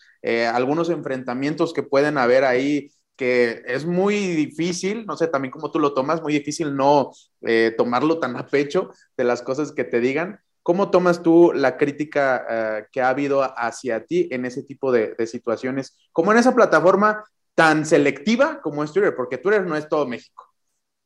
algunos 0.53 0.91
enfrentamientos 0.91 1.73
que 1.73 1.81
pueden 1.81 2.19
haber 2.19 2.43
ahí 2.43 2.91
que 3.15 3.63
es 3.65 3.87
muy 3.87 4.15
difícil, 4.15 5.07
no 5.07 5.17
sé 5.17 5.27
también 5.27 5.51
cómo 5.51 5.71
tú 5.71 5.79
lo 5.79 5.95
tomas, 5.95 6.21
muy 6.21 6.31
difícil 6.31 6.75
no 6.75 7.11
tomarlo 7.75 8.19
tan 8.19 8.37
a 8.37 8.45
pecho 8.45 8.91
de 9.17 9.23
las 9.23 9.41
cosas 9.41 9.71
que 9.71 9.83
te 9.83 9.99
digan, 9.99 10.39
¿Cómo 10.63 10.91
tomas 10.91 11.23
tú 11.23 11.51
la 11.53 11.77
crítica 11.77 12.45
eh, 12.49 12.85
que 12.91 13.01
ha 13.01 13.09
habido 13.09 13.41
hacia 13.41 14.05
ti 14.05 14.27
en 14.31 14.45
ese 14.45 14.63
tipo 14.63 14.91
de, 14.91 15.15
situaciones, 15.25 15.97
como 16.11 16.31
en 16.31 16.37
esa 16.37 16.53
plataforma 16.53 17.23
tan 17.55 17.85
selectiva 17.85 18.61
como 18.61 18.83
es 18.83 18.91
Twitter? 18.91 19.15
Porque 19.15 19.37
Twitter 19.37 19.65
no 19.65 19.75
es 19.75 19.89
todo 19.89 20.05
México. 20.05 20.47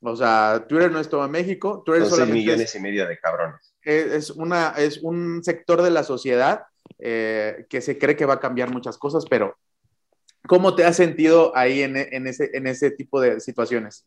O 0.02 0.16
sea, 0.16 0.66
Twitter 0.68 0.92
no 0.92 1.00
es 1.00 1.10
todo 1.10 1.28
México. 1.30 1.84
Twitter 1.86 2.06
Son 2.06 2.32
millones 2.32 2.76
y 2.76 2.80
medio 2.80 3.08
de 3.08 3.18
cabrones. 3.18 3.74
Es, 3.82 4.30
una, 4.30 4.74
es 4.78 5.00
un 5.02 5.44
sector 5.44 5.82
de 5.82 5.90
la 5.90 6.04
sociedad 6.04 6.64
eh, 7.00 7.66
que 7.70 7.82
se 7.82 7.98
cree 7.98 8.16
que 8.16 8.26
va 8.26 8.36
a 8.36 8.40
cambiar 8.40 8.72
muchas 8.72 8.98
cosas, 8.98 9.26
pero 9.30 9.56
¿cómo 10.48 10.76
te 10.76 10.84
has 10.84 10.98
sentido 10.98 11.56
ahí 11.56 11.82
en, 11.82 11.96
ese, 11.96 12.52
en 12.54 12.68
ese 12.68 12.92
tipo 12.92 13.22
de 13.22 13.40
situaciones? 13.40 14.06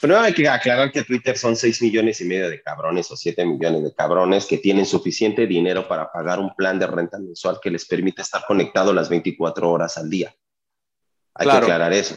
Primero 0.00 0.20
hay 0.20 0.32
que 0.32 0.48
aclarar 0.48 0.92
que 0.92 1.02
Twitter 1.02 1.36
son 1.36 1.56
6 1.56 1.82
millones 1.82 2.20
y 2.20 2.24
medio 2.24 2.48
de 2.48 2.62
cabrones 2.62 3.10
o 3.10 3.16
7 3.16 3.44
millones 3.44 3.82
de 3.82 3.92
cabrones 3.92 4.46
que 4.46 4.58
tienen 4.58 4.86
suficiente 4.86 5.46
dinero 5.46 5.88
para 5.88 6.12
pagar 6.12 6.38
un 6.38 6.54
plan 6.54 6.78
de 6.78 6.86
renta 6.86 7.18
mensual 7.18 7.58
que 7.60 7.70
les 7.70 7.84
permite 7.84 8.22
estar 8.22 8.44
conectado 8.46 8.92
las 8.92 9.08
24 9.08 9.68
horas 9.68 9.98
al 9.98 10.08
día. 10.08 10.32
Hay 11.34 11.48
que 11.48 11.56
aclarar 11.56 11.92
eso. 11.92 12.16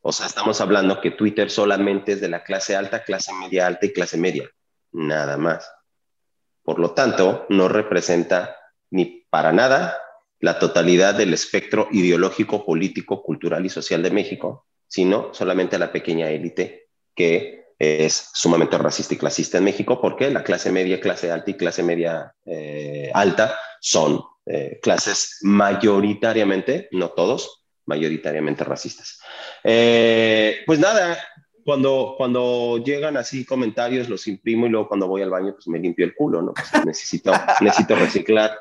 O 0.00 0.12
sea, 0.12 0.26
estamos 0.26 0.60
hablando 0.60 1.00
que 1.00 1.12
Twitter 1.12 1.50
solamente 1.50 2.12
es 2.12 2.20
de 2.20 2.28
la 2.28 2.42
clase 2.42 2.74
alta, 2.74 3.04
clase 3.04 3.32
media 3.34 3.66
alta 3.66 3.86
y 3.86 3.92
clase 3.92 4.16
media. 4.16 4.50
Nada 4.92 5.36
más. 5.36 5.70
Por 6.62 6.80
lo 6.80 6.92
tanto, 6.92 7.46
no 7.48 7.68
representa 7.68 8.56
ni 8.90 9.26
para 9.30 9.52
nada 9.52 9.98
la 10.40 10.58
totalidad 10.58 11.14
del 11.14 11.34
espectro 11.34 11.86
ideológico, 11.92 12.64
político, 12.64 13.22
cultural 13.22 13.64
y 13.64 13.68
social 13.68 14.02
de 14.02 14.10
México, 14.10 14.66
sino 14.88 15.32
solamente 15.32 15.76
a 15.76 15.78
la 15.78 15.92
pequeña 15.92 16.30
élite 16.30 16.89
que 17.14 17.60
es 17.80 18.28
sumamente 18.34 18.76
racista 18.76 19.14
y 19.14 19.16
clasista 19.16 19.56
en 19.56 19.64
México 19.64 20.00
porque 20.00 20.30
la 20.30 20.44
clase 20.44 20.70
media, 20.70 21.00
clase 21.00 21.30
alta 21.30 21.50
y 21.50 21.54
clase 21.54 21.82
media 21.82 22.34
eh, 22.44 23.10
alta 23.14 23.58
son 23.80 24.20
eh, 24.44 24.78
clases 24.82 25.38
mayoritariamente, 25.42 26.88
no 26.92 27.08
todos, 27.10 27.64
mayoritariamente 27.86 28.64
racistas. 28.64 29.18
Eh, 29.64 30.58
pues 30.66 30.78
nada, 30.78 31.18
cuando, 31.64 32.16
cuando 32.18 32.82
llegan 32.84 33.16
así 33.16 33.46
comentarios 33.46 34.10
los 34.10 34.26
imprimo 34.28 34.66
y 34.66 34.68
luego 34.68 34.88
cuando 34.88 35.08
voy 35.08 35.22
al 35.22 35.30
baño 35.30 35.54
pues 35.54 35.66
me 35.66 35.78
limpio 35.78 36.04
el 36.04 36.14
culo, 36.14 36.42
¿no? 36.42 36.52
Pues 36.52 36.84
necesito, 36.84 37.32
necesito 37.62 37.96
reciclar 37.96 38.58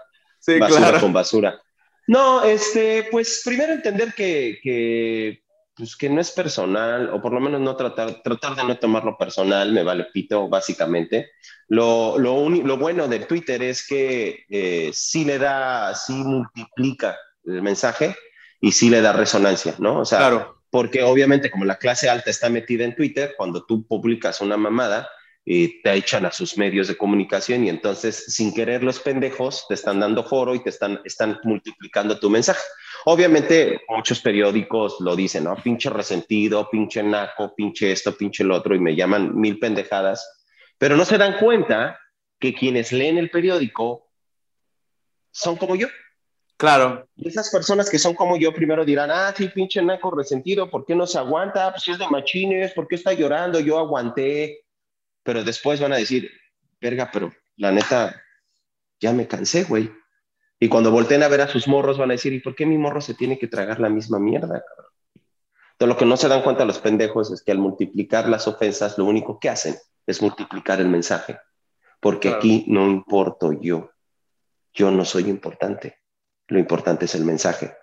basura 0.60 1.00
con 1.00 1.12
basura. 1.12 1.62
No, 2.08 2.44
este, 2.44 3.08
pues 3.12 3.42
primero 3.44 3.74
entender 3.74 4.14
que, 4.14 4.60
que 4.64 5.44
pues 5.80 5.96
que 5.96 6.10
no 6.10 6.20
es 6.20 6.32
personal, 6.32 7.10
o 7.10 7.22
por 7.22 7.32
lo 7.32 7.40
menos 7.40 7.62
no 7.62 7.74
tratar, 7.78 8.22
tratar 8.22 8.54
de 8.54 8.66
no 8.66 8.78
tomarlo 8.78 9.18
personal, 9.18 9.72
me 9.72 9.82
vale 9.82 10.08
pito, 10.14 10.50
básicamente. 10.50 11.32
Lo, 11.70 12.20
lo, 12.20 12.50
lo 12.50 12.78
bueno 12.78 13.08
de 13.08 13.20
Twitter 13.20 13.64
es 13.64 13.88
que 13.88 14.44
eh, 14.50 14.92
sí 14.94 15.24
le 15.24 15.40
da, 15.40 15.96
sí 15.96 16.12
multiplica 16.12 17.18
el 17.46 17.62
mensaje 17.62 18.14
y 18.60 18.74
sí 18.74 18.90
le 18.90 19.00
da 19.00 19.14
resonancia, 19.14 19.76
¿no? 19.80 20.00
O 20.00 20.06
sea, 20.06 20.18
claro. 20.18 20.62
porque 20.70 21.02
obviamente 21.02 21.50
como 21.50 21.64
la 21.64 21.78
clase 21.78 22.10
alta 22.10 22.30
está 22.30 22.50
metida 22.50 22.84
en 22.84 22.94
Twitter, 22.94 23.36
cuando 23.38 23.66
tú 23.66 23.88
publicas 23.88 24.42
una 24.42 24.58
mamada, 24.58 25.08
y 25.52 25.82
te 25.82 25.92
echan 25.96 26.28
a 26.28 26.32
sus 26.32 26.60
medios 26.60 26.90
de 26.90 26.96
comunicación 26.96 27.66
y 27.66 27.70
entonces 27.70 28.24
sin 28.28 28.54
querer 28.54 28.84
los 28.84 29.00
pendejos 29.00 29.66
te 29.68 29.74
están 29.74 30.00
dando 30.00 30.24
foro 30.24 30.54
y 30.54 30.60
te 30.62 30.70
están, 30.70 31.02
están 31.06 31.40
multiplicando 31.42 32.20
tu 32.20 32.30
mensaje. 32.30 32.62
Obviamente 33.06 33.82
muchos 33.88 34.22
periódicos 34.22 34.98
lo 35.00 35.16
dicen, 35.16 35.46
¿no? 35.46 35.56
Pinche 35.56 35.90
resentido, 35.90 36.70
pinche 36.70 37.02
naco, 37.02 37.56
pinche 37.56 37.92
esto, 37.92 38.16
pinche 38.16 38.44
el 38.44 38.52
otro 38.52 38.76
y 38.76 38.80
me 38.80 38.96
llaman 38.96 39.36
mil 39.36 39.58
pendejadas, 39.58 40.46
pero 40.78 40.96
no 40.96 41.04
se 41.04 41.18
dan 41.18 41.40
cuenta 41.40 42.00
que 42.40 42.54
quienes 42.54 42.92
leen 42.92 43.18
el 43.18 43.32
periódico 43.32 44.12
son 45.32 45.56
como 45.56 45.76
yo. 45.76 45.88
Claro. 46.58 47.08
Y 47.16 47.28
esas 47.28 47.50
personas 47.50 47.90
que 47.90 47.98
son 47.98 48.14
como 48.14 48.38
yo 48.38 48.54
primero 48.54 48.86
dirán, 48.86 49.10
ah, 49.10 49.34
sí, 49.36 49.48
pinche 49.48 49.82
naco 49.82 50.12
resentido, 50.12 50.70
¿por 50.70 50.86
qué 50.86 50.94
no 50.94 51.08
se 51.08 51.18
aguanta? 51.18 51.72
Pues 51.72 51.82
si 51.82 51.92
es 51.92 51.98
de 51.98 52.08
machines, 52.08 52.72
¿por 52.74 52.88
qué 52.88 52.98
está 52.98 53.14
llorando? 53.14 53.60
Yo 53.60 53.80
aguanté 53.80 54.69
pero 55.30 55.44
después 55.44 55.80
van 55.80 55.94
a 55.94 55.98
decir, 55.98 56.32
verga, 56.82 57.12
pero 57.14 57.32
la 57.58 57.72
neta, 57.72 58.20
ya 59.00 59.14
me 59.14 59.28
cansé, 59.28 59.64
güey. 59.64 59.92
Y 60.60 60.70
cuando 60.70 60.90
volteen 60.90 61.22
a 61.22 61.28
ver 61.28 61.42
a 61.42 61.48
sus 61.48 61.68
morros 61.68 62.00
van 62.00 62.10
a 62.10 62.14
decir, 62.14 62.34
¿y 62.34 62.40
por 62.40 62.56
qué 62.56 62.66
mi 62.66 62.80
morro 62.80 63.00
se 63.00 63.14
tiene 63.14 63.38
que 63.38 63.48
tragar 63.48 63.80
la 63.80 63.90
misma 63.90 64.18
mierda, 64.18 64.64
cabrón? 64.68 64.92
Entonces, 65.74 65.88
lo 65.88 65.98
que 65.98 66.06
no 66.08 66.18
se 66.18 66.30
dan 66.30 66.42
cuenta 66.42 66.66
los 66.66 66.80
pendejos 66.80 67.32
es 67.32 67.44
que 67.44 67.52
al 67.52 67.60
multiplicar 67.60 68.28
las 68.28 68.48
ofensas, 68.48 68.98
lo 68.98 69.06
único 69.06 69.40
que 69.40 69.50
hacen 69.50 69.76
es 70.08 70.20
multiplicar 70.20 70.82
el 70.82 70.90
mensaje. 70.90 71.38
Porque 72.00 72.30
aquí 72.30 72.66
no 72.68 72.88
importo 72.90 73.54
yo. 73.54 73.92
Yo 74.74 74.90
no 74.90 75.06
soy 75.06 75.30
importante. 75.30 76.00
Lo 76.48 76.58
importante 76.58 77.06
es 77.06 77.14
el 77.14 77.24
mensaje. 77.24 77.76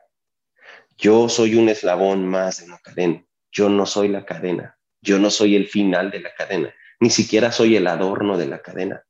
Yo 0.99 1.29
soy 1.29 1.55
un 1.55 1.69
eslabón 1.69 2.27
más 2.27 2.61
de 2.61 2.67
la 2.67 2.81
cadena. 2.81 3.25
Yo 3.53 3.69
no 3.69 3.87
soy 3.87 4.09
la 4.09 4.25
cadena. 4.25 4.77
Yo 5.01 5.21
no 5.21 5.31
soy 5.31 5.55
el 5.55 5.69
final 5.69 6.11
de 6.11 6.19
la 6.19 6.35
cadena. 6.35 6.75
Ni 7.01 7.11
siquiera 7.11 7.53
soy 7.53 7.77
el 7.77 7.87
adorno 7.87 8.39
de 8.39 8.47
la 8.47 8.63
cadena. 8.63 9.05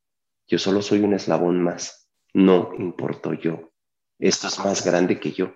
Yo 0.47 0.59
solo 0.59 0.83
soy 0.83 1.01
un 1.01 1.15
eslabón 1.15 1.63
más. 1.63 2.09
No 2.35 2.73
importo 2.79 3.33
yo. 3.33 3.73
Esto 4.19 4.49
es 4.49 4.59
más 4.59 4.85
grande 4.85 5.21
que 5.21 5.33
yo. 5.33 5.55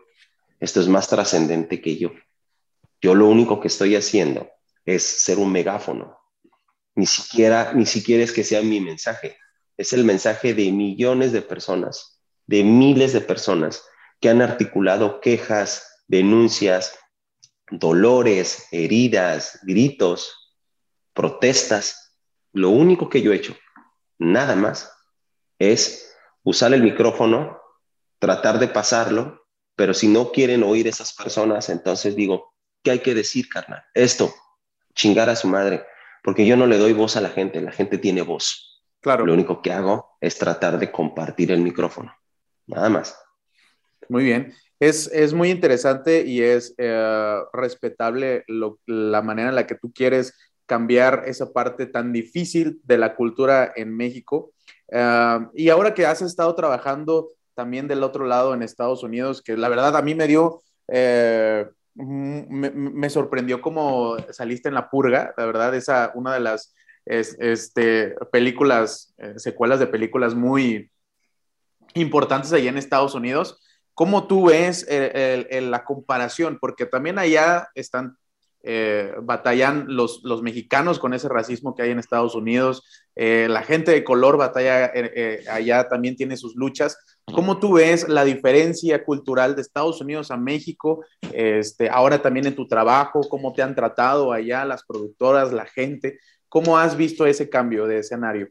Esto 0.58 0.80
es 0.80 0.88
más 0.88 1.08
trascendente 1.08 1.80
que 1.80 1.96
yo. 1.96 2.12
Yo 3.00 3.14
lo 3.14 3.28
único 3.28 3.60
que 3.60 3.68
estoy 3.68 3.96
haciendo 3.96 4.50
es 4.84 5.02
ser 5.02 5.38
un 5.38 5.52
megáfono. 5.52 6.18
Ni 6.94 7.06
siquiera, 7.06 7.72
ni 7.72 7.86
siquiera 7.86 8.22
es 8.22 8.32
que 8.32 8.44
sea 8.44 8.62
mi 8.62 8.80
mensaje. 8.80 9.38
Es 9.76 9.92
el 9.92 10.04
mensaje 10.04 10.52
de 10.54 10.70
millones 10.70 11.32
de 11.32 11.42
personas, 11.42 12.20
de 12.46 12.62
miles 12.62 13.12
de 13.12 13.22
personas 13.22 13.84
que 14.20 14.28
han 14.28 14.42
articulado 14.42 15.20
quejas, 15.20 16.02
denuncias, 16.06 16.98
dolores, 17.70 18.66
heridas, 18.70 19.60
gritos, 19.62 20.58
protestas. 21.14 21.99
Lo 22.52 22.70
único 22.70 23.08
que 23.08 23.22
yo 23.22 23.32
he 23.32 23.36
hecho, 23.36 23.56
nada 24.18 24.56
más, 24.56 24.92
es 25.58 26.16
usar 26.42 26.72
el 26.74 26.82
micrófono, 26.82 27.60
tratar 28.18 28.58
de 28.58 28.68
pasarlo, 28.68 29.46
pero 29.76 29.94
si 29.94 30.08
no 30.08 30.32
quieren 30.32 30.62
oír 30.62 30.88
esas 30.88 31.12
personas, 31.12 31.68
entonces 31.68 32.16
digo, 32.16 32.54
¿qué 32.82 32.92
hay 32.92 32.98
que 33.00 33.14
decir, 33.14 33.48
carnal? 33.48 33.82
Esto, 33.94 34.34
chingar 34.94 35.30
a 35.30 35.36
su 35.36 35.48
madre, 35.48 35.84
porque 36.22 36.46
yo 36.46 36.56
no 36.56 36.66
le 36.66 36.78
doy 36.78 36.92
voz 36.92 37.16
a 37.16 37.20
la 37.20 37.30
gente, 37.30 37.60
la 37.60 37.72
gente 37.72 37.98
tiene 37.98 38.22
voz. 38.22 38.84
Claro. 39.00 39.24
Lo 39.24 39.32
único 39.32 39.62
que 39.62 39.72
hago 39.72 40.16
es 40.20 40.38
tratar 40.38 40.78
de 40.78 40.92
compartir 40.92 41.52
el 41.52 41.60
micrófono, 41.60 42.14
nada 42.66 42.88
más. 42.88 43.18
Muy 44.08 44.24
bien. 44.24 44.54
Es, 44.78 45.10
es 45.12 45.34
muy 45.34 45.50
interesante 45.50 46.24
y 46.26 46.42
es 46.42 46.74
eh, 46.78 47.38
respetable 47.52 48.44
la 48.86 49.22
manera 49.22 49.50
en 49.50 49.54
la 49.54 49.66
que 49.66 49.74
tú 49.74 49.92
quieres 49.92 50.34
cambiar 50.70 51.24
esa 51.26 51.52
parte 51.52 51.86
tan 51.86 52.12
difícil 52.12 52.80
de 52.84 52.96
la 52.96 53.16
cultura 53.16 53.72
en 53.74 53.92
México. 53.92 54.52
Eh, 54.86 55.38
y 55.52 55.68
ahora 55.68 55.94
que 55.94 56.06
has 56.06 56.22
estado 56.22 56.54
trabajando 56.54 57.26
también 57.54 57.88
del 57.88 58.04
otro 58.04 58.24
lado 58.24 58.54
en 58.54 58.62
Estados 58.62 59.02
Unidos, 59.02 59.42
que 59.42 59.56
la 59.56 59.68
verdad 59.68 59.96
a 59.96 60.02
mí 60.02 60.14
me 60.14 60.28
dio 60.28 60.62
eh, 60.86 61.66
me, 61.96 63.10
sorprendió 63.10 63.60
cómo 63.60 64.16
saliste 64.30 64.68
en 64.68 64.74
La 64.74 64.88
Purga, 64.90 65.34
la 65.36 65.44
verdad, 65.44 65.74
esa, 65.74 66.12
una 66.14 66.34
de 66.34 66.40
las 66.40 66.72
este, 67.04 68.14
películas, 68.30 69.12
eh, 69.18 69.34
secuelas 69.38 69.80
de 69.80 69.88
películas 69.88 70.36
muy 70.36 70.88
importantes 71.94 72.52
allá 72.52 72.70
en 72.70 72.78
Estados 72.78 73.16
Unidos. 73.16 73.60
¿Cómo 73.92 74.28
tú 74.28 74.46
ves 74.46 74.86
la 74.88 75.84
comparación? 75.84 76.58
Porque 76.60 76.86
también 76.86 77.18
allá 77.18 77.68
están 77.74 78.16
eh, 78.62 79.14
batallan 79.22 79.86
los, 79.88 80.20
los, 80.22 80.42
mexicanos 80.42 80.98
con 80.98 81.14
ese 81.14 81.28
racismo 81.28 81.74
que 81.74 81.82
hay 81.82 81.90
en 81.90 81.98
Estados 81.98 82.34
Unidos, 82.34 82.84
eh, 83.16 83.46
la 83.48 83.62
gente 83.62 83.90
de 83.90 84.04
color 84.04 84.36
batalla 84.36 84.92
allá 85.50 85.88
también 85.88 86.16
tiene 86.16 86.36
sus 86.36 86.54
luchas. 86.56 86.98
¿Cómo 87.24 87.58
tú 87.58 87.74
ves 87.74 88.08
la 88.08 88.24
diferencia 88.24 89.04
cultural 89.04 89.54
de 89.54 89.62
Estados 89.62 90.00
Unidos 90.00 90.30
a 90.30 90.36
México? 90.36 91.04
Este, 91.32 91.88
ahora 91.88 92.20
también 92.20 92.46
en 92.46 92.54
tu 92.56 92.66
trabajo, 92.66 93.20
¿cómo 93.28 93.52
te 93.52 93.62
han 93.62 93.74
tratado 93.74 94.32
allá 94.32 94.64
las 94.64 94.84
productoras, 94.84 95.52
la 95.52 95.66
gente? 95.66 96.18
¿Cómo 96.48 96.76
has 96.76 96.96
visto 96.96 97.26
ese 97.26 97.48
cambio 97.48 97.86
de 97.86 97.98
escenario? 97.98 98.48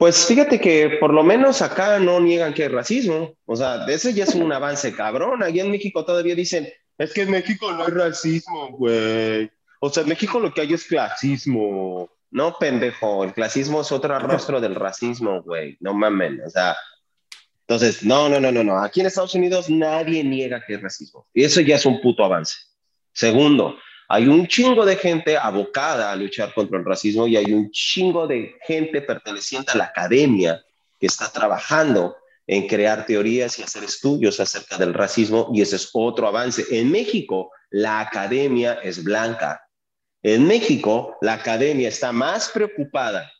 Pues 0.00 0.26
fíjate 0.26 0.58
que 0.58 0.96
por 0.98 1.12
lo 1.12 1.22
menos 1.22 1.60
acá 1.60 1.98
no 1.98 2.20
niegan 2.20 2.54
que 2.54 2.62
hay 2.62 2.68
racismo. 2.68 3.34
O 3.44 3.54
sea, 3.54 3.84
ese 3.86 4.14
ya 4.14 4.24
es 4.24 4.34
un 4.34 4.50
avance 4.50 4.94
cabrón. 4.94 5.42
Allá 5.42 5.62
en 5.62 5.70
México 5.70 6.04
todavía 6.04 6.34
dicen, 6.34 6.68
es 7.00 7.14
que 7.14 7.22
en 7.22 7.30
México 7.30 7.72
no 7.72 7.84
hay 7.84 7.92
racismo, 7.92 8.72
güey. 8.72 9.50
O 9.80 9.88
sea, 9.88 10.02
en 10.02 10.10
México 10.10 10.38
lo 10.38 10.52
que 10.52 10.60
hay 10.60 10.74
es 10.74 10.84
clasismo. 10.84 12.10
No, 12.30 12.58
pendejo. 12.58 13.24
El 13.24 13.32
clasismo 13.32 13.80
es 13.80 13.90
otro 13.90 14.18
rostro 14.18 14.60
del 14.60 14.74
racismo, 14.74 15.42
güey. 15.42 15.78
No 15.80 15.94
mamen. 15.94 16.42
O 16.46 16.50
sea, 16.50 16.76
entonces, 17.62 18.04
no, 18.04 18.28
no, 18.28 18.38
no, 18.38 18.52
no, 18.52 18.62
no. 18.62 18.76
Aquí 18.76 19.00
en 19.00 19.06
Estados 19.06 19.34
Unidos 19.34 19.70
nadie 19.70 20.22
niega 20.22 20.62
que 20.62 20.74
es 20.74 20.82
racismo. 20.82 21.26
Y 21.32 21.42
eso 21.42 21.62
ya 21.62 21.76
es 21.76 21.86
un 21.86 22.02
puto 22.02 22.22
avance. 22.22 22.58
Segundo, 23.14 23.78
hay 24.06 24.28
un 24.28 24.46
chingo 24.46 24.84
de 24.84 24.96
gente 24.96 25.38
abocada 25.38 26.12
a 26.12 26.16
luchar 26.16 26.52
contra 26.52 26.78
el 26.78 26.84
racismo 26.84 27.26
y 27.26 27.38
hay 27.38 27.50
un 27.50 27.70
chingo 27.70 28.26
de 28.26 28.56
gente 28.66 29.00
perteneciente 29.00 29.72
a 29.72 29.76
la 29.76 29.84
academia 29.84 30.62
que 30.98 31.06
está 31.06 31.32
trabajando 31.32 32.14
en 32.52 32.66
crear 32.66 33.06
teorías 33.06 33.56
y 33.60 33.62
hacer 33.62 33.84
estudios 33.84 34.40
acerca 34.40 34.76
del 34.76 34.92
racismo 34.92 35.48
y 35.54 35.62
ese 35.62 35.76
es 35.76 35.88
otro 35.92 36.26
avance. 36.26 36.64
En 36.72 36.90
México, 36.90 37.52
la 37.70 38.00
academia 38.00 38.80
es 38.82 39.04
blanca. 39.04 39.62
En 40.20 40.48
México, 40.48 41.16
la 41.20 41.34
academia 41.34 41.88
está 41.88 42.10
más 42.10 42.48
preocupada 42.48 43.30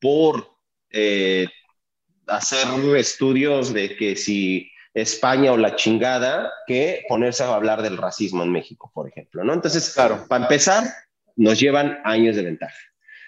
por 0.00 0.46
eh, 0.88 1.48
hacer 2.28 2.68
estudios 2.96 3.72
de 3.72 3.96
que 3.96 4.14
si 4.14 4.70
España 4.94 5.50
o 5.50 5.56
la 5.56 5.74
chingada 5.74 6.52
que 6.68 7.02
ponerse 7.08 7.42
a 7.42 7.52
hablar 7.52 7.82
del 7.82 7.96
racismo 7.96 8.44
en 8.44 8.52
México, 8.52 8.88
por 8.94 9.08
ejemplo, 9.08 9.42
¿no? 9.42 9.52
Entonces, 9.52 9.92
claro, 9.92 10.26
para 10.28 10.44
empezar, 10.44 10.84
nos 11.34 11.58
llevan 11.58 11.98
años 12.04 12.36
de 12.36 12.42
ventaja. 12.42 12.78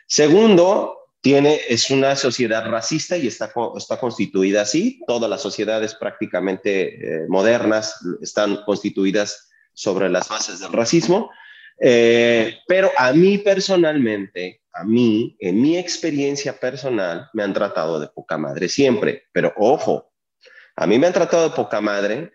Segundo, 0.07 1.02
tiene, 1.23 1.61
es 1.69 1.89
una 1.91 2.17
sociedad 2.17 2.69
racista 2.69 3.17
y 3.17 3.29
está, 3.29 3.53
está 3.77 3.99
constituida 3.99 4.63
así. 4.63 5.01
Todas 5.07 5.31
las 5.31 5.41
sociedades 5.41 5.95
prácticamente 5.95 7.23
eh, 7.23 7.27
modernas 7.29 7.95
están 8.21 8.65
constituidas 8.65 9.49
sobre 9.73 10.11
las 10.11 10.29
bases 10.29 10.59
del 10.59 10.73
racismo. 10.73 11.31
Eh, 11.79 12.59
pero 12.67 12.91
a 12.99 13.13
mí 13.13 13.39
personalmente, 13.39 14.63
a 14.73 14.83
mí, 14.83 15.37
en 15.39 15.63
mi 15.63 15.79
experiencia 15.79 16.59
personal, 16.59 17.31
me 17.35 17.45
han 17.45 17.55
tratado 17.55 18.01
de 18.01 18.09
poca 18.09 18.37
madre 18.37 18.69
siempre. 18.69 19.29
Pero 19.33 19.55
ojo, 19.57 20.13
a 20.75 20.89
mí 20.89 20.99
me 20.99 21.07
han 21.07 21.13
tratado 21.13 21.49
de 21.49 21.55
poca 21.55 21.81
madre. 21.81 22.33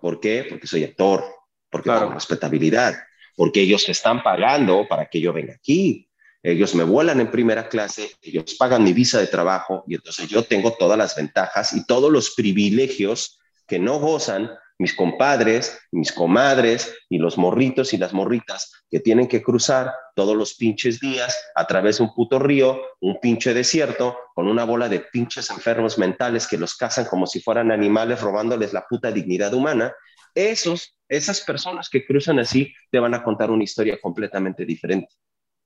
¿Por 0.00 0.18
qué? 0.18 0.46
Porque 0.48 0.66
soy 0.66 0.84
actor, 0.84 1.22
porque 1.70 1.90
tengo 1.90 2.14
respetabilidad, 2.14 2.94
porque 3.36 3.60
ellos 3.60 3.86
me 3.86 3.92
están 3.92 4.22
pagando 4.22 4.88
para 4.88 5.10
que 5.10 5.20
yo 5.20 5.34
venga 5.34 5.52
aquí. 5.52 6.09
Ellos 6.42 6.74
me 6.74 6.84
vuelan 6.84 7.20
en 7.20 7.30
primera 7.30 7.68
clase, 7.68 8.10
ellos 8.22 8.54
pagan 8.58 8.82
mi 8.82 8.92
visa 8.92 9.18
de 9.18 9.26
trabajo 9.26 9.84
y 9.86 9.94
entonces 9.96 10.28
yo 10.28 10.42
tengo 10.42 10.72
todas 10.72 10.96
las 10.96 11.14
ventajas 11.14 11.74
y 11.74 11.84
todos 11.84 12.10
los 12.10 12.30
privilegios 12.34 13.38
que 13.66 13.78
no 13.78 13.98
gozan 13.98 14.50
mis 14.80 14.94
compadres, 14.94 15.78
mis 15.92 16.10
comadres 16.10 16.96
y 17.10 17.18
los 17.18 17.36
morritos 17.36 17.92
y 17.92 17.98
las 17.98 18.14
morritas 18.14 18.72
que 18.90 18.98
tienen 18.98 19.28
que 19.28 19.42
cruzar 19.42 19.92
todos 20.16 20.34
los 20.34 20.54
pinches 20.54 21.00
días 21.00 21.38
a 21.54 21.66
través 21.66 21.98
de 21.98 22.04
un 22.04 22.14
puto 22.14 22.38
río, 22.38 22.80
un 23.00 23.20
pinche 23.20 23.52
desierto, 23.52 24.16
con 24.34 24.48
una 24.48 24.64
bola 24.64 24.88
de 24.88 25.00
pinches 25.00 25.50
enfermos 25.50 25.98
mentales 25.98 26.46
que 26.46 26.56
los 26.56 26.74
cazan 26.76 27.04
como 27.04 27.26
si 27.26 27.40
fueran 27.40 27.70
animales 27.70 28.22
robándoles 28.22 28.72
la 28.72 28.86
puta 28.88 29.12
dignidad 29.12 29.52
humana. 29.52 29.92
Esos, 30.34 30.96
esas 31.06 31.42
personas 31.42 31.90
que 31.90 32.06
cruzan 32.06 32.38
así 32.38 32.72
te 32.90 32.98
van 32.98 33.12
a 33.12 33.22
contar 33.22 33.50
una 33.50 33.64
historia 33.64 33.98
completamente 34.00 34.64
diferente. 34.64 35.14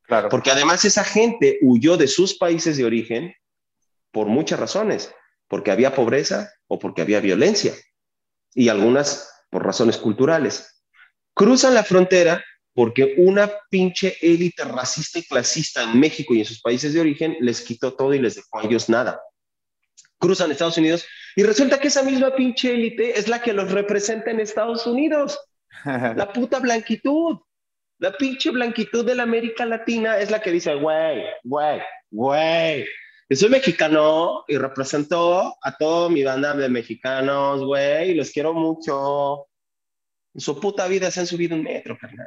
Claro. 0.06 0.28
Porque 0.28 0.50
además 0.50 0.84
esa 0.84 1.04
gente 1.04 1.58
huyó 1.62 1.96
de 1.96 2.06
sus 2.06 2.36
países 2.36 2.76
de 2.76 2.84
origen 2.84 3.34
por 4.10 4.26
muchas 4.26 4.60
razones, 4.60 5.12
porque 5.48 5.70
había 5.70 5.94
pobreza 5.94 6.52
o 6.68 6.78
porque 6.78 7.02
había 7.02 7.20
violencia 7.20 7.74
y 8.54 8.68
algunas 8.68 9.30
por 9.50 9.64
razones 9.64 9.96
culturales. 9.96 10.82
Cruzan 11.34 11.74
la 11.74 11.84
frontera 11.84 12.44
porque 12.74 13.14
una 13.18 13.50
pinche 13.70 14.16
élite 14.20 14.64
racista 14.64 15.18
y 15.20 15.22
clasista 15.22 15.82
en 15.82 15.98
México 15.98 16.34
y 16.34 16.40
en 16.40 16.44
sus 16.44 16.60
países 16.60 16.92
de 16.92 17.00
origen 17.00 17.36
les 17.40 17.60
quitó 17.60 17.94
todo 17.94 18.12
y 18.14 18.18
les 18.18 18.34
dejó 18.34 18.58
a 18.58 18.64
ellos 18.64 18.88
nada. 18.88 19.20
Cruzan 20.18 20.50
Estados 20.50 20.78
Unidos 20.78 21.06
y 21.36 21.42
resulta 21.42 21.78
que 21.78 21.88
esa 21.88 22.02
misma 22.02 22.34
pinche 22.34 22.72
élite 22.72 23.18
es 23.18 23.28
la 23.28 23.40
que 23.40 23.52
los 23.52 23.70
representa 23.70 24.30
en 24.30 24.40
Estados 24.40 24.86
Unidos. 24.86 25.38
La 25.84 26.32
puta 26.32 26.60
blanquitud. 26.60 27.38
La 27.98 28.12
pinche 28.12 28.50
blanquitud 28.50 29.04
de 29.04 29.14
la 29.14 29.22
América 29.22 29.64
Latina 29.64 30.18
es 30.18 30.30
la 30.30 30.40
que 30.40 30.50
dice, 30.50 30.74
güey, 30.74 31.24
güey, 31.44 31.80
güey, 32.10 32.86
soy 33.36 33.48
mexicano 33.48 34.44
y 34.48 34.56
represento 34.58 35.56
a 35.62 35.76
toda 35.76 36.08
mi 36.08 36.22
banda 36.22 36.54
de 36.54 36.68
mexicanos, 36.68 37.64
güey, 37.64 38.10
y 38.10 38.14
los 38.14 38.30
quiero 38.30 38.54
mucho. 38.54 39.46
En 40.34 40.40
su 40.40 40.58
puta 40.60 40.86
vida 40.88 41.10
se 41.10 41.20
han 41.20 41.26
subido 41.26 41.56
un 41.56 41.62
metro, 41.62 41.96
carnal. 41.98 42.26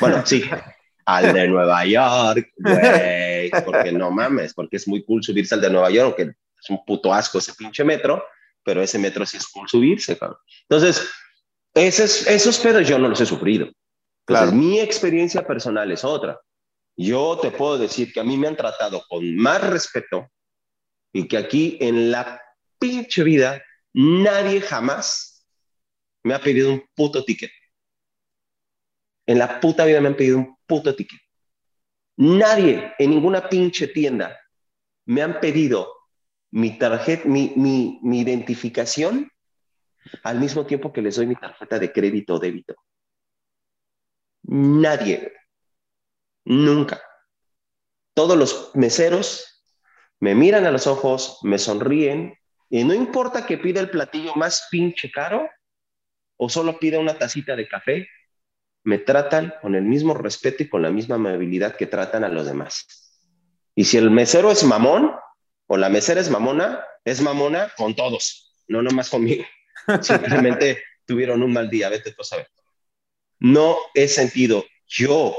Bueno, 0.00 0.22
sí, 0.24 0.42
al 1.06 1.32
de 1.32 1.48
Nueva 1.48 1.84
York, 1.84 2.52
güey, 2.56 3.50
porque 3.64 3.92
no 3.92 4.10
mames, 4.10 4.54
porque 4.54 4.76
es 4.76 4.88
muy 4.88 5.04
cool 5.04 5.22
subirse 5.22 5.54
al 5.54 5.60
de 5.60 5.70
Nueva 5.70 5.90
York, 5.90 6.16
aunque 6.18 6.36
es 6.60 6.70
un 6.70 6.84
puto 6.84 7.12
asco 7.12 7.38
ese 7.38 7.54
pinche 7.54 7.84
metro, 7.84 8.24
pero 8.64 8.82
ese 8.82 8.98
metro 8.98 9.24
sí 9.24 9.36
es 9.36 9.46
cool 9.48 9.68
subirse, 9.68 10.18
cabrón. 10.18 10.38
Entonces, 10.68 11.08
esos, 11.74 12.26
esos 12.26 12.58
pedos 12.58 12.88
yo 12.88 12.98
no 12.98 13.08
los 13.08 13.20
he 13.20 13.26
sufrido. 13.26 13.70
Entonces, 14.28 14.52
mi 14.54 14.80
experiencia 14.80 15.46
personal 15.46 15.90
es 15.92 16.04
otra. 16.04 16.40
Yo 16.96 17.38
te 17.40 17.50
puedo 17.50 17.78
decir 17.78 18.12
que 18.12 18.20
a 18.20 18.24
mí 18.24 18.36
me 18.36 18.48
han 18.48 18.56
tratado 18.56 19.04
con 19.08 19.36
más 19.36 19.62
respeto 19.68 20.28
y 21.12 21.28
que 21.28 21.36
aquí 21.36 21.76
en 21.80 22.10
la 22.10 22.42
pinche 22.78 23.22
vida 23.22 23.62
nadie 23.92 24.60
jamás 24.60 25.46
me 26.24 26.34
ha 26.34 26.40
pedido 26.40 26.72
un 26.72 26.84
puto 26.94 27.24
ticket. 27.24 27.50
En 29.26 29.38
la 29.38 29.60
puta 29.60 29.84
vida 29.84 30.00
me 30.00 30.08
han 30.08 30.16
pedido 30.16 30.38
un 30.38 30.56
puto 30.66 30.94
ticket. 30.94 31.20
Nadie 32.16 32.94
en 32.98 33.10
ninguna 33.10 33.48
pinche 33.48 33.88
tienda 33.88 34.38
me 35.04 35.22
han 35.22 35.38
pedido 35.38 35.92
mi 36.50 36.78
tarjeta, 36.78 37.28
mi, 37.28 37.52
mi, 37.54 38.00
mi 38.02 38.20
identificación 38.20 39.30
al 40.22 40.40
mismo 40.40 40.64
tiempo 40.66 40.92
que 40.92 41.02
les 41.02 41.16
doy 41.16 41.26
mi 41.26 41.36
tarjeta 41.36 41.78
de 41.78 41.92
crédito 41.92 42.34
o 42.34 42.38
débito. 42.38 42.74
Nadie. 44.48 45.32
Nunca. 46.44 47.02
Todos 48.14 48.36
los 48.36 48.70
meseros 48.74 49.64
me 50.20 50.34
miran 50.34 50.64
a 50.66 50.70
los 50.70 50.86
ojos, 50.86 51.40
me 51.42 51.58
sonríen 51.58 52.38
y 52.70 52.84
no 52.84 52.94
importa 52.94 53.46
que 53.46 53.58
pida 53.58 53.80
el 53.80 53.90
platillo 53.90 54.34
más 54.34 54.68
pinche 54.70 55.10
caro 55.10 55.48
o 56.36 56.48
solo 56.48 56.78
pida 56.78 56.98
una 56.98 57.18
tacita 57.18 57.56
de 57.56 57.68
café, 57.68 58.08
me 58.84 58.98
tratan 58.98 59.54
con 59.60 59.74
el 59.74 59.82
mismo 59.82 60.14
respeto 60.14 60.62
y 60.62 60.68
con 60.68 60.82
la 60.82 60.90
misma 60.90 61.16
amabilidad 61.16 61.76
que 61.76 61.86
tratan 61.86 62.24
a 62.24 62.28
los 62.28 62.46
demás. 62.46 62.86
Y 63.74 63.84
si 63.84 63.96
el 63.96 64.10
mesero 64.10 64.50
es 64.50 64.64
mamón 64.64 65.12
o 65.66 65.76
la 65.76 65.88
mesera 65.88 66.20
es 66.20 66.30
mamona, 66.30 66.84
es 67.04 67.20
mamona 67.20 67.72
con 67.76 67.96
todos, 67.96 68.54
no 68.68 68.82
nomás 68.82 69.10
conmigo. 69.10 69.44
Simplemente 70.02 70.82
tuvieron 71.04 71.42
un 71.42 71.52
mal 71.52 71.68
día, 71.68 71.88
vete 71.88 72.12
tú 72.12 72.22
a 72.22 72.24
saber. 72.24 72.48
No 73.38 73.76
he 73.94 74.08
sentido 74.08 74.64
yo 74.86 75.34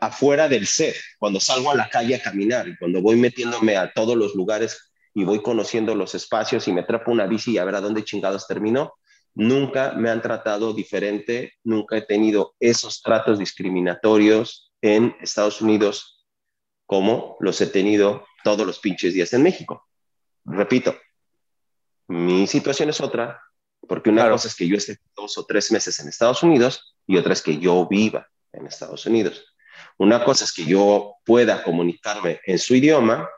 afuera 0.00 0.48
del 0.48 0.66
set, 0.66 0.96
cuando 1.18 1.40
salgo 1.40 1.70
a 1.70 1.74
la 1.74 1.88
calle 1.88 2.14
a 2.14 2.22
caminar 2.22 2.68
y 2.68 2.76
cuando 2.76 3.00
voy 3.00 3.16
metiéndome 3.16 3.76
a 3.76 3.92
todos 3.92 4.16
los 4.16 4.34
lugares 4.34 4.92
y 5.14 5.24
voy 5.24 5.42
conociendo 5.42 5.94
los 5.94 6.14
espacios 6.14 6.68
y 6.68 6.72
me 6.72 6.82
trapo 6.82 7.12
una 7.12 7.26
bici 7.26 7.52
y 7.52 7.58
a 7.58 7.64
ver 7.64 7.76
a 7.76 7.80
dónde 7.80 8.04
chingados 8.04 8.46
termino, 8.46 8.94
nunca 9.34 9.92
me 9.92 10.10
han 10.10 10.22
tratado 10.22 10.72
diferente, 10.72 11.54
nunca 11.62 11.96
he 11.96 12.02
tenido 12.02 12.54
esos 12.60 13.00
tratos 13.02 13.38
discriminatorios 13.38 14.72
en 14.82 15.16
Estados 15.20 15.60
Unidos 15.60 16.26
como 16.86 17.36
los 17.40 17.60
he 17.60 17.66
tenido 17.66 18.26
todos 18.42 18.66
los 18.66 18.78
pinches 18.78 19.14
días 19.14 19.32
en 19.32 19.42
México. 19.42 19.86
Repito, 20.44 20.94
mi 22.08 22.46
situación 22.46 22.90
es 22.90 23.00
otra, 23.00 23.40
porque 23.86 24.10
una 24.10 24.28
cosa 24.30 24.48
es 24.48 24.54
que 24.54 24.66
yo 24.66 24.76
esté 24.76 24.98
dos 25.16 25.38
o 25.38 25.44
tres 25.44 25.70
meses 25.72 25.98
en 26.00 26.08
Estados 26.08 26.42
Unidos 26.42 26.96
y 27.06 27.16
otra 27.16 27.32
es 27.32 27.42
que 27.42 27.58
yo 27.58 27.86
viva 27.88 28.28
en 28.52 28.66
Estados 28.66 29.06
Unidos. 29.06 29.44
Una 29.98 30.24
cosa 30.24 30.44
es 30.44 30.52
que 30.52 30.64
yo 30.64 31.16
pueda 31.24 31.62
comunicarme 31.62 32.40
en 32.46 32.58
su 32.58 32.74
idioma 32.74 33.28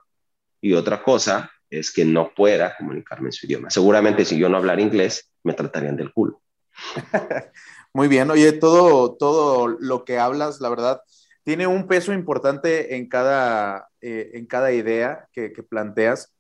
y 0.60 0.72
otra 0.72 1.02
cosa 1.02 1.50
es 1.68 1.92
que 1.92 2.04
no 2.04 2.32
pueda 2.34 2.76
comunicarme 2.76 3.28
en 3.28 3.32
su 3.32 3.46
idioma. 3.46 3.70
Seguramente 3.70 4.24
si 4.24 4.38
yo 4.38 4.48
no 4.48 4.56
hablara 4.56 4.80
inglés, 4.80 5.32
me 5.42 5.52
tratarían 5.52 5.96
del 5.96 6.12
culo. 6.12 6.40
Muy 7.92 8.08
bien, 8.08 8.30
oye, 8.30 8.52
todo, 8.52 9.16
todo 9.16 9.68
lo 9.68 10.04
que 10.04 10.18
hablas, 10.18 10.60
la 10.60 10.68
verdad, 10.68 11.00
tiene 11.44 11.66
un 11.66 11.86
peso 11.86 12.12
importante 12.12 12.96
en 12.96 13.08
cada, 13.08 13.88
eh, 14.00 14.32
en 14.34 14.46
cada 14.46 14.72
idea 14.72 15.28
que, 15.32 15.50
planteas. 15.62 16.35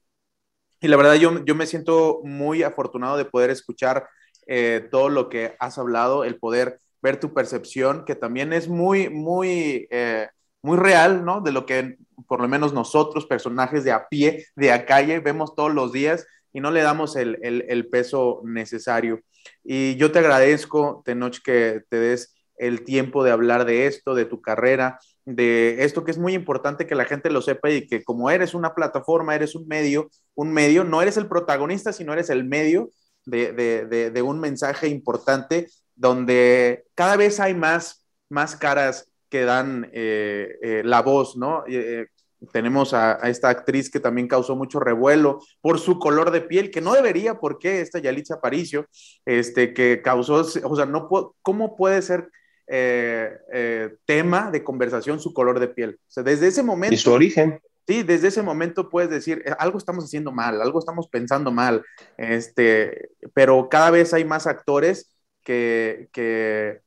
Y 0.86 0.88
la 0.88 0.96
verdad, 0.96 1.14
yo, 1.14 1.44
yo, 1.44 1.56
me 1.56 1.66
siento 1.66 2.20
muy 2.22 2.62
afortunado 2.62 3.16
de 3.16 3.24
poder 3.24 3.50
escuchar 3.50 4.08
eh, 4.46 4.86
todo 4.88 5.08
lo 5.08 5.28
que 5.28 5.56
has 5.58 5.78
hablado, 5.78 6.22
el 6.22 6.38
poder 6.38 6.78
ver 7.02 7.18
tu 7.18 7.34
percepción, 7.34 8.04
que 8.04 8.14
también 8.14 8.52
es 8.52 8.68
muy, 8.68 9.08
muy, 9.08 9.88
eh, 9.90 10.28
muy 10.62 10.78
real, 10.78 11.24
¿no? 11.24 11.40
De 11.40 11.50
lo 11.50 11.66
que 11.66 11.96
por 12.28 12.40
lo 12.40 12.46
menos 12.46 12.72
nosotros, 12.72 13.26
personajes 13.26 13.82
de 13.82 13.90
a 13.90 14.06
pie, 14.06 14.46
de 14.54 14.70
a 14.70 14.86
calle, 14.86 15.18
vemos 15.18 15.56
todos 15.56 15.74
los 15.74 15.90
días 15.90 16.24
y 16.52 16.60
no 16.60 16.70
le 16.70 16.82
damos 16.82 17.16
el, 17.16 17.36
el, 17.42 17.88
peso 17.88 18.42
necesario. 18.44 19.22
Y 19.64 19.96
yo 19.96 20.12
te 20.12 20.20
agradezco, 20.20 21.02
Tenoch, 21.04 21.42
que 21.42 21.82
te 21.88 21.98
des 21.98 22.36
el 22.58 22.84
tiempo 22.84 23.24
de 23.24 23.32
hablar 23.32 23.64
de 23.64 23.88
esto, 23.88 24.14
de 24.14 24.24
tu 24.24 24.40
carrera, 24.40 25.00
de 25.26 25.84
esto 25.84 26.04
que 26.04 26.12
es 26.12 26.18
muy 26.18 26.34
importante 26.34 26.86
que 26.86 26.94
la 26.94 27.04
gente 27.04 27.30
lo 27.30 27.42
sepa 27.42 27.68
y 27.70 27.86
que 27.86 28.04
como 28.04 28.30
eres 28.30 28.54
una 28.54 28.74
plataforma, 28.74 29.34
eres 29.34 29.56
un 29.56 29.66
medio, 29.66 30.08
un 30.34 30.52
medio, 30.52 30.84
no 30.84 31.02
eres 31.02 31.16
el 31.16 31.26
protagonista, 31.26 31.92
sino 31.92 32.12
eres 32.12 32.30
el 32.30 32.44
medio 32.44 32.90
de, 33.24 33.52
de, 33.52 34.10
de, 34.10 34.22
un 34.22 34.38
mensaje 34.38 34.86
importante 34.86 35.68
donde 35.96 36.84
cada 36.94 37.16
vez 37.16 37.40
hay 37.40 37.54
más, 37.54 38.06
más 38.28 38.54
caras 38.54 39.10
que 39.28 39.44
dan 39.44 39.90
eh, 39.92 40.56
eh, 40.62 40.82
la 40.84 41.02
voz, 41.02 41.36
¿no? 41.36 41.64
Eh, 41.66 42.06
tenemos 42.52 42.94
a, 42.94 43.14
esta 43.28 43.48
actriz 43.48 43.90
que 43.90 43.98
también 43.98 44.28
causó 44.28 44.54
mucho 44.54 44.78
revuelo 44.78 45.40
por 45.60 45.80
su 45.80 45.98
color 45.98 46.30
de 46.30 46.42
piel, 46.42 46.70
que 46.70 46.80
no 46.80 46.94
debería, 46.94 47.40
¿por 47.40 47.58
qué? 47.58 47.80
Esta 47.80 47.98
Yalitza 47.98 48.34
Aparicio, 48.34 48.86
este, 49.24 49.74
que 49.74 50.02
causó, 50.02 50.46
o 50.62 50.76
sea, 50.76 50.86
no 50.86 51.08
¿cómo 51.42 51.74
puede 51.74 52.00
ser 52.02 52.30
tema 52.66 54.50
de 54.50 54.64
conversación 54.64 55.20
su 55.20 55.32
color 55.32 55.60
de 55.60 55.68
piel? 55.68 55.98
O 56.00 56.10
sea, 56.10 56.22
desde 56.22 56.48
ese 56.48 56.62
momento... 56.62 56.94
Y 56.94 56.98
su 56.98 57.12
origen. 57.12 57.60
Sí, 57.86 58.02
desde 58.02 58.28
ese 58.28 58.42
momento 58.42 58.90
puedes 58.90 59.10
decir, 59.10 59.44
algo 59.60 59.78
estamos 59.78 60.04
haciendo 60.04 60.32
mal, 60.32 60.60
algo 60.60 60.80
estamos 60.80 61.08
pensando 61.08 61.52
mal, 61.52 61.84
este, 62.16 63.10
pero 63.32 63.68
cada 63.68 63.92
vez 63.92 64.12
hay 64.12 64.24
más 64.24 64.48
actores 64.48 65.16
que, 65.44 66.08
que 66.12 66.80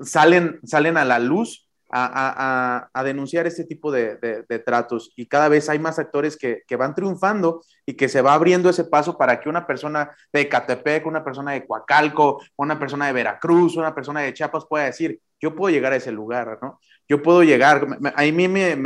salen, 0.00 0.60
salen 0.62 0.96
a 0.98 1.04
la 1.04 1.18
luz 1.18 1.63
a, 1.96 3.02
denunciar 3.04 3.46
este 3.46 3.64
tipo 3.64 3.92
de, 3.92 4.16
tratos 4.64 5.12
y 5.16 5.26
cada 5.26 5.48
vez 5.48 5.68
hay 5.68 5.78
más 5.78 5.98
actores 5.98 6.36
que, 6.36 6.76
van 6.76 6.94
triunfando 6.94 7.62
y 7.86 7.94
que 7.94 8.08
se 8.08 8.20
va 8.20 8.34
abriendo 8.34 8.68
ese 8.68 8.84
paso 8.84 9.16
para 9.16 9.40
que 9.40 9.48
una 9.48 9.66
persona 9.66 10.10
de 10.32 10.48
Catepec, 10.48 11.06
una 11.06 11.24
persona 11.24 11.52
de 11.52 11.64
Coacalco, 11.66 12.42
una 12.56 12.78
persona 12.78 13.06
de 13.06 13.12
Veracruz, 13.12 13.76
una 13.76 13.94
persona 13.94 14.20
de 14.22 14.34
Chiapas 14.34 14.66
pueda 14.68 14.86
decir, 14.86 15.20
yo 15.40 15.54
puedo 15.54 15.72
llegar 15.72 15.92
a 15.92 15.96
ese 15.96 16.10
lugar, 16.10 16.58
¿no? 16.60 16.80
Yo 17.08 17.22
puedo 17.22 17.42
llegar, 17.44 17.86
a 18.16 18.22
mí 18.22 18.48
me, 18.48 18.76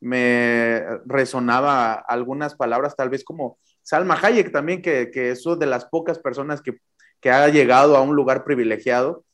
me, 0.00 0.96
resonaba 1.06 1.94
algunas 1.94 2.54
palabras, 2.54 2.94
tal 2.96 3.08
vez 3.08 3.24
como 3.24 3.58
Salma 3.82 4.18
Hayek 4.22 4.52
también, 4.52 4.82
que, 4.82 5.10
que 5.10 5.30
es 5.30 5.42
de 5.58 5.66
las 5.66 5.86
pocas 5.86 6.18
personas 6.18 6.62
que 6.62 7.30
ha 7.30 7.48
llegado 7.48 7.96
a 7.96 8.02
un 8.02 8.14
lugar 8.14 8.44
privilegiado 8.44 9.24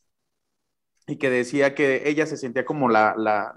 y 1.09 1.17
que 1.17 1.29
decía 1.29 1.73
que 1.73 2.03
ella 2.07 2.25
se 2.27 2.37
sentía 2.37 2.63
como 2.65 2.87
la, 2.87 3.15
la, 3.17 3.51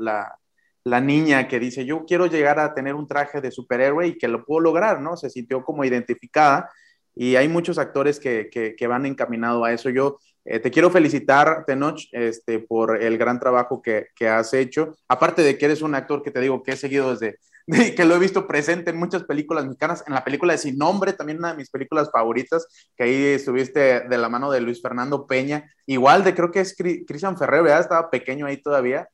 la, 0.84 1.00
niña 1.00 1.48
que 1.48 1.60
dice, 1.60 1.84
yo 1.84 2.04
quiero 2.06 2.26
llegar 2.26 2.58
a 2.58 2.74
tener 2.74 2.94
un 2.94 3.06
traje 3.06 3.40
de 3.40 3.50
superhéroe 3.50 4.06
y 4.06 4.18
que 4.18 4.28
lo 4.28 4.44
puedo 4.44 4.60
lograr, 4.60 5.00
¿no? 5.00 5.16
Se 5.16 5.28
sintió 5.28 5.62
como 5.62 5.84
identificada 5.84 6.70
y 7.14 7.36
hay 7.36 7.48
muchos 7.48 7.78
actores 7.78 8.18
que, 8.18 8.48
que, 8.50 8.86
van 8.86 9.04
encaminados 9.04 9.66
a 9.66 9.72
eso. 9.72 9.90
Yo 9.90 10.18
eh, 10.46 10.60
te 10.60 10.70
quiero 10.70 10.90
felicitar, 10.90 11.64
Tenoch, 11.66 12.00
este, 12.12 12.58
por 12.58 13.02
el 13.02 13.18
gran 13.18 13.38
trabajo 13.38 13.82
que, 13.82 14.06
que, 14.16 14.28
has 14.28 14.54
hecho. 14.54 14.96
Aparte 15.08 15.42
de 15.42 15.58
que 15.58 15.66
eres 15.66 15.82
un 15.82 15.94
actor 15.94 16.22
que 16.22 16.30
te 16.30 16.40
digo 16.40 16.62
que 16.62 16.72
he 16.72 16.76
seguido 16.76 17.10
desde, 17.10 17.38
que 17.96 18.04
lo 18.04 18.16
he 18.16 18.18
visto 18.18 18.46
presente 18.46 18.90
en 18.90 18.96
muchas 18.96 19.24
películas 19.24 19.64
mexicanas, 19.64 20.04
en 20.06 20.14
la 20.14 20.24
película 20.24 20.52
de 20.52 20.58
Sin 20.58 20.76
Nombre, 20.76 21.12
también 21.12 21.38
una 21.38 21.52
de 21.52 21.58
mis 21.58 21.70
películas 21.70 22.10
favoritas, 22.10 22.66
que 22.96 23.04
ahí 23.04 23.24
estuviste 23.26 24.00
de 24.00 24.18
la 24.18 24.28
mano 24.28 24.50
de 24.50 24.60
Luis 24.60 24.82
Fernando 24.82 25.26
Peña, 25.26 25.70
igual 25.86 26.24
de 26.24 26.34
creo 26.34 26.50
que 26.50 26.60
es 26.60 26.74
Cristian 26.76 27.38
Ferrer, 27.38 27.62
¿verdad? 27.62 27.80
Estaba 27.80 28.10
pequeño 28.10 28.46
ahí 28.46 28.60
todavía. 28.60 29.08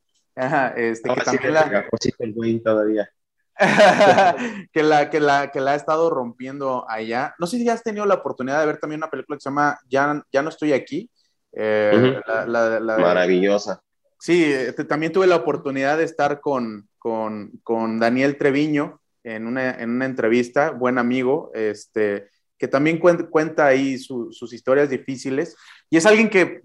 este, 0.77 1.09
que 1.15 1.21
también 1.21 1.55
la... 1.55 1.87
todavía. 2.65 3.11
que, 4.73 4.83
la, 4.85 5.11
que, 5.11 5.19
la, 5.19 5.51
que 5.51 5.61
la 5.61 5.73
ha 5.73 5.75
estado 5.75 6.11
rompiendo 6.11 6.89
allá. 6.89 7.35
No 7.39 7.47
sé 7.47 7.59
si 7.59 7.69
has 7.69 7.83
tenido 7.83 8.07
la 8.07 8.15
oportunidad 8.15 8.61
de 8.61 8.67
ver 8.67 8.79
también 8.79 9.01
una 9.01 9.11
película 9.11 9.37
que 9.37 9.43
se 9.43 9.51
llama 9.51 9.79
Ya, 9.89 10.23
ya 10.33 10.43
no 10.43 10.49
estoy 10.49 10.73
aquí. 10.73 11.11
Eh, 11.53 12.21
Maravillosa. 12.47 13.83
Sí, 14.21 14.45
este, 14.45 14.85
también 14.85 15.13
tuve 15.13 15.27
la 15.27 15.37
oportunidad 15.37 15.99
de 15.99 16.05
estar 16.05 16.41
con, 16.41 16.88
con, 16.99 17.53
con 17.63 17.99
Daniel 17.99 18.37
Treviño 18.37 19.01
en 19.25 19.47
una, 19.47 19.71
en 19.73 19.91
una, 19.91 20.07
entrevista, 20.07 20.71
buen 20.71 20.99
amigo, 20.99 21.51
este, 21.55 22.29
que 22.59 22.69
también 22.69 22.99
cuenta, 22.99 23.67
ahí 23.67 23.99
sus 23.99 24.53
historias 24.53 24.91
difíciles. 24.91 25.57
Y 25.91 25.97
es 25.97 26.07
alguien 26.07 26.29
que 26.29 26.63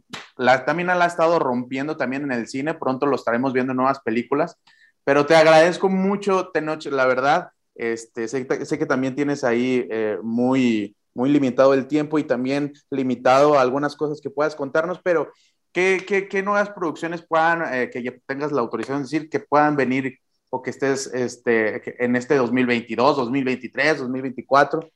también 0.66 0.88
la 0.88 1.04
ha 1.04 1.08
estado 1.08 1.40
rompiendo 1.40 1.98
también 1.98 2.24
en 2.24 2.32
el 2.32 2.48
cine, 2.48 2.74
pronto 2.74 3.06
lo 3.06 3.16
estaremos 3.16 3.54
viendo 3.54 3.72
en 3.72 3.78
nuevas 3.78 4.00
películas. 4.02 4.58
Pero 5.04 5.26
te 5.26 5.36
agradezco 5.36 5.90
mucho, 5.90 6.50
Tenoch, 6.54 6.86
la 6.86 7.06
verdad. 7.06 7.50
Este, 7.76 8.28
sé, 8.28 8.48
sé 8.66 8.80
que 8.80 8.86
también 8.86 9.16
tienes 9.16 9.44
ahí 9.44 9.88
eh, 9.90 10.18
muy, 10.22 10.96
muy 11.14 11.30
limitado 11.30 11.74
el 11.74 11.88
tiempo 11.88 12.20
y 12.20 12.24
también 12.24 12.74
limitado 12.90 13.60
algunas 13.60 13.96
cosas 13.96 14.22
que 14.22 14.30
puedas 14.30 14.56
contarnos, 14.56 15.00
pero 15.04 15.32
¿qué, 15.74 16.04
qué, 16.08 16.28
qué 16.30 16.42
nuevas 16.42 16.70
producciones 16.70 17.22
puedan, 17.22 17.74
eh, 17.74 17.90
que 17.90 18.02
ya 18.02 18.14
tengas 18.26 18.52
la 18.52 18.62
autorización 18.62 19.00
de 19.00 19.04
decir, 19.04 19.30
que 19.30 19.40
puedan 19.40 19.76
venir 19.76 20.20
o 20.50 20.62
que 20.62 20.70
estés 20.70 21.08
este, 21.08 22.04
en 22.04 22.16
este 22.16 22.36
2022, 22.36 23.18
2023, 23.18 23.98
2024? 23.98 24.90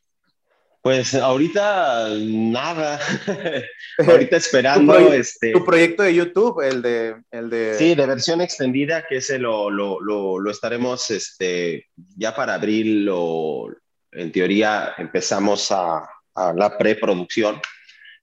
Pues 0.81 1.15
ahorita 1.15 2.07
nada. 2.17 2.99
ahorita 4.07 4.37
esperando 4.37 4.93
tu, 4.93 5.11
este. 5.11 5.51
Tu 5.51 5.65
proyecto 5.65 6.03
de 6.03 6.13
YouTube, 6.13 6.61
el 6.61 6.81
de, 6.81 7.15
el 7.31 7.49
de. 7.49 7.75
Sí, 7.77 7.95
de 7.95 8.05
versión 8.05 8.39
extendida, 8.39 9.05
que 9.05 9.17
ese 9.17 9.37
lo, 9.37 9.69
lo, 9.69 9.99
lo, 9.99 10.39
lo 10.39 10.51
estaremos 10.51 11.11
este, 11.11 11.87
ya 12.15 12.33
para 12.33 12.53
abril. 12.53 13.03
Lo, 13.03 13.67
en 14.11 14.31
teoría 14.31 14.93
empezamos 14.97 15.71
a, 15.71 16.07
a 16.35 16.53
la 16.53 16.77
preproducción. 16.77 17.59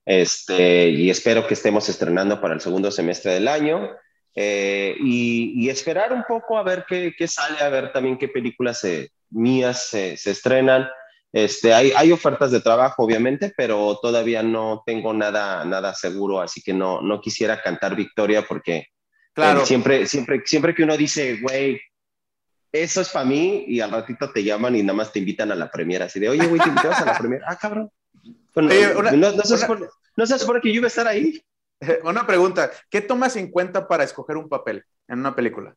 Este, 0.07 0.91
y 0.91 1.11
espero 1.11 1.47
que 1.47 1.55
estemos 1.55 1.89
estrenando 1.89 2.41
para 2.41 2.55
el 2.55 2.61
segundo 2.61 2.91
semestre 2.91 3.33
del 3.33 3.49
año. 3.49 3.91
Eh, 4.37 4.97
y, 4.99 5.53
y, 5.65 5.71
esperar 5.71 6.13
un 6.13 6.25
poco 6.25 6.59
a 6.59 6.65
ver 6.65 6.85
qué, 6.89 7.15
qué, 7.17 7.29
sale, 7.29 7.61
a 7.61 7.69
ver 7.69 7.93
también 7.93 8.19
qué 8.19 8.27
películas 8.27 8.81
se, 8.81 9.11
mías 9.31 9.89
se, 9.89 10.17
se 10.17 10.33
estrenan. 10.33 10.89
Este, 11.33 11.73
hay, 11.73 11.93
hay, 11.97 12.13
ofertas 12.13 12.51
de 12.51 12.61
trabajo, 12.61 13.05
obviamente, 13.05 13.53
pero 13.57 13.99
todavía 14.01 14.43
no 14.43 14.83
tengo 14.87 15.13
nada, 15.13 15.65
nada 15.65 15.95
seguro, 15.95 16.41
así 16.41 16.63
que 16.63 16.73
no, 16.73 17.01
no 17.01 17.21
quisiera 17.21 17.61
cantar 17.61 17.97
victoria 17.97 18.45
porque 18.47 18.87
claro. 19.33 19.63
eh, 19.63 19.67
siempre, 19.67 20.07
siempre, 20.07 20.43
siempre 20.45 20.75
que 20.75 20.85
uno 20.85 20.97
dice, 20.97 21.41
güey, 21.41 21.81
eso 22.73 23.01
es 23.01 23.09
para 23.09 23.25
mí, 23.25 23.65
y 23.69 23.81
al 23.81 23.91
ratito 23.91 24.31
te 24.33 24.43
llaman 24.43 24.75
y 24.75 24.83
nada 24.83 24.97
más 24.97 25.13
te 25.13 25.21
invitan 25.21 25.51
a 25.53 25.57
la 25.57 25.71
premiera, 25.71 26.07
así 26.07 26.19
de, 26.19 26.29
oye, 26.29 26.47
güey, 26.47 26.61
te 26.61 26.69
invitas 26.69 27.01
a 27.01 27.05
la 27.05 27.15
premiera, 27.19 27.47
ah, 27.49 27.57
cabrón. 27.57 27.91
Bueno, 28.55 28.71
Oye, 28.71 28.97
una, 28.97 29.13
no, 29.13 29.33
no, 29.33 29.43
se 29.43 29.59
supone, 29.59 29.87
no 30.17 30.27
se 30.27 30.39
supone 30.39 30.61
que 30.61 30.69
yo 30.71 30.77
iba 30.77 30.87
a 30.87 30.89
estar 30.89 31.07
ahí. 31.07 31.43
Una 32.05 32.27
pregunta, 32.27 32.71
¿qué 32.89 33.01
tomas 33.01 33.37
en 33.37 33.51
cuenta 33.51 33.89
para 33.89 34.05
escoger 34.05 34.37
un 34.37 34.49
papel 34.49 34.85
en 35.09 35.19
una 35.19 35.35
película? 35.35 35.75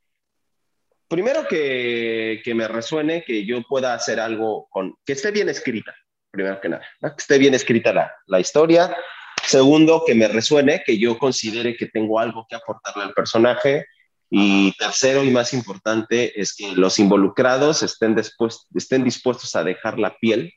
primero 1.07 1.47
que, 1.47 2.41
que, 2.43 2.53
me 2.53 2.67
resuene, 2.67 3.23
que 3.23 3.45
yo 3.45 3.61
pueda 3.63 3.93
hacer 3.93 4.19
algo 4.19 4.67
con, 4.69 4.95
que 5.05 5.13
esté 5.13 5.31
bien 5.31 5.49
escrita, 5.49 5.95
primero 6.31 6.59
que 6.59 6.69
nada, 6.69 6.85
¿no? 7.01 7.09
que 7.09 7.21
esté 7.21 7.37
bien 7.37 7.53
escrita 7.53 7.93
la, 7.93 8.13
la, 8.25 8.39
historia. 8.39 8.95
Segundo, 9.43 10.03
que 10.05 10.13
me 10.15 10.27
resuene, 10.27 10.83
que 10.85 10.97
yo 10.97 11.17
considere 11.17 11.77
que 11.77 11.87
tengo 11.87 12.19
algo 12.19 12.45
que 12.49 12.55
aportarle 12.55 13.03
al 13.03 13.13
personaje. 13.13 13.85
Y 14.29 14.73
tercero 14.73 15.23
y 15.23 15.31
más 15.31 15.53
importante 15.53 16.39
es 16.39 16.53
que 16.53 16.73
los 16.73 16.99
involucrados 16.99 17.81
estén, 17.81 18.13
después, 18.13 18.67
estén 18.75 19.05
dispuestos 19.05 19.55
a 19.55 19.63
dejar 19.63 19.97
la 19.97 20.17
piel 20.17 20.51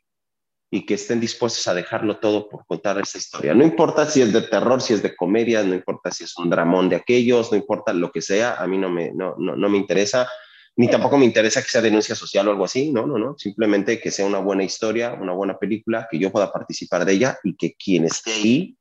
y 0.71 0.87
que 0.87 0.95
estén 0.95 1.19
dispuestos 1.21 1.67
a 1.67 1.75
dejarlo 1.75 2.19
todo 2.19 2.49
por 2.49 2.65
contar 2.65 2.99
esa 3.01 3.19
historia. 3.19 3.55
No 3.55 3.65
importa 3.65 4.07
si 4.07 4.23
es 4.23 4.33
de 4.33 4.43
terror, 4.43 4.81
si 4.81 4.95
es 4.95 5.03
de 5.03 5.17
comedia, 5.17 5.63
no 5.65 5.75
importa 5.75 6.13
si 6.13 6.25
es 6.25 6.37
un 6.39 6.49
dramón 6.49 6.89
de 6.89 6.97
aquellos, 6.97 7.51
no 7.51 7.59
importa 7.59 7.93
lo 7.93 8.13
que 8.13 8.23
sea, 8.23 8.55
a 8.55 8.67
mí 8.69 8.79
no 8.79 8.89
me, 8.89 9.13
no, 9.13 9.35
no, 9.37 9.57
no 9.57 9.69
me 9.69 9.79
interesa, 9.79 10.29
ni 10.77 10.89
tampoco 10.89 11.19
me 11.19 11.25
interesa 11.25 11.61
que 11.61 11.69
sea 11.69 11.83
denuncia 11.83 12.15
social 12.15 12.47
o 12.47 12.53
algo 12.53 12.65
así, 12.65 12.93
no, 12.93 13.05
no, 13.05 13.19
no, 13.19 13.37
simplemente 13.37 14.01
que 14.01 14.13
sea 14.13 14.27
una 14.27 14.39
buena 14.39 14.63
historia, 14.63 15.13
una 15.13 15.33
buena 15.33 15.59
película, 15.59 16.07
que 16.09 16.19
yo 16.19 16.31
pueda 16.31 16.53
participar 16.53 17.05
de 17.05 17.13
ella 17.15 17.39
y 17.43 17.57
que 17.57 17.75
quien 17.75 18.05
esté 18.05 18.33
ahí 18.33 18.77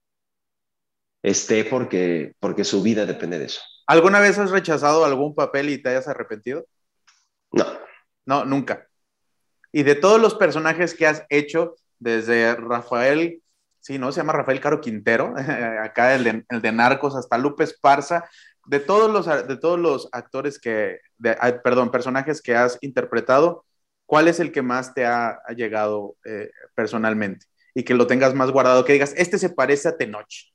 esté 1.24 1.66
porque, 1.66 2.34
porque 2.40 2.64
su 2.64 2.84
vida 2.84 3.06
depende 3.06 3.40
de 3.40 3.46
eso. 3.46 3.62
¿Alguna 3.88 4.20
vez 4.20 4.38
has 4.38 4.52
rechazado 4.52 5.04
algún 5.04 5.34
papel 5.34 5.70
y 5.70 5.82
te 5.82 5.90
hayas 5.90 6.08
arrepentido? 6.08 6.66
No. 7.52 7.66
No, 8.26 8.46
nunca. 8.46 8.89
Y 9.72 9.84
de 9.84 9.96
todos 9.96 10.20
los 10.20 10.36
personajes 10.36 10.94
que 10.94 11.08
has 11.08 11.24
hecho, 11.30 11.76
desde 12.00 12.56
Rafael, 12.56 13.42
sí, 13.80 13.98
¿no? 13.98 14.12
Se 14.12 14.22
llama 14.22 14.34
Rafael 14.34 14.60
Caro 14.60 14.82
Quintero, 14.82 15.34
acá 15.84 16.16
el 16.16 16.24
de, 16.24 16.46
el 16.50 16.62
de 16.62 16.72
Narcos, 16.72 17.16
hasta 17.16 17.38
Lupe 17.38 17.64
Esparza, 17.64 18.30
de 18.66 18.80
todos 18.80 19.12
los, 19.12 19.48
de 19.48 19.58
todos 19.58 19.80
los 19.80 20.10
actores 20.12 20.60
que, 20.60 21.00
de, 21.18 21.36
perdón, 21.64 21.92
personajes 21.92 22.42
que 22.42 22.56
has 22.56 22.78
interpretado, 22.82 23.66
¿cuál 24.06 24.28
es 24.28 24.40
el 24.40 24.52
que 24.52 24.62
más 24.62 24.94
te 24.94 25.06
ha, 25.06 25.40
llegado 25.56 26.16
eh, 26.26 26.50
personalmente? 26.76 27.46
Y 27.74 27.84
que 27.84 27.94
lo 27.94 28.08
tengas 28.08 28.34
más 28.34 28.52
guardado, 28.52 28.86
que 28.86 28.94
digas, 28.94 29.14
este 29.18 29.38
se 29.38 29.50
parece 29.50 29.90
a 29.90 29.98
Tenoch. 29.98 30.52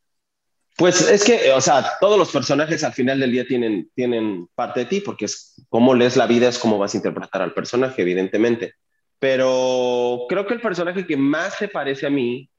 Pues 0.76 1.08
es 1.08 1.22
que, 1.22 1.52
o 1.52 1.60
sea, 1.60 1.84
todos 2.00 2.18
los 2.18 2.32
personajes 2.32 2.82
al 2.82 2.92
final 2.92 3.20
del 3.20 3.30
día 3.30 3.46
tienen, 3.46 3.90
tienen 3.94 4.48
parte 4.56 4.80
de 4.80 4.86
ti, 4.86 5.00
porque 5.00 5.26
es 5.26 5.64
cómo 5.68 5.94
lees 5.94 6.16
la 6.16 6.26
vida, 6.26 6.48
es 6.48 6.58
cómo 6.58 6.78
vas 6.78 6.94
a 6.94 6.96
interpretar 6.96 7.42
al 7.42 7.54
personaje, 7.54 8.02
evidentemente 8.02 8.74
pero 9.18 10.26
creo 10.28 10.46
que 10.46 10.54
el 10.54 10.60
personaje 10.60 11.06
que 11.06 11.16
más 11.16 11.56
se 11.56 11.68
parece 11.68 12.06
a 12.06 12.10
mí 12.10 12.50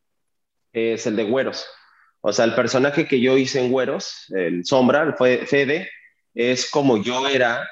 es 0.73 1.05
el 1.07 1.15
de 1.15 1.23
Güeros. 1.23 1.65
O 2.21 2.33
sea, 2.33 2.45
el 2.45 2.55
personaje 2.55 3.07
que 3.07 3.19
yo 3.21 3.37
hice 3.37 3.63
en 3.63 3.71
Güeros, 3.71 4.25
el 4.29 4.65
Sombra, 4.65 5.03
el 5.03 5.47
Fede, 5.47 5.89
es 6.33 6.69
como 6.69 7.01
yo 7.01 7.27
era 7.27 7.69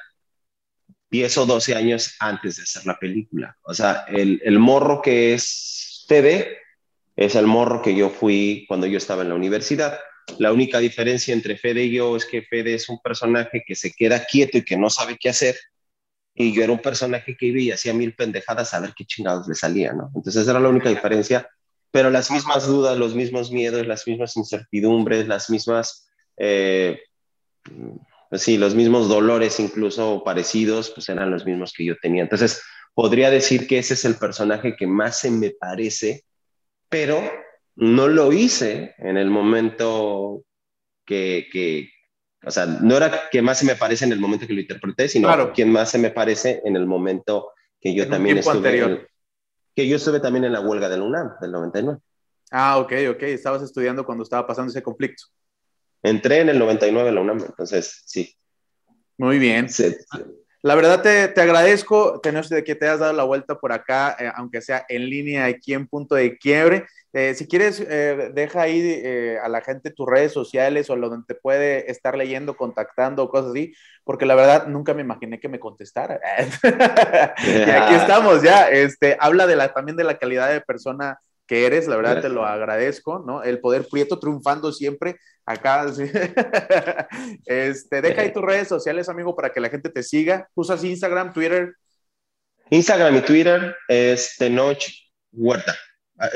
10 1.09 1.37
o 1.39 1.45
12 1.45 1.75
años 1.75 2.15
antes 2.19 2.57
de 2.57 2.63
hacer 2.63 2.85
la 2.85 2.97
película. 2.97 3.57
O 3.63 3.73
sea, 3.73 4.05
el, 4.07 4.41
el 4.43 4.59
morro 4.59 5.01
que 5.01 5.33
es 5.33 6.05
Fede 6.07 6.57
es 7.15 7.35
el 7.35 7.47
morro 7.47 7.81
que 7.81 7.95
yo 7.95 8.09
fui 8.09 8.65
cuando 8.67 8.87
yo 8.87 8.97
estaba 8.97 9.23
en 9.23 9.29
la 9.29 9.35
universidad. 9.35 9.99
La 10.39 10.53
única 10.53 10.79
diferencia 10.79 11.33
entre 11.33 11.57
Fede 11.57 11.85
y 11.85 11.91
yo 11.91 12.15
es 12.15 12.25
que 12.25 12.41
Fede 12.43 12.75
es 12.75 12.89
un 12.89 12.99
personaje 13.01 13.63
que 13.65 13.75
se 13.75 13.91
queda 13.91 14.25
quieto 14.25 14.57
y 14.57 14.63
que 14.63 14.77
no 14.77 14.89
sabe 14.89 15.17
qué 15.19 15.29
hacer 15.29 15.55
y 16.35 16.53
yo 16.53 16.63
era 16.63 16.73
un 16.73 16.81
personaje 16.81 17.37
que 17.37 17.47
iba 17.47 17.59
y 17.59 17.71
hacía 17.71 17.93
mil 17.93 18.15
pendejadas 18.15 18.73
a 18.73 18.79
ver 18.79 18.93
qué 18.95 19.05
chingados 19.05 19.47
le 19.47 19.55
salía, 19.55 19.93
¿no? 19.93 20.11
Entonces 20.15 20.47
era 20.47 20.59
la 20.59 20.69
única 20.69 20.89
diferencia, 20.89 21.47
pero 21.91 22.09
las 22.09 22.31
mismas 22.31 22.65
dudas, 22.65 22.97
los 22.97 23.13
mismos 23.13 23.51
miedos, 23.51 23.85
las 23.85 24.07
mismas 24.07 24.35
incertidumbres, 24.35 25.27
las 25.27 25.49
mismas, 25.49 26.07
eh, 26.37 26.99
pues 28.29 28.41
sí, 28.41 28.57
los 28.57 28.73
mismos 28.73 29.07
dolores 29.07 29.59
incluso 29.59 30.23
parecidos, 30.23 30.89
pues 30.89 31.07
eran 31.09 31.29
los 31.29 31.45
mismos 31.45 31.71
que 31.71 31.85
yo 31.85 31.95
tenía. 32.01 32.23
Entonces 32.23 32.63
podría 32.95 33.29
decir 33.29 33.67
que 33.67 33.77
ese 33.77 33.93
es 33.93 34.05
el 34.05 34.15
personaje 34.15 34.75
que 34.75 34.87
más 34.87 35.19
se 35.19 35.29
me 35.29 35.51
parece, 35.51 36.25
pero 36.89 37.21
no 37.75 38.07
lo 38.07 38.31
hice 38.31 38.95
en 38.97 39.17
el 39.17 39.29
momento 39.29 40.43
que, 41.05 41.47
que, 41.51 41.89
o 42.45 42.51
sea, 42.51 42.65
no 42.65 42.97
era 42.97 43.29
que 43.31 43.41
más 43.41 43.59
se 43.59 43.65
me 43.65 43.75
parece 43.75 44.05
en 44.05 44.11
el 44.11 44.19
momento 44.19 44.47
que 44.47 44.53
lo 44.53 44.61
interpreté, 44.61 45.07
sino 45.07 45.27
claro. 45.27 45.53
quien 45.53 45.71
más 45.71 45.89
se 45.89 45.97
me 45.97 46.09
parece 46.09 46.61
en 46.65 46.75
el 46.75 46.85
momento 46.85 47.51
que 47.79 47.93
yo 47.93 48.03
en 48.03 48.09
también 48.09 48.37
estuve. 48.37 48.79
En, 48.79 49.07
que 49.75 49.87
yo 49.87 49.95
estuve 49.95 50.19
también 50.19 50.45
en 50.45 50.53
la 50.53 50.59
huelga 50.59 50.89
del 50.89 51.01
UNAM, 51.01 51.33
del 51.41 51.51
99. 51.51 51.99
Ah, 52.51 52.77
ok, 52.77 52.93
ok. 53.11 53.23
Estabas 53.23 53.63
estudiando 53.63 54.05
cuando 54.05 54.23
estaba 54.23 54.45
pasando 54.45 54.71
ese 54.71 54.83
conflicto. 54.83 55.23
Entré 56.03 56.41
en 56.41 56.49
el 56.49 56.59
99 56.59 57.09
en 57.09 57.15
la 57.15 57.21
UNAM, 57.21 57.39
entonces 57.39 58.03
sí. 58.05 58.35
Muy 59.17 59.39
bien. 59.39 59.69
Sí. 59.69 59.95
La 60.63 60.75
verdad 60.75 61.01
te, 61.01 61.27
te 61.27 61.41
agradezco 61.41 62.21
de 62.23 62.63
que 62.63 62.73
te 62.75 62.85
hayas 62.85 62.99
dado 62.99 63.11
la 63.11 63.25
vuelta 63.25 63.59
por 63.59 63.73
acá, 63.73 64.15
eh, 64.17 64.31
aunque 64.33 64.61
sea 64.61 64.85
en 64.87 65.09
línea 65.09 65.45
aquí 65.45 65.73
en 65.73 65.87
punto 65.87 66.15
de 66.15 66.37
quiebre. 66.37 66.85
Eh, 67.11 67.35
si 67.35 67.47
quieres, 67.47 67.79
eh, 67.79 68.31
deja 68.33 68.61
ahí 68.61 68.81
eh, 68.81 69.37
a 69.43 69.47
la 69.47 69.61
gente 69.61 69.91
tus 69.91 70.07
redes 70.09 70.31
sociales 70.31 70.89
o 70.89 70.95
donde 70.95 71.27
te 71.27 71.35
puede 71.35 71.91
estar 71.91 72.17
leyendo, 72.17 72.55
contactando, 72.55 73.29
cosas 73.29 73.51
así, 73.51 73.73
porque 74.03 74.25
la 74.25 74.33
verdad 74.33 74.65
nunca 74.67 74.95
me 74.95 75.01
imaginé 75.01 75.39
que 75.39 75.47
me 75.47 75.59
contestara. 75.59 76.19
y 77.43 77.69
aquí 77.69 77.95
estamos 77.95 78.41
ya. 78.41 78.69
Este, 78.69 79.15
habla 79.19 79.45
de 79.45 79.57
la, 79.57 79.73
también 79.73 79.95
de 79.95 80.05
la 80.05 80.17
calidad 80.17 80.49
de 80.49 80.61
persona 80.61 81.19
que 81.53 81.67
eres, 81.67 81.87
la 81.87 81.95
verdad 81.95 82.13
Gracias. 82.13 82.31
te 82.31 82.35
lo 82.35 82.45
agradezco, 82.47 83.23
¿no? 83.27 83.43
El 83.43 83.59
poder 83.59 83.87
prieto 83.87 84.17
triunfando 84.17 84.71
siempre 84.71 85.17
acá. 85.45 85.93
¿sí? 85.93 86.03
este, 87.45 88.01
deja 88.01 88.21
ahí 88.21 88.33
tus 88.33 88.41
redes 88.41 88.67
sociales, 88.67 89.07
amigo, 89.07 89.35
para 89.35 89.51
que 89.51 89.59
la 89.59 89.69
gente 89.69 89.89
te 89.89 90.01
siga. 90.01 90.49
¿Usas 90.55 90.83
Instagram, 90.83 91.31
Twitter? 91.31 91.75
Instagram 92.71 93.17
y 93.17 93.21
Twitter 93.21 93.75
es 93.87 94.35
Tenoch 94.39 94.83
Huerta. 95.31 95.75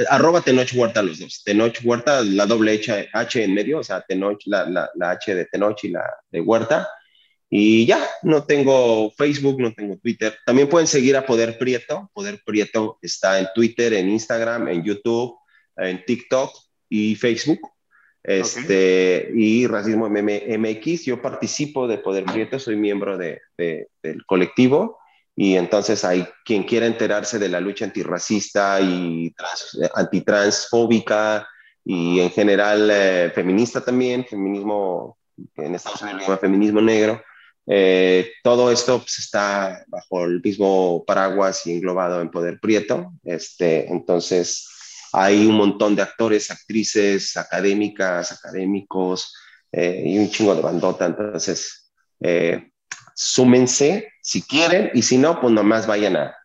Arroba 0.08 0.42
Tenoch 0.42 0.72
Huerta 0.76 1.02
los 1.02 1.20
dos. 1.20 1.42
Tenoch 1.44 1.80
Huerta, 1.84 2.22
la 2.22 2.46
doble 2.46 2.74
H, 2.74 3.10
H 3.12 3.44
en 3.44 3.56
medio, 3.56 3.80
o 3.80 3.84
sea, 3.84 4.02
Tenoch, 4.02 4.40
la, 4.46 4.70
la, 4.70 4.88
la 4.94 5.12
H 5.12 5.34
de 5.34 5.46
Tenoch 5.46 5.84
y 5.84 5.90
la 5.90 6.14
de 6.30 6.42
Huerta. 6.42 6.88
Y 7.50 7.86
ya, 7.86 8.06
no 8.24 8.44
tengo 8.44 9.12
Facebook, 9.12 9.62
no 9.62 9.74
tengo 9.74 9.98
Twitter. 9.98 10.38
También 10.46 10.68
pueden 10.68 10.88
seguir 10.88 11.16
a 11.16 11.26
Poder 11.26 11.58
Prieto. 11.58 12.10
Poder 12.14 12.42
Prieto 12.46 12.98
está 13.02 13.40
en 13.40 13.48
Twitter, 13.56 13.94
en 13.94 14.10
Instagram, 14.10 14.68
en 14.68 14.84
YouTube, 14.84 15.38
en 15.78 16.04
TikTok 16.04 16.52
y 16.90 17.16
Facebook. 17.16 17.60
Este, 18.24 19.30
okay. 19.30 19.62
Y 19.62 19.68
Racismo 19.68 20.10
MX. 20.10 21.06
Yo 21.06 21.22
participo 21.22 21.88
de 21.88 22.00
Poder 22.00 22.26
Prieto, 22.26 22.60
soy 22.60 22.76
miembro 22.76 23.18
de, 23.18 23.42
de, 23.58 23.88
del 24.04 24.26
colectivo. 24.26 25.00
Y 25.40 25.56
entonces 25.56 26.04
hay 26.04 26.28
quien 26.44 26.64
quiera 26.64 26.88
enterarse 26.88 27.38
de 27.38 27.48
la 27.48 27.62
lucha 27.62 27.86
antirracista 27.86 28.82
y 28.82 29.30
trans, 29.38 29.80
antitransfóbica 29.94 31.48
y 31.86 32.20
en 32.20 32.32
general 32.32 32.90
eh, 32.92 33.32
feminista 33.34 33.80
también, 33.80 34.26
feminismo, 34.26 35.18
en 35.56 35.76
Estados 35.76 36.02
Unidos 36.02 36.22
se 36.22 36.28
llama 36.28 36.40
feminismo 36.40 36.82
negro, 36.82 37.24
eh, 37.68 38.32
todo 38.44 38.72
esto 38.72 39.00
pues, 39.00 39.20
está 39.20 39.84
bajo 39.88 40.24
el 40.24 40.42
mismo 40.42 41.04
paraguas 41.06 41.68
y 41.68 41.74
englobado 41.74 42.22
en 42.22 42.32
Poder 42.32 42.60
Prieto. 42.60 43.12
Este, 43.24 43.92
entonces, 43.92 44.70
hay 45.12 45.46
un 45.46 45.56
montón 45.56 45.96
de 45.96 46.02
actores, 46.02 46.50
actrices, 46.50 47.36
académicas, 47.36 48.32
académicos, 48.32 49.34
eh, 49.72 50.04
y 50.06 50.18
un 50.18 50.30
chingo 50.30 50.56
de 50.56 50.62
bandota. 50.62 51.06
Entonces, 51.06 51.92
eh, 52.22 52.72
súmense 53.14 54.14
si 54.22 54.42
quieren 54.42 54.92
y 54.94 55.02
si 55.02 55.18
no, 55.18 55.42
pues 55.42 55.54
nomás 55.54 55.88
vayan 55.88 56.16
a, 56.16 56.36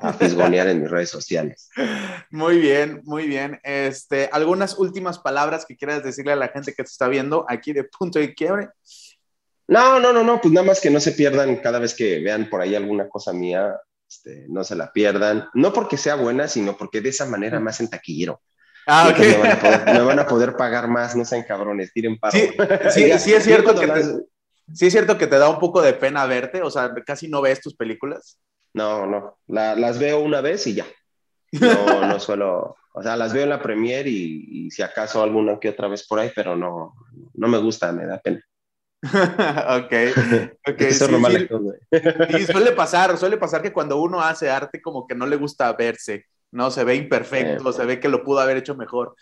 a 0.00 0.12
fisgonear 0.12 0.68
en 0.68 0.82
mis 0.82 0.90
redes 0.90 1.10
sociales. 1.10 1.70
Muy 2.30 2.58
bien, 2.58 3.00
muy 3.04 3.26
bien. 3.26 3.58
Este, 3.62 4.28
¿Algunas 4.32 4.78
últimas 4.78 5.18
palabras 5.18 5.64
que 5.64 5.76
quieras 5.76 6.04
decirle 6.04 6.32
a 6.32 6.36
la 6.36 6.48
gente 6.48 6.74
que 6.74 6.82
te 6.82 6.90
está 6.90 7.08
viendo 7.08 7.46
aquí 7.48 7.72
de 7.72 7.84
punto 7.84 8.18
de 8.18 8.34
quiebre? 8.34 8.68
No, 9.68 10.00
no, 10.00 10.12
no, 10.12 10.24
no, 10.24 10.40
pues 10.40 10.52
nada 10.52 10.66
más 10.66 10.80
que 10.80 10.90
no 10.90 10.98
se 10.98 11.12
pierdan 11.12 11.56
cada 11.56 11.78
vez 11.78 11.94
que 11.94 12.20
vean 12.20 12.48
por 12.48 12.60
ahí 12.60 12.74
alguna 12.74 13.08
cosa 13.08 13.32
mía, 13.32 13.78
este, 14.08 14.46
no 14.48 14.64
se 14.64 14.74
la 14.74 14.92
pierdan. 14.92 15.48
No 15.54 15.72
porque 15.72 15.96
sea 15.96 16.14
buena, 16.14 16.48
sino 16.48 16.76
porque 16.76 17.00
de 17.00 17.10
esa 17.10 17.26
manera 17.26 17.60
más 17.60 17.80
en 17.80 17.90
taquillero. 17.90 18.40
Ah, 18.86 19.10
ok. 19.12 19.18
Me 19.18 20.00
van, 20.00 20.18
a 20.18 20.26
poder, 20.26 20.56
pagar 20.56 20.88
más, 20.88 21.14
no 21.14 21.24
sean 21.24 21.42
cabrones, 21.42 21.92
tiren 21.92 22.18
paro. 22.18 22.36
Sí, 22.36 22.50
sí, 22.90 23.12
sí 23.18 23.34
es 23.34 23.44
cierto 23.44 23.78
que 23.78 23.86
te, 23.86 24.02
sí 24.72 24.86
es 24.86 24.92
cierto 24.92 25.18
que 25.18 25.26
te 25.26 25.38
da 25.38 25.50
un 25.50 25.58
poco 25.58 25.82
de 25.82 25.92
pena 25.92 26.24
verte, 26.26 26.62
o 26.62 26.70
sea, 26.70 26.92
casi 27.06 27.28
no 27.28 27.42
ves 27.42 27.60
tus 27.60 27.76
películas. 27.76 28.40
No, 28.72 29.06
no, 29.06 29.38
las 29.46 29.98
veo 29.98 30.20
una 30.20 30.40
vez 30.40 30.66
y 30.66 30.74
ya. 30.74 30.86
No, 31.52 32.06
no 32.06 32.20
suelo, 32.20 32.76
o 32.92 33.02
sea, 33.02 33.16
las 33.16 33.32
veo 33.32 33.44
en 33.44 33.50
la 33.50 33.62
premier 33.62 34.06
y, 34.06 34.70
si 34.70 34.82
acaso 34.82 35.22
alguna 35.22 35.58
que 35.58 35.70
otra 35.70 35.88
vez 35.88 36.06
por 36.06 36.18
ahí, 36.18 36.30
pero 36.34 36.56
no, 36.56 36.94
no 37.34 37.48
me 37.48 37.58
gusta, 37.58 37.92
me 37.92 38.06
da 38.06 38.18
pena. 38.18 38.42
ok, 39.02 39.92
ok. 40.66 40.80
Eso 40.80 41.04
es 41.04 41.10
normal 41.10 41.48
y 42.30 42.42
suele 42.44 42.72
pasar, 42.72 43.16
suele 43.16 43.36
pasar 43.36 43.62
que 43.62 43.72
cuando 43.72 44.00
uno 44.00 44.20
hace 44.20 44.50
arte 44.50 44.82
como 44.82 45.06
que 45.06 45.14
no 45.14 45.26
le 45.26 45.36
gusta 45.36 45.72
verse, 45.72 46.26
¿no? 46.50 46.70
Se 46.70 46.84
ve 46.84 46.96
imperfecto, 46.96 47.72
se 47.72 47.84
ve 47.84 48.00
que 48.00 48.08
lo 48.08 48.24
pudo 48.24 48.40
haber 48.40 48.56
hecho 48.56 48.74
mejor, 48.74 49.14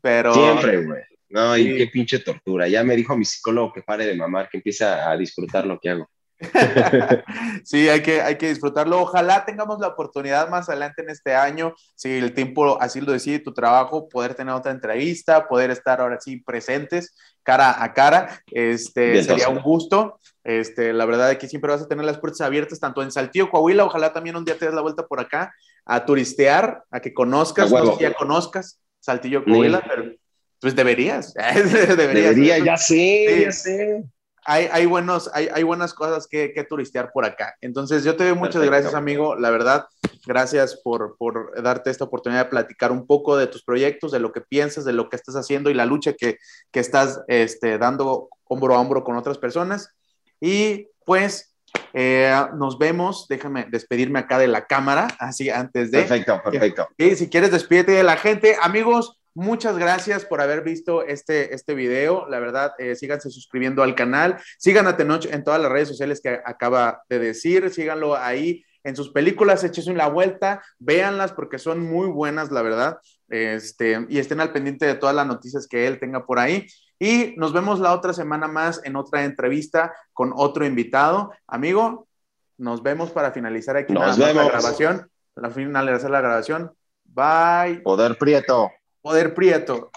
pero... 0.00 0.32
Siempre, 0.32 0.84
güey. 0.84 1.02
No, 1.30 1.56
y 1.58 1.76
qué 1.76 1.88
pinche 1.88 2.20
tortura. 2.20 2.68
Ya 2.68 2.82
me 2.82 2.96
dijo 2.96 3.14
mi 3.14 3.26
psicólogo 3.26 3.74
que 3.74 3.82
pare 3.82 4.06
de 4.06 4.14
mamar, 4.14 4.48
que 4.48 4.56
empiece 4.56 4.84
a 4.84 5.14
disfrutar 5.14 5.66
lo 5.66 5.78
que 5.78 5.90
hago. 5.90 6.08
sí, 7.64 7.88
hay 7.88 8.02
que, 8.02 8.20
hay 8.22 8.36
que 8.36 8.48
disfrutarlo. 8.48 9.00
Ojalá 9.00 9.44
tengamos 9.44 9.80
la 9.80 9.88
oportunidad 9.88 10.48
más 10.48 10.68
adelante 10.68 11.02
en 11.02 11.10
este 11.10 11.34
año, 11.34 11.74
si 11.94 12.18
el 12.18 12.32
tiempo 12.32 12.80
así 12.80 13.00
lo 13.00 13.12
decide 13.12 13.40
tu 13.40 13.52
trabajo, 13.52 14.08
poder 14.08 14.34
tener 14.34 14.54
otra 14.54 14.72
entrevista, 14.72 15.48
poder 15.48 15.70
estar 15.70 16.00
ahora 16.00 16.20
sí 16.20 16.36
presentes 16.38 17.14
cara 17.42 17.82
a 17.82 17.92
cara. 17.92 18.42
Este, 18.50 19.22
sería 19.22 19.48
un 19.48 19.62
gusto. 19.62 20.20
Este, 20.44 20.92
la 20.92 21.06
verdad 21.06 21.32
es 21.32 21.38
que 21.38 21.48
siempre 21.48 21.72
vas 21.72 21.82
a 21.82 21.88
tener 21.88 22.04
las 22.04 22.18
puertas 22.18 22.40
abiertas, 22.42 22.80
tanto 22.80 23.02
en 23.02 23.10
Saltillo, 23.10 23.50
Coahuila, 23.50 23.84
ojalá 23.84 24.12
también 24.12 24.36
un 24.36 24.44
día 24.44 24.58
te 24.58 24.66
des 24.66 24.74
la 24.74 24.80
vuelta 24.80 25.06
por 25.06 25.20
acá 25.20 25.52
a 25.84 26.04
turistear, 26.04 26.84
a 26.90 27.00
que 27.00 27.14
conozcas, 27.14 27.70
no 27.70 27.98
ya 27.98 28.12
conozcas 28.14 28.80
Saltillo, 29.00 29.44
Coahuila, 29.44 29.82
pero 29.86 30.12
pues 30.60 30.76
deberías. 30.76 31.34
deberías 31.34 31.96
Debería, 31.96 32.58
ya 32.58 32.76
sé, 32.76 33.42
ya 33.44 33.52
sé 33.52 34.04
hay, 34.48 34.86
buenos, 34.86 35.30
hay, 35.34 35.48
hay, 35.52 35.62
buenas 35.62 35.92
cosas 35.92 36.26
que, 36.26 36.52
que, 36.52 36.64
turistear 36.64 37.12
por 37.12 37.26
acá. 37.26 37.56
Entonces, 37.60 38.02
yo 38.02 38.16
te 38.16 38.24
doy 38.24 38.34
muchas 38.34 38.64
gracias, 38.64 38.94
amigo. 38.94 39.36
La 39.36 39.50
verdad, 39.50 39.86
gracias 40.26 40.80
por, 40.82 41.16
por, 41.18 41.62
darte 41.62 41.90
esta 41.90 42.04
oportunidad 42.04 42.44
de 42.44 42.50
platicar 42.50 42.90
un 42.90 43.06
poco 43.06 43.36
de 43.36 43.46
tus 43.46 43.62
proyectos, 43.62 44.10
de 44.10 44.20
lo 44.20 44.32
que 44.32 44.40
piensas, 44.40 44.84
de 44.84 44.94
lo 44.94 45.10
que 45.10 45.16
estás 45.16 45.36
haciendo 45.36 45.68
y 45.68 45.74
la 45.74 45.84
lucha 45.84 46.14
que, 46.14 46.38
que 46.70 46.80
estas 46.80 47.20
este, 47.28 47.76
dando 47.76 48.30
hombro 48.44 48.74
a 48.74 48.80
hombro 48.80 49.04
con 49.04 49.16
otras 49.16 49.36
personas. 49.36 49.94
Y 50.40 50.88
pues, 51.04 51.54
eh, 51.92 52.34
nos 52.56 52.78
vemos. 52.78 53.26
Déjame 53.28 53.66
despedirme 53.70 54.18
acá 54.18 54.38
de 54.38 54.48
la 54.48 54.66
cámara, 54.66 55.08
así 55.18 55.50
antes 55.50 55.90
de. 55.90 55.98
Perfecto, 55.98 56.40
perfecto. 56.42 56.88
Y 56.96 57.16
si 57.16 57.28
quieres, 57.28 57.50
despídete 57.50 57.92
de 57.92 58.02
la 58.02 58.16
gente. 58.16 58.56
Amigos, 58.60 59.18
Muchas 59.38 59.78
gracias 59.78 60.24
por 60.24 60.40
haber 60.40 60.64
visto 60.64 61.04
este, 61.04 61.54
este 61.54 61.76
video. 61.76 62.26
La 62.28 62.40
verdad, 62.40 62.72
eh, 62.76 62.96
síganse 62.96 63.30
suscribiendo 63.30 63.84
al 63.84 63.94
canal. 63.94 64.40
Sigan 64.58 64.88
a 64.88 64.96
Tenoch 64.96 65.26
en 65.26 65.44
todas 65.44 65.62
las 65.62 65.70
redes 65.70 65.86
sociales 65.86 66.20
que 66.20 66.40
acaba 66.44 67.04
de 67.08 67.20
decir. 67.20 67.70
Síganlo 67.70 68.16
ahí 68.16 68.64
en 68.82 68.96
sus 68.96 69.10
películas, 69.10 69.62
échese 69.62 69.92
una 69.92 70.08
vuelta, 70.08 70.60
véanlas 70.80 71.30
porque 71.30 71.60
son 71.60 71.78
muy 71.78 72.08
buenas, 72.08 72.50
la 72.50 72.62
verdad. 72.62 72.98
Este, 73.28 74.04
y 74.08 74.18
estén 74.18 74.40
al 74.40 74.50
pendiente 74.50 74.86
de 74.86 74.96
todas 74.96 75.14
las 75.14 75.28
noticias 75.28 75.68
que 75.68 75.86
él 75.86 76.00
tenga 76.00 76.26
por 76.26 76.40
ahí. 76.40 76.66
Y 76.98 77.36
nos 77.36 77.52
vemos 77.52 77.78
la 77.78 77.94
otra 77.94 78.12
semana 78.12 78.48
más 78.48 78.80
en 78.82 78.96
otra 78.96 79.22
entrevista 79.22 79.94
con 80.14 80.32
otro 80.34 80.66
invitado. 80.66 81.30
Amigo, 81.46 82.08
nos 82.56 82.82
vemos 82.82 83.12
para 83.12 83.30
finalizar 83.30 83.76
aquí 83.76 83.92
nos 83.92 84.18
vemos. 84.18 84.34
la 84.34 84.48
grabación. 84.48 85.08
La 85.36 85.50
finalizar 85.50 86.10
la 86.10 86.20
grabación. 86.20 86.72
Bye. 87.04 87.82
Poder 87.82 88.18
Prieto. 88.18 88.68
Poder 89.08 89.32
Prieto. 89.32 89.90